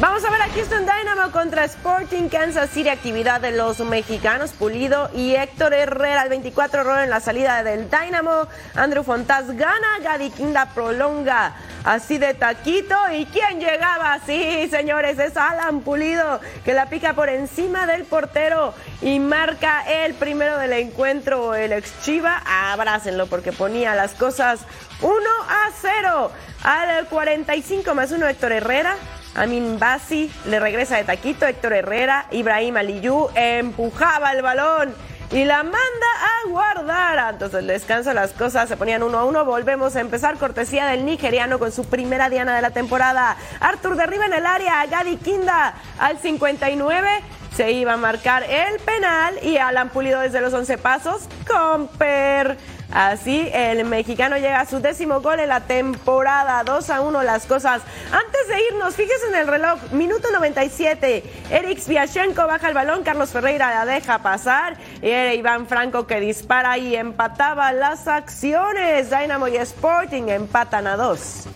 Vamos 0.00 0.24
a 0.24 0.30
ver 0.30 0.42
a 0.42 0.48
Houston 0.48 0.84
Dynamo 0.84 1.30
contra 1.30 1.64
Sporting 1.64 2.28
Kansas 2.28 2.70
City, 2.70 2.88
actividad 2.88 3.40
de 3.40 3.52
los 3.52 3.78
mexicanos 3.78 4.50
Pulido 4.50 5.08
y 5.14 5.36
Héctor 5.36 5.72
Herrera, 5.72 6.24
el 6.24 6.30
24 6.30 6.80
error 6.80 6.98
en 6.98 7.10
la 7.10 7.20
salida 7.20 7.62
del 7.62 7.88
Dynamo. 7.88 8.48
Andrew 8.74 9.04
Fontaz 9.04 9.46
gana, 9.52 10.00
Gadi 10.02 10.30
Quinda 10.30 10.66
prolonga 10.74 11.54
así 11.84 12.18
de 12.18 12.34
taquito. 12.34 12.96
¿Y 13.12 13.26
quién 13.26 13.60
llegaba? 13.60 14.18
Sí, 14.26 14.66
señores, 14.68 15.16
es 15.20 15.36
Alan 15.36 15.82
Pulido 15.82 16.40
que 16.64 16.74
la 16.74 16.86
pica 16.88 17.14
por 17.14 17.28
encima 17.28 17.86
del 17.86 18.04
portero 18.04 18.74
y 19.00 19.20
marca 19.20 19.84
el 19.88 20.14
primero 20.14 20.58
del 20.58 20.72
encuentro. 20.72 21.54
El 21.54 21.72
ex 21.72 22.02
Chiva, 22.02 22.42
abrácenlo 22.72 23.28
porque 23.28 23.52
ponía 23.52 23.94
las 23.94 24.14
cosas 24.14 24.58
1 25.02 25.14
a 25.48 25.70
0 25.80 26.32
al 26.64 27.06
45 27.06 27.94
más 27.94 28.10
1 28.10 28.26
Héctor 28.26 28.50
Herrera. 28.50 28.96
Amin 29.34 29.78
Basi 29.78 30.32
le 30.46 30.60
regresa 30.60 30.96
de 30.96 31.04
taquito, 31.04 31.46
Héctor 31.46 31.72
Herrera, 31.72 32.26
Ibrahim 32.30 32.76
Aliyu 32.76 33.28
empujaba 33.34 34.32
el 34.32 34.42
balón 34.42 34.94
y 35.32 35.44
la 35.44 35.62
manda 35.64 35.78
a 35.78 36.48
guardar. 36.48 37.32
Entonces 37.32 37.60
el 37.60 37.66
descanso 37.66 38.12
las 38.12 38.32
cosas 38.32 38.68
se 38.68 38.76
ponían 38.76 39.02
uno 39.02 39.18
a 39.18 39.24
uno. 39.24 39.44
Volvemos 39.44 39.96
a 39.96 40.00
empezar 40.00 40.36
cortesía 40.36 40.86
del 40.86 41.04
nigeriano 41.04 41.58
con 41.58 41.72
su 41.72 41.84
primera 41.84 42.28
diana 42.28 42.54
de 42.54 42.62
la 42.62 42.70
temporada. 42.70 43.36
Arthur 43.58 43.96
derriba 43.96 44.26
en 44.26 44.34
el 44.34 44.46
área, 44.46 44.86
Gadi 44.86 45.16
Kinda 45.16 45.74
al 45.98 46.18
59 46.18 47.08
se 47.56 47.70
iba 47.72 47.92
a 47.92 47.96
marcar 47.96 48.42
el 48.44 48.80
penal 48.80 49.38
y 49.42 49.56
Alan 49.58 49.88
Pulido 49.88 50.20
desde 50.20 50.40
los 50.40 50.52
11 50.52 50.78
pasos. 50.78 51.22
Comper 51.48 52.56
Así 52.94 53.50
el 53.52 53.84
mexicano 53.84 54.36
llega 54.36 54.60
a 54.60 54.66
su 54.66 54.78
décimo 54.78 55.20
gol 55.20 55.40
en 55.40 55.48
la 55.48 55.60
temporada. 55.60 56.62
2 56.62 56.90
a 56.90 57.00
1 57.00 57.22
las 57.24 57.44
cosas. 57.44 57.82
Antes 58.12 58.48
de 58.48 58.62
irnos, 58.70 58.94
fíjese 58.94 59.26
en 59.30 59.34
el 59.34 59.48
reloj. 59.48 59.80
Minuto 59.90 60.28
97. 60.30 61.24
Eric 61.50 61.78
Sviashenko 61.80 62.46
baja 62.46 62.68
el 62.68 62.74
balón. 62.74 63.02
Carlos 63.02 63.30
Ferreira 63.30 63.70
la 63.70 63.84
deja 63.84 64.20
pasar. 64.20 64.76
Y 65.02 65.08
era 65.08 65.34
Iván 65.34 65.66
Franco 65.66 66.06
que 66.06 66.20
dispara 66.20 66.78
y 66.78 66.94
empataba 66.94 67.72
las 67.72 68.06
acciones. 68.06 69.10
Dynamo 69.10 69.48
y 69.48 69.56
Sporting 69.56 70.28
empatan 70.28 70.86
a 70.86 70.96
dos. 70.96 71.48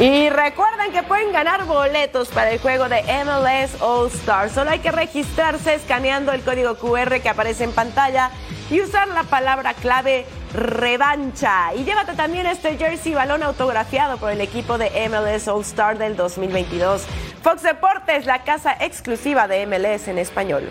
Y 0.00 0.30
recuerden 0.30 0.92
que 0.92 1.02
pueden 1.04 1.32
ganar 1.32 1.64
boletos 1.64 2.28
para 2.28 2.50
el 2.50 2.58
juego 2.58 2.88
de 2.88 3.02
MLS 3.24 3.80
All 3.80 4.08
Star. 4.08 4.50
Solo 4.50 4.70
hay 4.70 4.78
que 4.80 4.92
registrarse 4.92 5.74
escaneando 5.74 6.32
el 6.32 6.42
código 6.42 6.76
QR 6.76 7.20
que 7.20 7.28
aparece 7.28 7.64
en 7.64 7.72
pantalla 7.72 8.30
y 8.70 8.80
usar 8.80 9.08
la 9.08 9.22
palabra 9.24 9.74
clave 9.74 10.26
revancha. 10.54 11.74
Y 11.74 11.84
llévate 11.84 12.14
también 12.14 12.46
este 12.46 12.76
jersey 12.76 13.14
balón 13.14 13.42
autografiado 13.42 14.18
por 14.18 14.30
el 14.30 14.40
equipo 14.40 14.78
de 14.78 14.90
MLS 15.08 15.48
All 15.48 15.62
Star 15.62 15.98
del 15.98 16.16
2022. 16.16 17.06
Fox 17.42 17.62
Deportes, 17.62 18.26
la 18.26 18.44
casa 18.44 18.76
exclusiva 18.80 19.48
de 19.48 19.66
MLS 19.66 20.08
en 20.08 20.18
español. 20.18 20.68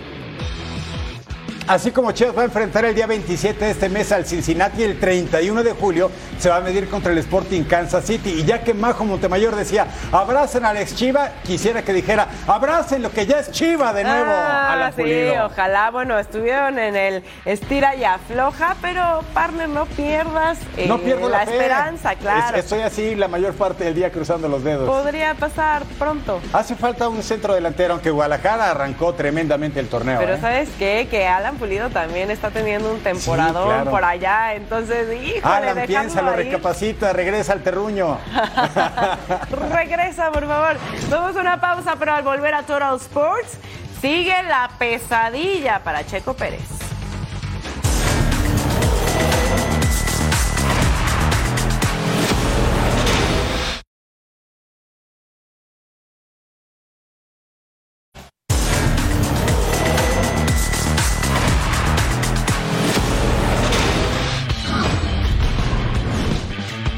Así 1.67 1.91
como 1.91 2.13
Chivas 2.13 2.37
va 2.37 2.43
a 2.43 2.45
enfrentar 2.45 2.85
el 2.85 2.95
día 2.95 3.07
27 3.07 3.65
de 3.65 3.71
este 3.71 3.89
mes 3.89 4.13
al 4.13 4.25
Cincinnati, 4.25 4.83
el 4.83 4.97
31 5.01 5.63
de 5.63 5.73
julio 5.73 6.09
se 6.39 6.49
va 6.49 6.57
a 6.57 6.61
medir 6.61 6.87
contra 6.87 7.11
el 7.11 7.17
Sporting 7.17 7.63
Kansas 7.63 8.05
City. 8.05 8.29
Y 8.29 8.45
ya 8.45 8.61
que 8.61 8.73
Majo 8.73 9.03
Montemayor 9.03 9.53
decía, 9.53 9.85
abracen 10.13 10.63
a 10.63 10.69
Alex 10.69 10.95
Chiva, 10.95 11.31
quisiera 11.43 11.81
que 11.81 11.91
dijera, 11.91 12.29
abracen 12.47 13.01
lo 13.01 13.11
que 13.11 13.25
ya 13.25 13.39
es 13.39 13.51
Chiva 13.51 13.91
de 13.91 14.05
nuevo 14.05 14.31
ah, 14.31 14.71
a 14.71 14.75
la 14.77 14.91
Sí, 14.93 15.29
ojalá, 15.43 15.91
bueno, 15.91 16.17
estuvieron 16.17 16.79
en 16.79 16.95
el 16.95 17.23
estira 17.43 17.95
y 17.95 18.05
afloja, 18.05 18.77
pero 18.81 19.25
partner, 19.33 19.67
no 19.67 19.87
pierdas 19.87 20.59
no 20.87 20.95
eh, 20.95 21.01
pierdo 21.03 21.27
la, 21.27 21.43
esperanza, 21.43 22.15
claro. 22.15 22.57
estoy 22.57 22.79
así 22.79 23.15
la 23.15 23.27
mayor 23.27 23.53
parte 23.53 23.83
del 23.83 23.93
día 23.93 24.09
cruzando 24.09 24.47
los 24.47 24.63
dedos. 24.63 24.87
Podría 24.87 25.33
pasar 25.33 25.83
pronto. 25.99 26.39
Hace 26.53 26.75
falta 26.75 27.09
un 27.09 27.21
centro 27.23 27.53
delantero, 27.53 27.93
aunque 27.93 28.09
Guadalajara 28.09 28.71
arrancó 28.71 29.13
tremendamente 29.15 29.81
el 29.81 29.89
torneo. 29.89 30.17
Pero 30.19 30.35
¿eh? 30.35 30.39
¿sabes 30.39 30.69
qué? 30.79 31.07
Que 31.11 31.27
Alan 31.27 31.56
Pulido 31.57 31.89
también 31.89 32.31
está 32.31 32.49
teniendo 32.51 32.91
un 32.91 32.99
temporadón 33.01 33.63
Sí, 33.63 33.69
claro. 33.75 33.91
por 33.91 34.03
allá, 34.05 34.53
entonces, 34.53 35.07
híjole, 35.21 35.43
Alan, 35.69 35.85
piénsalo, 35.87 36.31
ahí. 36.31 36.37
recapacita, 36.43 37.13
regresa 37.13 37.53
al 37.53 37.61
terruño. 37.63 38.17
Regresa, 39.71 40.31
por 40.31 40.47
favor. 40.47 40.77
Vamos 41.09 41.35
a 41.35 41.39
una 41.41 41.59
pausa, 41.59 41.95
pero 41.97 42.13
al 42.13 42.23
volver 42.23 42.53
a 42.53 42.63
Total 42.63 42.95
Sports, 42.97 43.57
sigue 44.01 44.43
la 44.43 44.69
pesadilla 44.77 45.79
para 45.83 46.05
Checo 46.05 46.33
Pérez. 46.33 46.61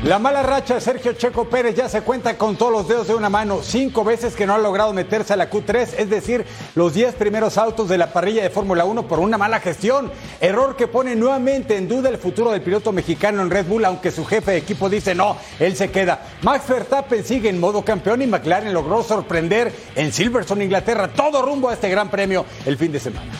La 0.09 0.17
mala 0.17 0.41
racha 0.41 0.73
de 0.73 0.81
Sergio 0.81 1.13
Checo 1.13 1.45
Pérez 1.45 1.75
ya 1.75 1.87
se 1.87 2.01
cuenta 2.01 2.35
con 2.35 2.55
todos 2.55 2.71
los 2.71 2.87
dedos 2.87 3.07
de 3.07 3.13
una 3.13 3.29
mano. 3.29 3.59
Cinco 3.61 4.03
veces 4.03 4.35
que 4.35 4.47
no 4.47 4.55
ha 4.55 4.57
logrado 4.57 4.91
meterse 4.91 5.33
a 5.33 5.35
la 5.35 5.51
Q3, 5.51 5.99
es 5.99 6.09
decir, 6.09 6.47
los 6.73 6.95
diez 6.95 7.13
primeros 7.13 7.59
autos 7.59 7.87
de 7.87 7.99
la 7.99 8.11
parrilla 8.11 8.41
de 8.41 8.49
Fórmula 8.49 8.85
1 8.85 9.07
por 9.07 9.19
una 9.19 9.37
mala 9.37 9.59
gestión. 9.59 10.11
Error 10.41 10.75
que 10.75 10.87
pone 10.87 11.15
nuevamente 11.15 11.77
en 11.77 11.87
duda 11.87 12.09
el 12.09 12.17
futuro 12.17 12.49
del 12.49 12.63
piloto 12.63 12.91
mexicano 12.91 13.43
en 13.43 13.51
Red 13.51 13.67
Bull, 13.67 13.85
aunque 13.85 14.09
su 14.09 14.25
jefe 14.25 14.49
de 14.49 14.57
equipo 14.57 14.89
dice 14.89 15.13
no, 15.13 15.37
él 15.59 15.75
se 15.75 15.91
queda. 15.91 16.25
Max 16.41 16.67
Verstappen 16.67 17.23
sigue 17.23 17.49
en 17.49 17.59
modo 17.59 17.85
campeón 17.85 18.23
y 18.23 18.25
McLaren 18.25 18.73
logró 18.73 19.03
sorprender 19.03 19.71
en 19.93 20.11
Silverstone, 20.11 20.63
Inglaterra, 20.63 21.09
todo 21.09 21.43
rumbo 21.43 21.69
a 21.69 21.73
este 21.73 21.87
gran 21.87 22.09
premio 22.09 22.47
el 22.65 22.79
fin 22.79 22.91
de 22.91 22.99
semana. 22.99 23.31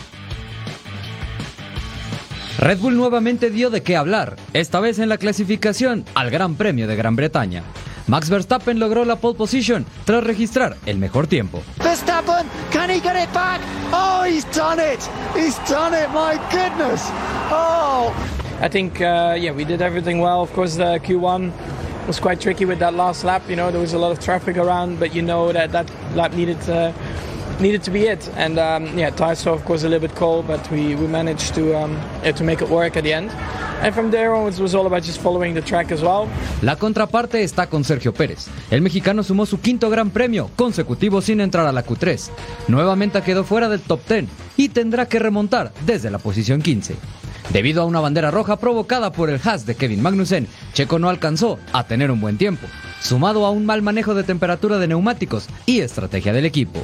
Red 2.60 2.80
Bull 2.80 2.94
nuevamente 2.94 3.48
dio 3.48 3.70
de 3.70 3.82
qué 3.82 3.96
hablar, 3.96 4.36
esta 4.52 4.80
vez 4.80 4.98
en 4.98 5.08
la 5.08 5.16
clasificación 5.16 6.04
al 6.14 6.28
Gran 6.28 6.56
Premio 6.56 6.86
de 6.86 6.94
Gran 6.94 7.16
Bretaña. 7.16 7.62
Max 8.06 8.28
Verstappen 8.28 8.78
logró 8.78 9.06
la 9.06 9.16
pole 9.16 9.34
position 9.34 9.86
tras 10.04 10.22
registrar 10.22 10.76
el 10.84 10.98
mejor 10.98 11.26
tiempo. 11.26 11.62
Verstappen, 11.82 12.46
can 12.70 12.90
he 12.90 13.00
get 13.00 13.16
it 13.16 13.32
back? 13.32 13.62
Oh, 13.94 14.24
he's 14.26 14.44
done 14.54 14.78
it! 14.78 15.00
He's 15.34 15.56
done 15.70 15.94
it! 15.94 16.10
My 16.10 16.38
goodness! 16.52 17.02
Oh! 17.50 18.12
I 18.60 18.68
think, 18.68 19.00
uh, 19.00 19.38
yeah, 19.40 19.52
we 19.52 19.64
did 19.64 19.80
everything 19.80 20.20
well. 20.20 20.42
Of 20.42 20.52
course, 20.52 20.76
the 20.76 21.00
Q1 21.00 21.50
was 22.06 22.20
quite 22.20 22.42
tricky 22.42 22.66
with 22.66 22.78
that 22.80 22.92
last 22.92 23.24
lap. 23.24 23.40
You 23.48 23.56
know, 23.56 23.70
there 23.70 23.80
was 23.80 23.94
a 23.94 23.98
lot 23.98 24.12
of 24.12 24.20
traffic 24.20 24.58
around, 24.58 25.00
but 25.00 25.14
you 25.14 25.22
know 25.22 25.50
that 25.50 25.72
that 25.72 25.90
lap 26.14 26.34
needed. 26.34 26.60
Uh, 26.68 26.92
needed 27.60 27.82
to 27.84 27.90
be 27.90 28.06
it. 28.06 28.28
And 28.36 28.58
um, 28.58 28.98
yeah, 28.98 29.10
tires 29.10 29.44
were 29.44 29.52
of 29.52 29.64
course 29.64 29.84
a 29.84 29.88
little 29.88 30.06
bit 30.06 30.16
cold, 30.16 30.46
but 30.46 30.68
we, 30.70 30.94
we 30.94 31.06
managed 31.06 31.54
to 31.54 31.76
um, 31.76 31.92
yeah, 32.24 32.32
to 32.32 32.44
make 32.44 32.62
it 32.62 32.68
work 32.68 32.96
at 32.96 33.04
the 33.04 33.12
end. 33.12 33.30
And 33.82 33.94
from 33.94 34.10
there 34.10 34.34
on, 34.34 34.48
it 34.48 34.58
was 34.58 34.74
all 34.74 34.86
about 34.86 35.02
just 35.02 35.20
following 35.20 35.54
the 35.54 35.62
track 35.62 35.90
as 35.90 36.02
well. 36.02 36.28
La 36.62 36.76
contraparte 36.76 37.42
está 37.42 37.66
con 37.68 37.82
Sergio 37.84 38.12
Pérez. 38.12 38.48
El 38.70 38.82
mexicano 38.82 39.22
sumó 39.22 39.46
su 39.46 39.60
quinto 39.60 39.88
gran 39.88 40.10
premio 40.10 40.50
consecutivo 40.56 41.22
sin 41.22 41.40
entrar 41.40 41.66
a 41.66 41.72
la 41.72 41.84
Q3. 41.84 42.30
Nuevamente 42.68 43.22
quedó 43.22 43.44
fuera 43.44 43.68
del 43.68 43.80
top 43.80 44.00
10 44.06 44.26
y 44.56 44.68
tendrá 44.68 45.06
que 45.06 45.18
remontar 45.18 45.72
desde 45.86 46.10
la 46.10 46.18
posición 46.18 46.60
15. 46.60 46.96
Debido 47.52 47.82
a 47.82 47.84
una 47.84 48.00
bandera 48.00 48.30
roja 48.30 48.56
provocada 48.56 49.10
por 49.10 49.28
el 49.28 49.40
Haas 49.42 49.66
de 49.66 49.74
Kevin 49.74 50.02
Magnussen, 50.02 50.46
Checo 50.72 50.98
no 50.98 51.08
alcanzó 51.08 51.58
a 51.72 51.84
tener 51.84 52.10
un 52.10 52.20
buen 52.20 52.38
tiempo, 52.38 52.66
sumado 53.00 53.44
a 53.44 53.50
un 53.50 53.66
mal 53.66 53.82
manejo 53.82 54.14
de 54.14 54.22
temperatura 54.22 54.78
de 54.78 54.86
neumáticos 54.86 55.48
y 55.66 55.80
estrategia 55.80 56.32
del 56.32 56.44
equipo. 56.44 56.80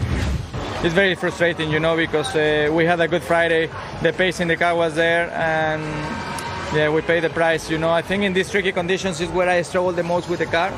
It's 0.84 0.94
very 0.94 1.14
frustrating, 1.14 1.70
you 1.70 1.80
know, 1.80 1.96
because 1.96 2.34
uh, 2.34 2.68
we 2.72 2.84
had 2.84 3.00
a 3.00 3.08
good 3.08 3.22
Friday, 3.22 3.70
the 4.02 4.12
pace 4.12 4.40
in 4.40 4.48
the 4.48 4.56
car 4.56 4.74
was 4.74 4.94
there, 4.94 5.30
and 5.32 5.82
yeah, 6.74 6.88
we 6.90 7.02
paid 7.02 7.22
the 7.22 7.30
price. 7.30 7.70
You 7.70 7.78
know, 7.78 7.90
I 7.90 8.02
think 8.02 8.22
in 8.24 8.32
these 8.32 8.50
tricky 8.50 8.72
conditions 8.72 9.20
is 9.20 9.28
where 9.30 9.48
I 9.48 9.62
struggle 9.62 9.92
the 9.92 10.02
most 10.02 10.28
with 10.28 10.40
the 10.40 10.46
car. 10.46 10.72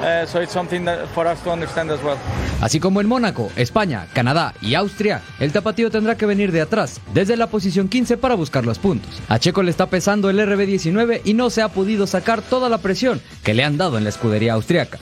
Uh, 0.00 0.26
so 0.26 0.40
it's 0.40 0.52
something 0.52 0.84
for 1.14 1.26
us 1.26 1.40
to 1.42 1.50
understand 1.50 1.90
as 1.90 2.02
well. 2.02 2.18
Así 2.60 2.80
como 2.80 3.00
en 3.00 3.06
Mónaco, 3.06 3.50
España, 3.56 4.06
Canadá 4.12 4.54
y 4.60 4.74
Austria, 4.74 5.22
el 5.38 5.52
tapatío 5.52 5.90
tendrá 5.90 6.16
que 6.16 6.26
venir 6.26 6.50
de 6.50 6.62
atrás, 6.62 7.00
desde 7.12 7.36
la 7.36 7.46
posición 7.46 7.88
15 7.88 8.16
para 8.16 8.34
buscar 8.34 8.64
los 8.64 8.78
puntos. 8.78 9.20
A 9.28 9.38
Checo 9.38 9.62
le 9.62 9.70
está 9.70 9.86
pesando 9.86 10.30
el 10.30 10.38
RB19 10.40 11.20
y 11.24 11.34
no 11.34 11.50
se 11.50 11.62
ha 11.62 11.68
podido 11.68 12.06
sacar 12.06 12.42
toda 12.42 12.68
la 12.68 12.78
presión 12.78 13.20
que 13.42 13.54
le 13.54 13.64
han 13.64 13.76
dado 13.76 13.98
en 13.98 14.04
la 14.04 14.10
escudería 14.10 14.54
austriaca. 14.54 14.98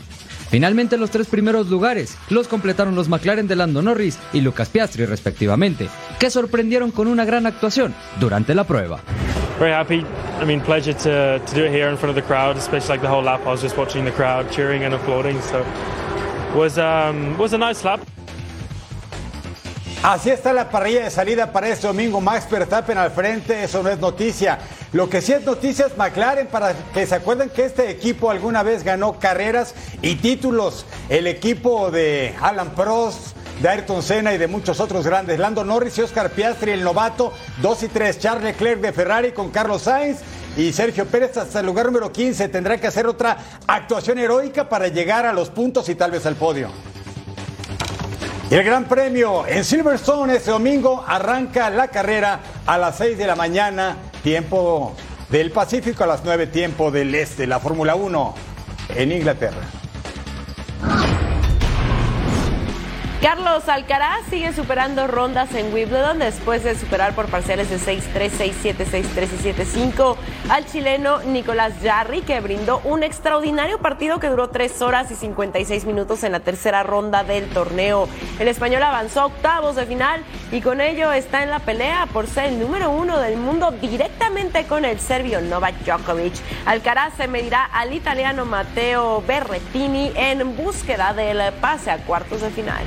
Finalmente 0.53 0.99
los 0.99 1.11
tres 1.11 1.29
primeros 1.29 1.71
lugares 1.71 2.19
los 2.29 2.47
completaron 2.47 2.95
los 2.95 3.09
McLaren 3.09 3.49
de 3.49 3.57
Lando 3.57 3.81
Norris 3.81 4.19
y 4.35 4.43
Lucas 4.43 4.69
Piastri 4.69 5.07
respectivamente, 5.07 5.89
que 6.19 6.29
sorprendieron 6.29 6.91
con 6.91 7.09
una 7.09 7.25
gran 7.25 7.47
actuación 7.47 7.95
durante 8.21 8.55
la 8.55 8.65
prueba. 8.65 9.01
Very 9.59 9.73
happy. 9.73 10.05
I 10.43 10.45
mean, 10.45 10.61
pleasure 10.61 10.93
to, 10.93 11.39
to 11.43 11.55
do 11.55 11.65
it 11.65 11.73
here 11.73 11.89
in 11.89 11.97
front 11.97 12.11
of 12.11 12.17
the 12.17 12.23
crowd, 12.23 12.59
especially 12.59 12.91
like 12.91 13.01
the 13.01 13.09
whole 13.09 13.25
lap. 13.25 13.41
I 13.47 13.51
was 13.51 13.63
just 13.63 13.79
watching 13.79 14.05
the 14.05 14.13
crowd 14.13 14.51
cheering 14.51 14.85
and 14.85 14.93
applauding, 14.93 15.41
so 15.41 15.65
was 16.55 16.77
um, 16.77 17.39
was 17.39 17.55
a 17.55 17.59
nice 17.59 17.83
lap. 17.83 18.01
Así 20.03 20.29
está 20.29 20.53
la 20.53 20.69
parrilla 20.69 21.05
de 21.05 21.11
salida 21.11 21.51
para 21.51 21.69
este 21.69 21.87
domingo. 21.87 22.21
Max 22.21 22.47
Verstappen 22.51 22.99
al 22.99 23.11
frente, 23.13 23.65
eso 23.65 23.83
no 23.83 23.89
es 23.89 23.99
noticia. 23.99 24.59
Lo 24.93 25.09
que 25.09 25.23
sí 25.23 25.33
es 25.33 25.43
noticia 25.45 25.87
es 25.87 25.97
McLaren, 25.97 26.49
para 26.49 26.75
que 26.93 27.07
se 27.07 27.15
acuerden 27.15 27.49
que 27.49 27.65
este 27.65 27.91
equipo 27.91 28.31
alguna 28.31 28.63
vez 28.63 28.85
ganó 28.85 29.19
carreras 29.19 29.75
y 30.03 30.17
títulos. 30.17 30.85
El 31.09 31.27
equipo 31.27 31.91
de 31.91 32.35
Alan 32.43 32.75
Prost, 32.75 33.35
de 33.63 33.69
Ayrton 33.71 34.03
Senna 34.03 34.35
y 34.35 34.39
de 34.39 34.49
muchos 34.49 34.81
otros 34.81 35.07
grandes. 35.07 35.39
Lando 35.39 35.65
Norris 35.65 35.97
y 35.97 36.03
Oscar 36.03 36.31
Piastri, 36.31 36.73
el 36.73 36.85
novato, 36.85 37.33
2 37.63 37.85
y 37.85 37.89
3. 37.89 38.19
Charles 38.19 38.45
Leclerc 38.45 38.81
de 38.83 38.93
Ferrari 38.93 39.33
con 39.33 39.51
Carlos 39.51 39.83
Sainz. 39.83 40.19
Y 40.59 40.75
Sergio 40.75 41.07
Pérez 41.07 41.39
hasta 41.39 41.61
el 41.61 41.67
lugar 41.67 41.87
número 41.87 42.13
15 42.13 42.49
tendrá 42.49 42.77
que 42.77 42.87
hacer 42.87 43.07
otra 43.07 43.39
actuación 43.67 44.19
heroica 44.19 44.69
para 44.69 44.89
llegar 44.89 45.25
a 45.25 45.33
los 45.33 45.49
puntos 45.49 45.89
y 45.89 45.95
tal 45.95 46.11
vez 46.11 46.27
al 46.27 46.37
podio. 46.37 46.69
Y 48.51 48.55
el 48.55 48.63
Gran 48.63 48.85
Premio 48.85 49.47
en 49.47 49.65
Silverstone 49.65 50.37
este 50.37 50.51
domingo 50.51 51.03
arranca 51.09 51.71
la 51.71 51.89
carrera 51.89 52.41
a 52.67 52.77
las 52.77 52.99
6 52.99 53.17
de 53.17 53.27
la 53.27 53.35
mañana, 53.35 53.97
tiempo 54.23 54.95
del 55.29 55.51
Pacífico, 55.51 56.05
a 56.05 56.07
las 56.07 56.25
9 56.25 56.47
tiempo 56.47 56.91
del 56.91 57.15
Este, 57.15 57.47
la 57.47 57.61
Fórmula 57.61 57.95
1 57.95 58.35
en 58.97 59.13
Inglaterra. 59.13 59.63
Carlos 63.23 63.69
Alcaraz 63.69 64.27
sigue 64.31 64.53
superando 64.53 65.07
rondas 65.07 65.55
en 65.55 65.73
Wimbledon 65.73 66.19
después 66.19 66.65
de 66.65 66.75
superar 66.75 67.15
por 67.15 67.27
parciales 67.27 67.71
de 67.71 67.77
6-3, 67.77 68.03
6-7, 68.13 68.75
6-3 68.85 69.05
y 69.15 69.79
7-5 69.79 70.17
al 70.49 70.67
chileno 70.67 71.21
Nicolás 71.21 71.73
Jarry, 71.81 72.23
que 72.23 72.41
brindó 72.41 72.81
un 72.83 73.05
extraordinario 73.05 73.79
partido 73.79 74.19
que 74.19 74.27
duró 74.27 74.51
3 74.51 74.83
horas 74.83 75.09
y 75.13 75.15
56 75.15 75.85
minutos 75.85 76.25
en 76.25 76.33
la 76.33 76.41
tercera 76.41 76.83
ronda 76.83 77.23
del 77.23 77.49
torneo. 77.51 78.09
El 78.41 78.49
español 78.49 78.83
avanzó 78.83 79.21
a 79.21 79.27
octavos 79.27 79.77
de 79.77 79.87
final 79.87 80.25
y 80.51 80.61
con 80.61 80.81
ello 80.81 81.13
está 81.13 81.45
en 81.45 81.51
la 81.51 81.61
pelea 81.61 82.09
por 82.13 82.27
ser 82.27 82.47
el 82.47 82.59
número 82.59 82.91
uno 82.91 83.21
del 83.21 83.37
mundo 83.37 83.71
directamente 83.71 84.65
con 84.65 84.85
el 84.85 84.99
serbio 84.99 85.41
Novak 85.41 85.77
Djokovic. 85.85 86.35
Alcaraz 86.67 87.15
se 87.17 87.29
medirá 87.29 87.67
al 87.67 87.93
italiano 87.93 88.45
Matteo 88.47 89.23
Berrettini 89.23 90.11
en 90.17 90.57
búsqueda 90.57 91.15
del 91.15 91.53
pase 91.61 91.93
a 91.93 91.99
cuartos 91.99 92.41
de 92.41 92.51
final. 92.51 92.83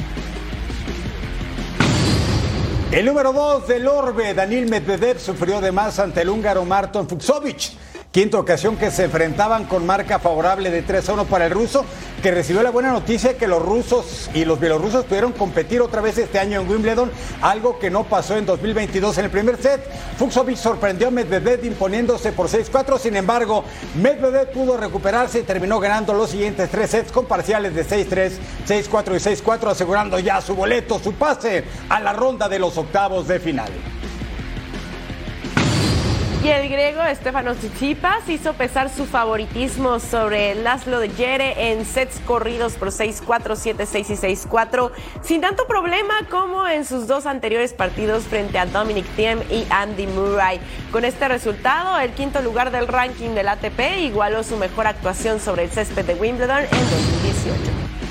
El 2.96 3.08
número 3.08 3.34
2 3.34 3.68
del 3.68 3.90
Orbe, 3.90 4.34
Daniel 4.34 4.70
Medvedev, 4.70 5.20
sufrió 5.20 5.60
de 5.60 5.70
más 5.70 6.00
ante 6.00 6.22
el 6.22 6.30
húngaro 6.30 6.64
Marton 6.64 7.10
Fuxovic. 7.10 7.74
Quinta 8.16 8.40
ocasión 8.40 8.78
que 8.78 8.92
se 8.92 9.04
enfrentaban 9.04 9.66
con 9.66 9.86
marca 9.86 10.20
favorable 10.20 10.72
de 10.72 10.84
3 10.84 11.10
a 11.10 11.14
1 11.16 11.26
para 11.26 11.48
el 11.48 11.52
ruso, 11.52 11.84
que 12.24 12.32
recibió 12.32 12.64
la 12.64 12.72
buena 12.72 12.94
noticia 12.94 13.38
que 13.38 13.46
los 13.46 13.62
rusos 13.62 14.30
y 14.34 14.46
los 14.46 14.58
bielorrusos 14.58 15.04
pudieron 15.04 15.34
competir 15.34 15.82
otra 15.82 16.00
vez 16.00 16.18
este 16.18 16.40
año 16.40 16.62
en 16.62 16.70
Wimbledon, 16.70 17.12
algo 17.42 17.78
que 17.78 17.90
no 17.90 18.06
pasó 18.06 18.38
en 18.38 18.46
2022 18.46 19.18
en 19.18 19.26
el 19.26 19.32
primer 19.32 19.62
set. 19.62 19.82
Fuxovic 20.18 20.56
sorprendió 20.56 21.10
a 21.10 21.12
Medvedev 21.12 21.66
imponiéndose 21.66 22.32
por 22.32 22.48
6-4, 22.48 23.00
sin 23.00 23.18
embargo, 23.18 23.66
Medvedev 24.02 24.50
pudo 24.50 24.78
recuperarse 24.78 25.40
y 25.40 25.44
terminó 25.44 25.82
ganando 25.82 26.14
los 26.14 26.30
siguientes 26.30 26.70
tres 26.70 26.92
sets 26.92 27.12
con 27.12 27.26
parciales 27.26 27.76
de 27.76 27.86
6-3, 27.86 28.32
6-4 28.66 29.08
y 29.08 29.44
6-4, 29.44 29.72
asegurando 29.72 30.20
ya 30.20 30.40
su 30.40 30.56
boleto, 30.56 31.00
su 31.00 31.12
pase 31.16 31.66
a 31.90 32.00
la 32.00 32.14
ronda 32.14 32.48
de 32.48 32.60
los 32.60 32.78
octavos 32.78 33.28
de 33.28 33.42
final. 33.42 33.72
Y 36.46 36.50
el 36.50 36.70
griego 36.70 37.02
Stefanos 37.16 37.58
Tsitsipas 37.58 38.30
hizo 38.30 38.54
pesar 38.54 38.92
su 38.92 39.08
favoritismo 39.08 40.00
sobre 40.00 40.54
Laszlo 40.54 41.00
de 41.00 41.10
Jere 41.10 41.72
en 41.72 41.84
sets 41.88 42.20
corridos 42.20 42.74
por 42.74 42.90
6-4, 42.90 43.56
7-6 43.56 44.12
y 44.12 44.46
6-4, 44.48 44.92
sin 45.24 45.42
tanto 45.42 45.66
problema 45.66 46.14
como 46.30 46.68
en 46.68 46.86
sus 46.86 47.08
dos 47.08 47.26
anteriores 47.26 47.74
partidos 47.74 48.26
frente 48.26 48.60
a 48.60 48.68
Dominic 48.68 49.08
Thiem 49.16 49.40
y 49.50 49.66
Andy 49.72 50.06
Murray. 50.06 50.60
Con 50.92 51.04
este 51.04 51.28
resultado, 51.28 51.98
el 51.98 52.12
quinto 52.12 52.40
lugar 52.44 52.70
del 52.70 52.88
ranking 52.88 53.32
del 53.32 53.48
ATP 53.48 54.02
igualó 54.02 54.44
su 54.44 54.56
mejor 54.58 54.86
actuación 54.86 55.40
sobre 55.40 55.64
el 55.64 55.72
césped 55.72 56.06
de 56.06 56.14
Wimbledon 56.14 56.60
en 56.60 56.70
2018. 56.70 58.05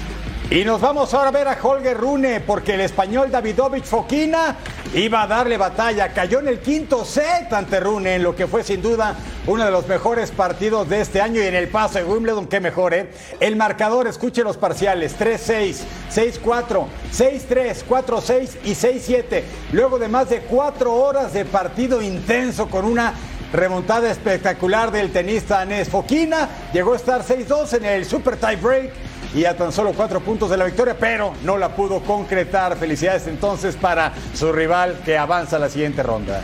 Y 0.50 0.62
nos 0.62 0.80
vamos 0.80 1.12
ahora 1.14 1.28
a 1.28 1.32
ver 1.32 1.48
a 1.48 1.58
Holger 1.60 1.96
Rune, 1.96 2.40
porque 2.40 2.74
el 2.74 2.82
español 2.82 3.30
Davidovich 3.30 3.84
Fokina 3.84 4.56
iba 4.92 5.22
a 5.22 5.26
darle 5.26 5.56
batalla. 5.56 6.12
Cayó 6.12 6.40
en 6.40 6.48
el 6.48 6.60
quinto 6.60 7.04
set 7.04 7.50
ante 7.50 7.80
Rune, 7.80 8.16
en 8.16 8.22
lo 8.22 8.36
que 8.36 8.46
fue 8.46 8.62
sin 8.62 8.82
duda 8.82 9.16
uno 9.46 9.64
de 9.64 9.70
los 9.70 9.88
mejores 9.88 10.30
partidos 10.30 10.88
de 10.88 11.00
este 11.00 11.22
año 11.22 11.42
y 11.42 11.46
en 11.46 11.54
el 11.54 11.68
paso 11.68 11.98
de 11.98 12.04
Wimbledon, 12.04 12.46
qué 12.46 12.60
mejor, 12.60 12.92
¿eh? 12.92 13.10
El 13.40 13.56
marcador, 13.56 14.06
escuche 14.06 14.44
los 14.44 14.58
parciales: 14.58 15.18
3-6, 15.18 15.76
6-4, 16.14 16.86
6-3, 17.12 17.84
4-6 17.88 18.50
y 18.64 18.72
6-7. 18.72 19.42
Luego 19.72 19.98
de 19.98 20.08
más 20.08 20.28
de 20.28 20.40
cuatro 20.40 20.94
horas 20.94 21.32
de 21.32 21.46
partido 21.46 22.02
intenso 22.02 22.68
con 22.68 22.84
una 22.84 23.14
remontada 23.52 24.10
espectacular 24.10 24.90
del 24.90 25.10
tenista 25.10 25.60
Anés 25.60 25.88
Fokina, 25.88 26.48
llegó 26.72 26.92
a 26.92 26.96
estar 26.96 27.22
6-2 27.24 27.78
en 27.78 27.84
el 27.86 28.04
Super 28.04 28.36
Tie 28.36 28.56
Break 28.56 28.92
y 29.34 29.44
a 29.44 29.56
tan 29.56 29.72
solo 29.72 29.92
cuatro 29.92 30.20
puntos 30.20 30.48
de 30.50 30.56
la 30.56 30.64
victoria, 30.64 30.96
pero 30.98 31.32
no 31.42 31.58
la 31.58 31.74
pudo 31.74 32.00
concretar. 32.00 32.76
Felicidades 32.76 33.26
entonces 33.26 33.76
para 33.76 34.12
su 34.32 34.52
rival 34.52 35.00
que 35.04 35.18
avanza 35.18 35.56
a 35.56 35.58
la 35.58 35.68
siguiente 35.68 36.02
ronda. 36.02 36.42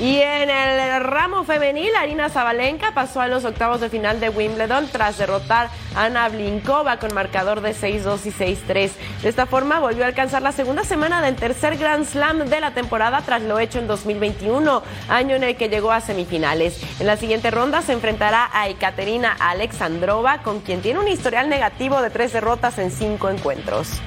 Y 0.00 0.16
en 0.16 0.48
el 0.48 1.04
ramo 1.04 1.44
femenil, 1.44 1.94
Arina 1.94 2.30
Zabalenka 2.30 2.94
pasó 2.94 3.20
a 3.20 3.28
los 3.28 3.44
octavos 3.44 3.82
de 3.82 3.90
final 3.90 4.18
de 4.18 4.30
Wimbledon 4.30 4.88
tras 4.90 5.18
derrotar 5.18 5.68
a 5.94 6.04
Ana 6.04 6.26
Blinkova 6.30 6.96
con 6.96 7.12
marcador 7.12 7.60
de 7.60 7.74
6-2 7.74 8.24
y 8.24 8.30
6-3. 8.30 8.92
De 9.20 9.28
esta 9.28 9.44
forma 9.44 9.78
volvió 9.78 10.04
a 10.04 10.06
alcanzar 10.06 10.40
la 10.40 10.52
segunda 10.52 10.84
semana 10.84 11.20
del 11.20 11.36
tercer 11.36 11.76
Grand 11.76 12.06
Slam 12.06 12.46
de 12.46 12.60
la 12.60 12.72
temporada 12.72 13.20
tras 13.26 13.42
lo 13.42 13.58
hecho 13.58 13.78
en 13.78 13.88
2021, 13.88 14.82
año 15.10 15.36
en 15.36 15.44
el 15.44 15.56
que 15.56 15.68
llegó 15.68 15.92
a 15.92 16.00
semifinales. 16.00 16.80
En 16.98 17.06
la 17.06 17.18
siguiente 17.18 17.50
ronda 17.50 17.82
se 17.82 17.92
enfrentará 17.92 18.48
a 18.54 18.70
Ekaterina 18.70 19.36
Alexandrova, 19.38 20.38
con 20.38 20.60
quien 20.60 20.80
tiene 20.80 21.00
un 21.00 21.08
historial 21.08 21.50
negativo 21.50 22.00
de 22.00 22.08
tres 22.08 22.32
derrotas 22.32 22.78
en 22.78 22.90
cinco 22.90 23.28
encuentros. 23.28 24.00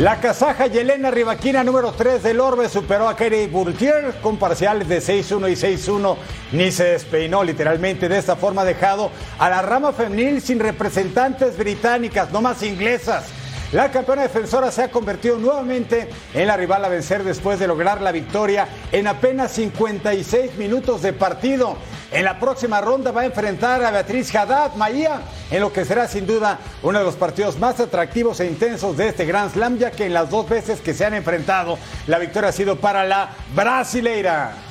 La 0.00 0.18
kazaja 0.18 0.66
Yelena 0.66 1.10
Rivaquina, 1.10 1.62
número 1.62 1.92
3 1.92 2.22
del 2.22 2.40
Orbe, 2.40 2.70
superó 2.70 3.06
a 3.06 3.14
Kerry 3.14 3.48
Burtier 3.48 4.14
con 4.22 4.38
parciales 4.38 4.88
de 4.88 5.02
6-1 5.02 5.50
y 5.50 5.76
6-1. 5.76 6.16
Ni 6.52 6.72
se 6.72 6.84
despeinó 6.84 7.44
literalmente 7.44 8.08
de 8.08 8.16
esta 8.16 8.34
forma, 8.34 8.64
dejado 8.64 9.10
a 9.38 9.50
la 9.50 9.60
rama 9.60 9.92
femenil 9.92 10.40
sin 10.40 10.58
representantes 10.58 11.58
británicas, 11.58 12.32
no 12.32 12.40
más 12.40 12.62
inglesas. 12.62 13.26
La 13.72 13.90
campeona 13.90 14.22
defensora 14.22 14.70
se 14.70 14.84
ha 14.84 14.90
convertido 14.90 15.36
nuevamente 15.36 16.08
en 16.32 16.46
la 16.46 16.56
rival 16.56 16.82
a 16.82 16.88
vencer 16.88 17.22
después 17.22 17.58
de 17.58 17.66
lograr 17.66 18.00
la 18.00 18.10
victoria 18.10 18.68
en 18.92 19.06
apenas 19.06 19.52
56 19.52 20.56
minutos 20.56 21.02
de 21.02 21.12
partido. 21.12 21.76
En 22.12 22.24
la 22.24 22.40
próxima 22.40 22.80
ronda 22.80 23.12
va 23.12 23.20
a 23.20 23.26
enfrentar 23.26 23.84
a 23.84 23.90
Beatriz 23.92 24.34
Haddad 24.34 24.74
Maía, 24.74 25.20
en 25.48 25.60
lo 25.60 25.72
que 25.72 25.84
será 25.84 26.08
sin 26.08 26.26
duda 26.26 26.58
uno 26.82 26.98
de 26.98 27.04
los 27.04 27.14
partidos 27.14 27.56
más 27.58 27.78
atractivos 27.78 28.40
e 28.40 28.46
intensos 28.46 28.96
de 28.96 29.08
este 29.08 29.24
Grand 29.26 29.52
Slam, 29.52 29.78
ya 29.78 29.92
que 29.92 30.06
en 30.06 30.14
las 30.14 30.28
dos 30.28 30.48
veces 30.48 30.80
que 30.80 30.92
se 30.92 31.04
han 31.04 31.14
enfrentado, 31.14 31.78
la 32.08 32.18
victoria 32.18 32.48
ha 32.48 32.52
sido 32.52 32.76
para 32.76 33.04
la 33.04 33.30
brasileira. 33.54 34.69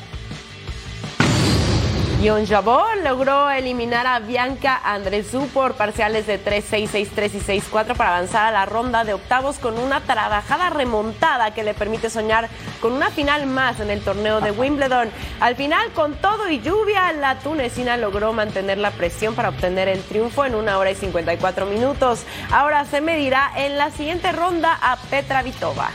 Yon 2.21 2.45
Jabor 2.45 2.97
logró 3.01 3.49
eliminar 3.49 4.05
a 4.05 4.19
Bianca 4.19 4.77
Andresú 4.83 5.47
por 5.53 5.75
parciales 5.75 6.27
de 6.27 6.37
3-6, 6.37 6.89
6-3 7.15 7.31
y 7.33 7.61
6-4 7.61 7.95
para 7.95 8.17
avanzar 8.17 8.45
a 8.45 8.51
la 8.51 8.65
ronda 8.65 9.05
de 9.05 9.13
octavos 9.13 9.57
con 9.57 9.79
una 9.79 10.01
trabajada 10.01 10.69
remontada 10.69 11.53
que 11.53 11.63
le 11.63 11.73
permite 11.73 12.09
soñar 12.09 12.49
con 12.81 12.91
una 12.91 13.09
final 13.09 13.45
más 13.45 13.79
en 13.79 13.89
el 13.89 14.01
torneo 14.01 14.41
de 14.41 14.51
Wimbledon. 14.51 15.09
Al 15.39 15.55
final, 15.55 15.93
con 15.93 16.13
todo 16.15 16.49
y 16.49 16.59
lluvia, 16.59 17.13
la 17.13 17.39
tunecina 17.39 17.95
logró 17.95 18.33
mantener 18.33 18.79
la 18.79 18.91
presión 18.91 19.33
para 19.33 19.47
obtener 19.47 19.87
el 19.87 20.03
triunfo 20.03 20.43
en 20.43 20.55
una 20.55 20.77
hora 20.77 20.91
y 20.91 20.95
54 20.95 21.67
minutos. 21.67 22.25
Ahora 22.51 22.83
se 22.83 22.99
medirá 22.99 23.49
en 23.55 23.77
la 23.77 23.91
siguiente 23.91 24.33
ronda 24.33 24.77
a 24.81 24.97
Petra 25.09 25.41
Vitova. 25.41 25.89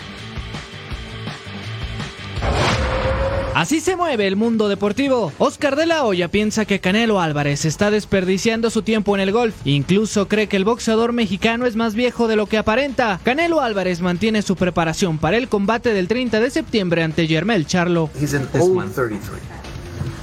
Así 3.55 3.79
se 3.79 3.95
mueve 3.95 4.27
el 4.27 4.35
mundo 4.35 4.69
deportivo. 4.69 5.33
Oscar 5.39 5.77
de 5.77 5.87
la 5.87 6.05
Hoya 6.05 6.29
piensa 6.29 6.65
que 6.65 6.81
Canelo 6.81 7.21
Álvarez 7.21 7.65
está 7.65 7.93
desperdiciando 7.93 8.69
su 8.69 8.83
tiempo 8.83 9.15
en 9.15 9.21
el 9.21 9.31
golf. 9.31 9.55
Incluso 9.65 10.27
cree 10.27 10.49
que 10.49 10.57
el 10.57 10.65
boxeador 10.65 11.13
mexicano 11.13 11.65
es 11.65 11.77
más 11.77 11.95
viejo 11.95 12.27
de 12.27 12.35
lo 12.35 12.47
que 12.47 12.59
aparenta. 12.59 13.21
Canelo 13.23 13.61
Álvarez 13.61 14.01
mantiene 14.01 14.43
su 14.43 14.57
preparación 14.57 15.19
para 15.19 15.37
el 15.37 15.49
combate 15.49 15.95
del 15.95 16.09
30 16.09 16.41
de 16.41 16.51
septiembre 16.51 17.05
ante 17.05 17.29
Jermel 17.29 17.65
Charlo. 17.65 18.11
He's 18.21 18.35
an 18.35 18.49
old 18.59 18.93
33. 18.93 19.39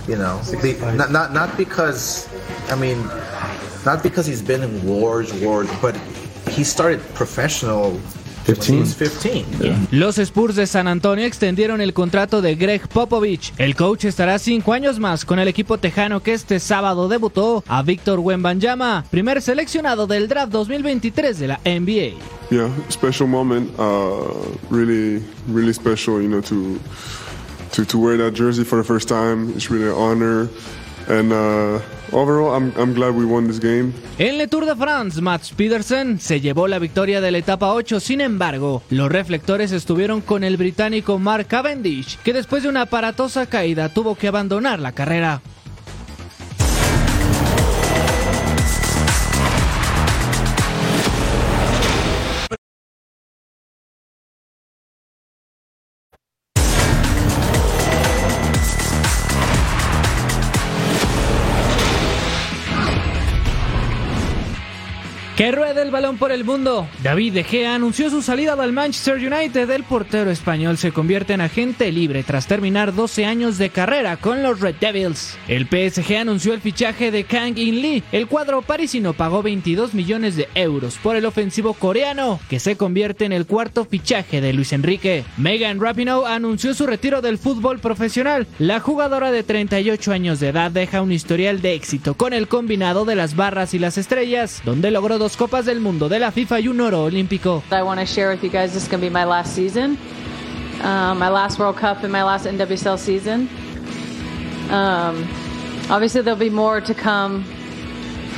You 0.08 0.18
know, 0.18 0.42
the, 0.62 0.76
not, 0.98 1.12
not 1.12 1.32
not 1.32 1.58
because, 1.58 2.28
I 2.70 2.76
mean, 2.76 2.98
not 3.86 4.04
because 4.04 4.30
he's 4.30 4.42
been 4.42 4.62
in 4.62 4.84
wars, 4.84 5.32
wars, 5.42 5.70
but 5.82 5.96
he 6.50 6.66
started 6.66 7.00
professional 7.14 7.98
15. 8.46 9.46
Los 9.92 10.18
Spurs 10.18 10.56
de 10.56 10.68
San 10.68 10.88
Antonio 10.88 11.26
extendieron 11.26 11.82
el 11.82 11.94
contrato 11.94 12.42
de 12.42 12.56
Greg 12.56 12.88
Popovich. 12.88 13.54
El 13.58 13.76
coach 13.76 14.06
estará 14.06 14.40
cinco 14.40 14.74
años 14.74 15.00
más 15.00 15.26
con 15.26 15.40
el 15.40 15.48
equipo 15.48 15.78
tejano 15.78 16.22
que 16.22 16.34
este 16.34 16.60
sábado 16.60 17.08
debutó 17.08 17.64
a 17.68 17.82
Víctor 17.84 18.20
Wembanyama, 18.20 19.06
primer 19.10 19.42
seleccionado 19.42 20.08
del 20.08 20.28
draft 20.28 20.52
2023 20.52 21.40
de 21.40 21.48
la 21.48 21.60
NBA. 21.66 22.42
Yeah, 22.50 22.70
special 22.90 23.28
moment. 23.28 23.72
Uh, 23.80 24.28
really, 24.70 25.24
really 25.48 25.74
special. 25.74 26.22
You 26.22 26.28
know, 26.28 26.42
to 26.42 26.78
to 27.72 27.86
to 27.86 27.98
wear 27.98 28.18
that 28.18 28.34
jersey 28.34 28.66
for 28.66 28.78
the 28.78 28.84
first 28.84 29.08
time. 29.08 29.54
It's 29.56 29.72
really 29.72 29.88
an 29.88 29.96
honor. 29.96 30.50
And 31.08 31.32
uh, 31.32 31.80
En 34.18 34.42
el 34.42 34.50
Tour 34.50 34.66
de 34.66 34.76
France, 34.76 35.22
Mats 35.22 35.52
Pedersen 35.52 36.20
se 36.20 36.42
llevó 36.42 36.68
la 36.68 36.80
victoria 36.80 37.22
de 37.22 37.32
la 37.32 37.38
etapa 37.38 37.74
8. 37.74 38.00
Sin 38.00 38.22
embargo, 38.22 38.84
los 38.90 39.10
reflectores 39.10 39.72
estuvieron 39.72 40.22
con 40.22 40.44
el 40.44 40.58
británico 40.58 41.20
Mark 41.20 41.48
Cavendish, 41.48 42.18
que 42.20 42.34
después 42.34 42.64
de 42.64 42.70
una 42.70 42.82
aparatosa 42.82 43.46
caída 43.46 43.90
tuvo 43.90 44.16
que 44.16 44.28
abandonar 44.28 44.80
la 44.80 44.92
carrera. 44.92 45.42
Que 65.42 65.52
ruede 65.52 65.82
el 65.82 65.90
balón 65.90 66.20
por 66.20 66.32
el 66.32 66.44
mundo. 66.44 66.88
David 67.02 67.34
De 67.34 67.44
Gea 67.44 67.74
anunció 67.74 68.12
su 68.12 68.22
salida 68.22 68.56
del 68.56 68.74
Manchester 68.74 69.16
United. 69.16 69.68
El 69.72 69.84
portero 69.84 70.30
español 70.30 70.78
se 70.78 70.92
convierte 70.92 71.34
en 71.34 71.42
agente 71.42 71.92
libre 71.92 72.22
tras 72.22 72.46
terminar 72.46 72.94
12 72.94 73.26
años 73.26 73.58
de 73.58 73.72
carrera 73.72 74.18
con 74.18 74.44
los 74.44 74.60
Red 74.60 74.76
Devils. 74.80 75.40
El 75.48 75.66
PSG 75.66 76.18
anunció 76.18 76.54
el 76.54 76.62
fichaje 76.62 77.10
de 77.10 77.24
Kang 77.24 77.58
In 77.58 77.82
Lee. 77.82 78.04
El 78.12 78.28
cuadro 78.28 78.62
parisino 78.62 79.14
pagó 79.14 79.42
22 79.42 79.96
millones 79.96 80.36
de 80.36 80.48
euros 80.54 81.00
por 81.02 81.16
el 81.16 81.26
ofensivo 81.26 81.74
coreano, 81.74 82.40
que 82.48 82.60
se 82.60 82.78
convierte 82.78 83.26
en 83.26 83.34
el 83.34 83.48
cuarto 83.48 83.86
fichaje 83.86 84.42
de 84.42 84.54
Luis 84.54 84.74
Enrique. 84.74 85.26
Megan 85.38 85.82
Rapinoe 85.82 86.32
anunció 86.32 86.76
su 86.76 86.86
retiro 86.86 87.20
del 87.24 87.40
fútbol 87.40 87.80
profesional. 87.80 88.46
La 88.60 88.80
jugadora 88.80 89.32
de 89.32 89.42
38 89.42 90.12
años 90.12 90.40
de 90.40 90.50
edad 90.50 90.70
deja 90.70 91.02
un 91.02 91.12
historial 91.12 91.64
de 91.64 91.74
éxito 91.74 92.14
con 92.14 92.34
el 92.34 92.48
combinado 92.48 93.06
de 93.06 93.16
las 93.16 93.36
barras 93.36 93.74
y 93.74 93.80
las 93.80 93.98
estrellas, 93.98 94.62
donde 94.64 94.92
logró 94.92 95.18
dos 95.18 95.31
Copas 95.38 95.66
del 95.66 95.80
Mundo 95.80 96.10
de 96.10 96.20
la 96.20 96.32
FIFA 96.32 96.60
y 96.60 96.68
un 96.68 96.82
oro 96.82 97.04
olímpico. 97.04 97.64
I 97.72 97.82
want 97.84 98.00
to 98.00 98.06
share 98.06 98.30
with 98.30 98.44
you 98.44 98.50
guys 98.50 98.74
this 98.74 98.84
is 98.84 98.90
going 98.90 99.02
to 99.02 99.08
be 99.08 99.10
my 99.10 99.26
last 99.26 99.54
season, 99.54 99.98
um, 100.84 101.20
my 101.20 101.30
last 101.30 101.60
World 101.60 101.78
Cup 101.78 102.04
and 102.04 102.12
my 102.12 102.24
last 102.24 102.46
NWSL 102.46 102.98
season. 102.98 103.50
Um, 104.70 105.28
obviously, 105.90 106.22
there'll 106.22 106.40
be 106.40 106.50
more 106.50 106.82
to 106.82 106.94
come 106.94 107.44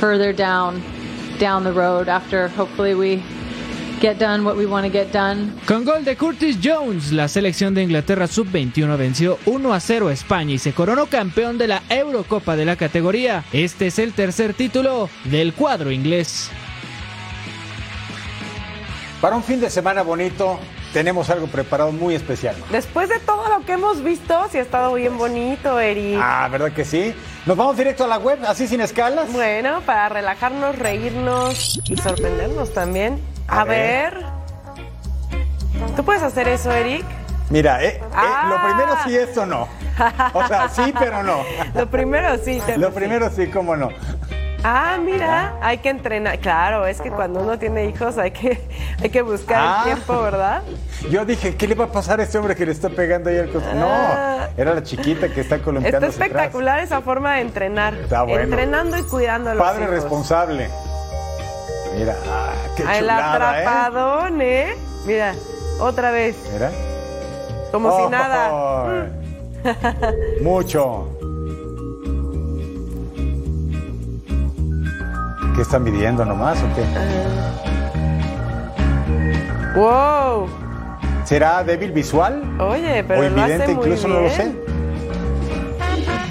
further 0.00 0.32
down 0.32 0.82
down 1.38 1.64
the 1.64 1.72
road 1.72 2.08
after 2.08 2.48
hopefully 2.48 2.94
we 2.94 3.22
get 4.00 4.18
done 4.18 4.44
what 4.44 4.56
we 4.56 4.66
want 4.66 4.84
to 4.84 4.90
get 4.92 5.12
done. 5.12 5.52
Con 5.66 5.84
gol 5.84 6.04
de 6.04 6.16
Curtis 6.16 6.58
Jones, 6.62 7.12
la 7.12 7.28
selección 7.28 7.74
de 7.74 7.82
Inglaterra 7.82 8.26
sub-21 8.26 8.96
venció 8.98 9.38
1 9.46 9.72
a 9.72 9.80
0 9.80 10.08
a 10.08 10.12
España 10.12 10.54
y 10.54 10.58
se 10.58 10.72
coronó 10.72 11.06
campeón 11.06 11.58
de 11.58 11.68
la 11.68 11.82
Eurocopa 11.88 12.56
de 12.56 12.64
la 12.64 12.76
categoría. 12.76 13.44
Este 13.52 13.86
es 13.86 13.98
el 13.98 14.12
tercer 14.12 14.54
título 14.54 15.08
del 15.24 15.54
cuadro 15.54 15.90
inglés. 15.90 16.50
Para 19.24 19.36
un 19.36 19.42
fin 19.42 19.58
de 19.58 19.70
semana 19.70 20.02
bonito, 20.02 20.58
tenemos 20.92 21.30
algo 21.30 21.46
preparado 21.46 21.90
muy 21.92 22.14
especial. 22.14 22.54
Después 22.70 23.08
de 23.08 23.18
todo 23.20 23.48
lo 23.48 23.64
que 23.64 23.72
hemos 23.72 24.04
visto, 24.04 24.38
sí 24.52 24.58
ha 24.58 24.60
estado 24.60 24.92
bien 24.92 25.16
bonito, 25.16 25.80
Eric. 25.80 26.20
Ah, 26.22 26.46
¿verdad 26.52 26.72
que 26.72 26.84
sí? 26.84 27.14
Nos 27.46 27.56
vamos 27.56 27.74
directo 27.78 28.04
a 28.04 28.06
la 28.06 28.18
web, 28.18 28.38
así 28.46 28.68
sin 28.68 28.82
escalas. 28.82 29.32
Bueno, 29.32 29.80
para 29.86 30.10
relajarnos, 30.10 30.78
reírnos 30.78 31.80
y 31.88 31.96
sorprendernos 31.96 32.74
también. 32.74 33.18
A, 33.48 33.62
A 33.62 33.64
ver. 33.64 34.14
ver. 34.16 34.26
¿Tú 35.96 36.04
puedes 36.04 36.22
hacer 36.22 36.46
eso, 36.46 36.70
Eric? 36.70 37.06
Mira, 37.48 37.82
eh, 37.82 37.98
eh, 38.02 38.02
Ah. 38.14 38.46
lo 38.50 38.68
primero 38.68 38.94
sí, 39.06 39.16
esto 39.16 39.46
no. 39.46 39.66
O 40.34 40.46
sea, 40.46 40.68
sí, 40.68 40.92
pero 40.98 41.22
no. 41.22 41.38
Lo 41.74 41.86
primero 41.88 42.36
sí. 42.44 42.60
te- 42.66 42.76
Lo 42.76 42.92
primero 42.92 43.30
sí, 43.34 43.46
cómo 43.46 43.74
no. 43.74 43.88
Ah, 44.66 44.96
mira, 44.98 45.58
hay 45.60 45.76
que 45.78 45.90
entrenar. 45.90 46.38
Claro, 46.38 46.86
es 46.86 46.98
que 47.00 47.10
cuando 47.10 47.40
uno 47.40 47.58
tiene 47.58 47.84
hijos 47.84 48.16
hay 48.16 48.30
que, 48.30 48.58
hay 49.02 49.10
que 49.10 49.20
buscar 49.20 49.58
Ah. 49.60 49.78
el 49.80 49.92
tiempo, 49.92 50.22
¿verdad? 50.22 50.62
Yo 51.10 51.24
dije, 51.26 51.54
¿qué 51.54 51.68
le 51.68 51.74
va 51.74 51.84
a 51.84 51.92
pasar 51.92 52.18
a 52.20 52.22
este 52.22 52.38
hombre 52.38 52.56
que 52.56 52.64
le 52.64 52.72
está 52.72 52.88
pegando 52.88 53.28
ahí 53.28 53.36
al 53.38 53.50
costado? 53.50 53.74
Ah. 53.86 54.48
No, 54.56 54.62
era 54.62 54.74
la 54.74 54.82
chiquita 54.82 55.28
que 55.28 55.42
está 55.42 55.56
Está 55.56 55.64
columpiándose 55.64 56.06
atrás. 56.06 56.14
espectacular 56.14 56.80
esa 56.80 57.02
forma 57.02 57.34
de 57.34 57.42
entrenar. 57.42 57.92
Está 57.94 58.22
bueno. 58.22 58.40
Entrenando 58.42 58.96
y 58.96 59.02
cuidando 59.02 59.50
a 59.50 59.54
los 59.54 59.62
Padre 59.62 59.82
hijos. 59.84 59.94
responsable. 59.96 60.70
Mira, 61.94 62.16
ah, 62.26 62.52
qué 62.76 62.84
Ah, 62.86 62.92
El 62.94 63.00
chulada, 63.00 63.60
¿eh? 63.60 63.66
atrapadón, 63.66 64.40
¿eh? 64.40 64.74
Mira, 65.06 65.34
otra 65.78 66.10
vez. 66.10 66.36
Mira. 66.54 66.70
Como 67.70 67.88
Oh, 67.90 68.04
si 68.06 68.10
nada. 68.10 69.06
Mucho. 70.40 71.08
¿Qué 75.54 75.62
están 75.62 75.84
midiendo 75.84 76.24
nomás 76.24 76.58
o 76.62 76.66
qué? 76.74 76.84
¡Wow! 79.78 80.48
¿Será 81.24 81.62
débil 81.64 81.92
visual? 81.92 82.42
Oye, 82.60 83.04
pero 83.06 83.20
o 83.20 83.22
lo 83.22 83.28
hace 83.42 83.52
invidente, 83.54 83.74
muy 83.74 83.84
incluso 83.84 84.08
no 84.08 84.20
lo 84.20 84.30
sé. 84.30 84.42
bien. 84.44 84.64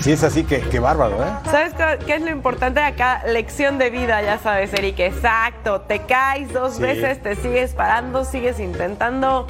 Si 0.02 0.12
es 0.12 0.22
así, 0.24 0.44
que, 0.44 0.60
que 0.60 0.80
bárbaro, 0.80 1.24
¿eh? 1.24 1.28
¿Sabes 1.50 1.74
qué, 1.74 1.98
qué 2.06 2.16
es 2.16 2.22
lo 2.22 2.30
importante 2.30 2.82
de 2.82 2.86
acá? 2.88 3.24
Lección 3.26 3.78
de 3.78 3.90
vida, 3.90 4.22
ya 4.22 4.38
sabes, 4.38 4.74
Eric. 4.74 5.00
Exacto. 5.00 5.80
Te 5.82 6.00
caes 6.00 6.52
dos 6.52 6.76
Sí. 6.76 6.82
veces, 6.82 7.22
te 7.24 7.36
sigues 7.38 7.74
parando, 7.74 8.26
sigues 8.26 8.60
intentando 8.60 9.48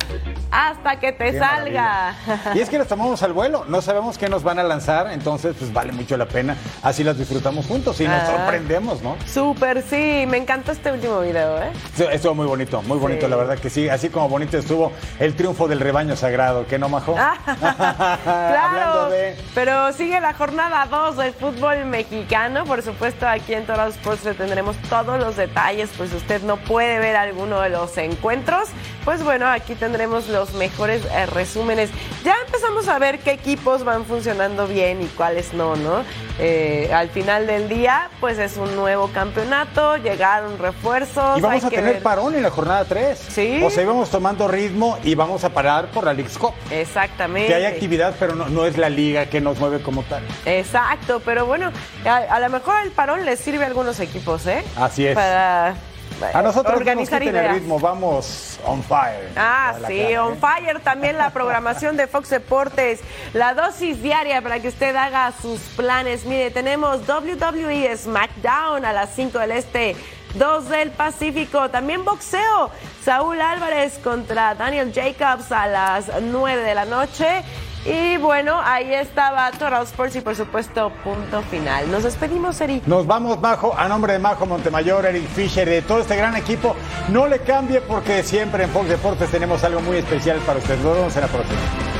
hasta 0.53 0.99
que 0.99 1.11
te 1.11 1.31
Qué 1.31 1.39
salga. 1.39 2.15
Y 2.53 2.59
es 2.59 2.69
que 2.69 2.77
nos 2.77 2.87
tomamos 2.87 3.23
al 3.23 3.33
vuelo, 3.33 3.65
no 3.67 3.81
sabemos 3.81 4.17
qué 4.19 4.29
nos 4.29 4.43
van 4.43 4.59
a 4.59 4.63
lanzar, 4.63 5.07
entonces 5.11 5.55
pues 5.57 5.73
vale 5.73 5.91
mucho 5.91 6.15
la 6.15 6.25
pena. 6.27 6.55
Así 6.83 7.03
las 7.03 7.17
disfrutamos 7.17 7.65
juntos 7.65 7.99
y 8.01 8.07
nos 8.07 8.21
Ah. 8.21 8.37
sorprendemos, 8.37 9.01
¿no? 9.01 9.15
Súper, 9.25 9.81
sí. 9.81 10.25
Me 10.27 10.37
encantó 10.37 10.71
este 10.71 10.91
último 10.91 11.21
video, 11.21 11.57
¿eh? 11.57 11.71
Estuvo- 11.91 12.09
Estuvo 12.09 12.35
muy 12.35 12.45
bonito, 12.45 12.81
muy 12.83 12.99
bonito, 12.99 13.25
Sí. 13.25 13.29
la 13.31 13.35
verdad 13.35 13.57
que 13.57 13.69
sí. 13.71 13.89
Así 13.89 14.09
como 14.09 14.29
bonito 14.29 14.57
estuvo 14.57 14.91
el 15.19 15.35
triunfo 15.35 15.67
del 15.67 15.79
rebaño 15.79 16.15
sagrado, 16.15 16.67
¿qué 16.67 16.77
no, 16.77 16.87
Majo? 16.89 17.15
Claro, 18.23 19.09
de- 19.09 19.35
pero 19.55 19.91
sigue 19.93 20.19
la 20.21 20.33
jornada 20.33 20.85
2 20.89 21.17
del 21.17 21.33
fútbol 21.33 21.85
mexicano. 21.85 22.63
Por 22.65 22.81
supuesto, 22.81 23.27
aquí 23.27 23.53
en 23.53 23.65
Toros 23.65 23.95
Sports 23.95 24.23
le 24.25 24.33
tendremos 24.33 24.75
todos 24.89 25.19
los 25.19 25.35
detalles, 25.35 25.89
pues 25.97 26.13
usted 26.13 26.41
no 26.43 26.57
puede 26.57 26.99
ver 26.99 27.15
alguno 27.15 27.59
de 27.61 27.69
los 27.69 27.97
encuentros. 27.97 28.69
Pues 29.05 29.23
bueno, 29.23 29.47
aquí 29.47 29.75
tendremos 29.75 30.27
los 30.29 30.42
mejores 30.53 31.03
eh, 31.05 31.25
resúmenes. 31.27 31.89
Ya 32.25 32.35
empezamos 32.45 32.87
a 32.89 32.99
ver 32.99 33.19
qué 33.19 33.31
equipos 33.31 33.85
van 33.85 34.03
funcionando 34.05 34.67
bien 34.67 35.01
y 35.01 35.05
cuáles 35.05 35.53
no, 35.53 35.75
¿no? 35.77 36.03
Eh, 36.39 36.89
al 36.93 37.09
final 37.09 37.47
del 37.47 37.69
día, 37.69 38.09
pues 38.19 38.39
es 38.39 38.57
un 38.57 38.75
nuevo 38.75 39.07
campeonato, 39.09 39.97
llegaron 39.97 40.57
refuerzos. 40.57 41.37
Y 41.37 41.41
vamos 41.41 41.61
hay 41.61 41.67
a 41.67 41.69
que 41.69 41.75
tener 41.77 41.93
ver- 41.93 42.03
parón 42.03 42.35
en 42.35 42.43
la 42.43 42.49
jornada 42.49 42.83
3. 42.85 43.17
Sí. 43.17 43.61
O 43.63 43.69
sea, 43.69 43.83
íbamos 43.83 44.09
tomando 44.09 44.47
ritmo 44.47 44.97
y 45.03 45.15
vamos 45.15 45.43
a 45.43 45.49
parar 45.49 45.87
por 45.91 46.03
la 46.03 46.13
League's 46.13 46.37
Cup. 46.37 46.53
Exactamente. 46.71 47.47
Que 47.47 47.55
hay 47.55 47.65
actividad, 47.65 48.15
pero 48.19 48.35
no, 48.35 48.49
no 48.49 48.65
es 48.65 48.77
la 48.77 48.89
liga 48.89 49.27
que 49.27 49.39
nos 49.41 49.59
mueve 49.59 49.79
como 49.81 50.03
tal. 50.03 50.23
Exacto, 50.45 51.21
pero 51.23 51.45
bueno, 51.45 51.71
a, 52.05 52.15
a 52.17 52.39
lo 52.39 52.49
mejor 52.49 52.75
el 52.83 52.91
parón 52.91 53.25
les 53.25 53.39
sirve 53.39 53.63
a 53.63 53.67
algunos 53.67 53.99
equipos, 53.99 54.45
¿eh? 54.47 54.63
Así 54.75 55.05
es. 55.05 55.13
Para 55.15 55.75
A 56.33 56.41
nosotros 56.41 56.75
organizar 56.75 57.19
no 57.21 57.25
nos 57.25 57.33
ideas. 57.33 57.49
el 57.49 57.59
ritmo, 57.61 57.79
vamos 57.79 58.59
on 58.65 58.83
fire. 58.83 59.29
Ah, 59.35 59.75
sí, 59.87 60.15
on 60.15 60.37
fire 60.37 60.79
también 60.79 61.17
la 61.17 61.31
programación 61.31 61.97
de 61.97 62.07
Fox 62.07 62.29
Deportes, 62.29 62.99
la 63.33 63.53
dosis 63.53 64.01
diaria 64.01 64.41
para 64.41 64.59
que 64.59 64.67
usted 64.69 64.95
haga 64.95 65.31
sus 65.41 65.59
planes. 65.75 66.25
Mire, 66.25 66.51
tenemos 66.51 67.01
WWE 67.07 67.95
SmackDown 67.97 68.85
a 68.85 68.93
las 68.93 69.09
5 69.15 69.39
del 69.39 69.51
Este, 69.51 69.95
2 70.35 70.69
del 70.69 70.91
Pacífico, 70.91 71.69
también 71.69 72.03
boxeo, 72.05 72.71
Saúl 73.03 73.39
Álvarez 73.39 73.99
contra 74.03 74.55
Daniel 74.55 74.91
Jacobs 74.93 75.51
a 75.51 75.67
las 75.67 76.05
9 76.21 76.63
de 76.63 76.75
la 76.75 76.85
noche. 76.85 77.43
Y 77.85 78.17
bueno, 78.17 78.59
ahí 78.63 78.93
estaba 78.93 79.51
Total 79.51 79.83
Sports 79.83 80.15
y 80.15 80.21
por 80.21 80.35
supuesto, 80.35 80.91
punto 81.03 81.41
final. 81.43 81.91
Nos 81.91 82.03
despedimos, 82.03 82.59
Eric. 82.61 82.85
Nos 82.87 83.05
vamos, 83.05 83.39
Majo, 83.41 83.75
a 83.77 83.87
nombre 83.89 84.13
de 84.13 84.19
Majo 84.19 84.45
Montemayor, 84.45 85.05
Eric 85.05 85.27
Fisher, 85.27 85.67
de 85.67 85.81
todo 85.81 85.99
este 85.99 86.15
gran 86.15 86.35
equipo. 86.35 86.75
No 87.09 87.27
le 87.27 87.39
cambie 87.39 87.81
porque 87.81 88.23
siempre 88.23 88.63
en 88.63 88.69
Fox 88.69 88.87
Deportes 88.87 89.29
tenemos 89.29 89.63
algo 89.63 89.81
muy 89.81 89.97
especial 89.97 90.37
para 90.45 90.59
usted. 90.59 90.77
Nos 90.79 90.95
vemos 90.95 91.15
en 91.15 91.21
la 91.21 91.27
próxima. 91.27 91.92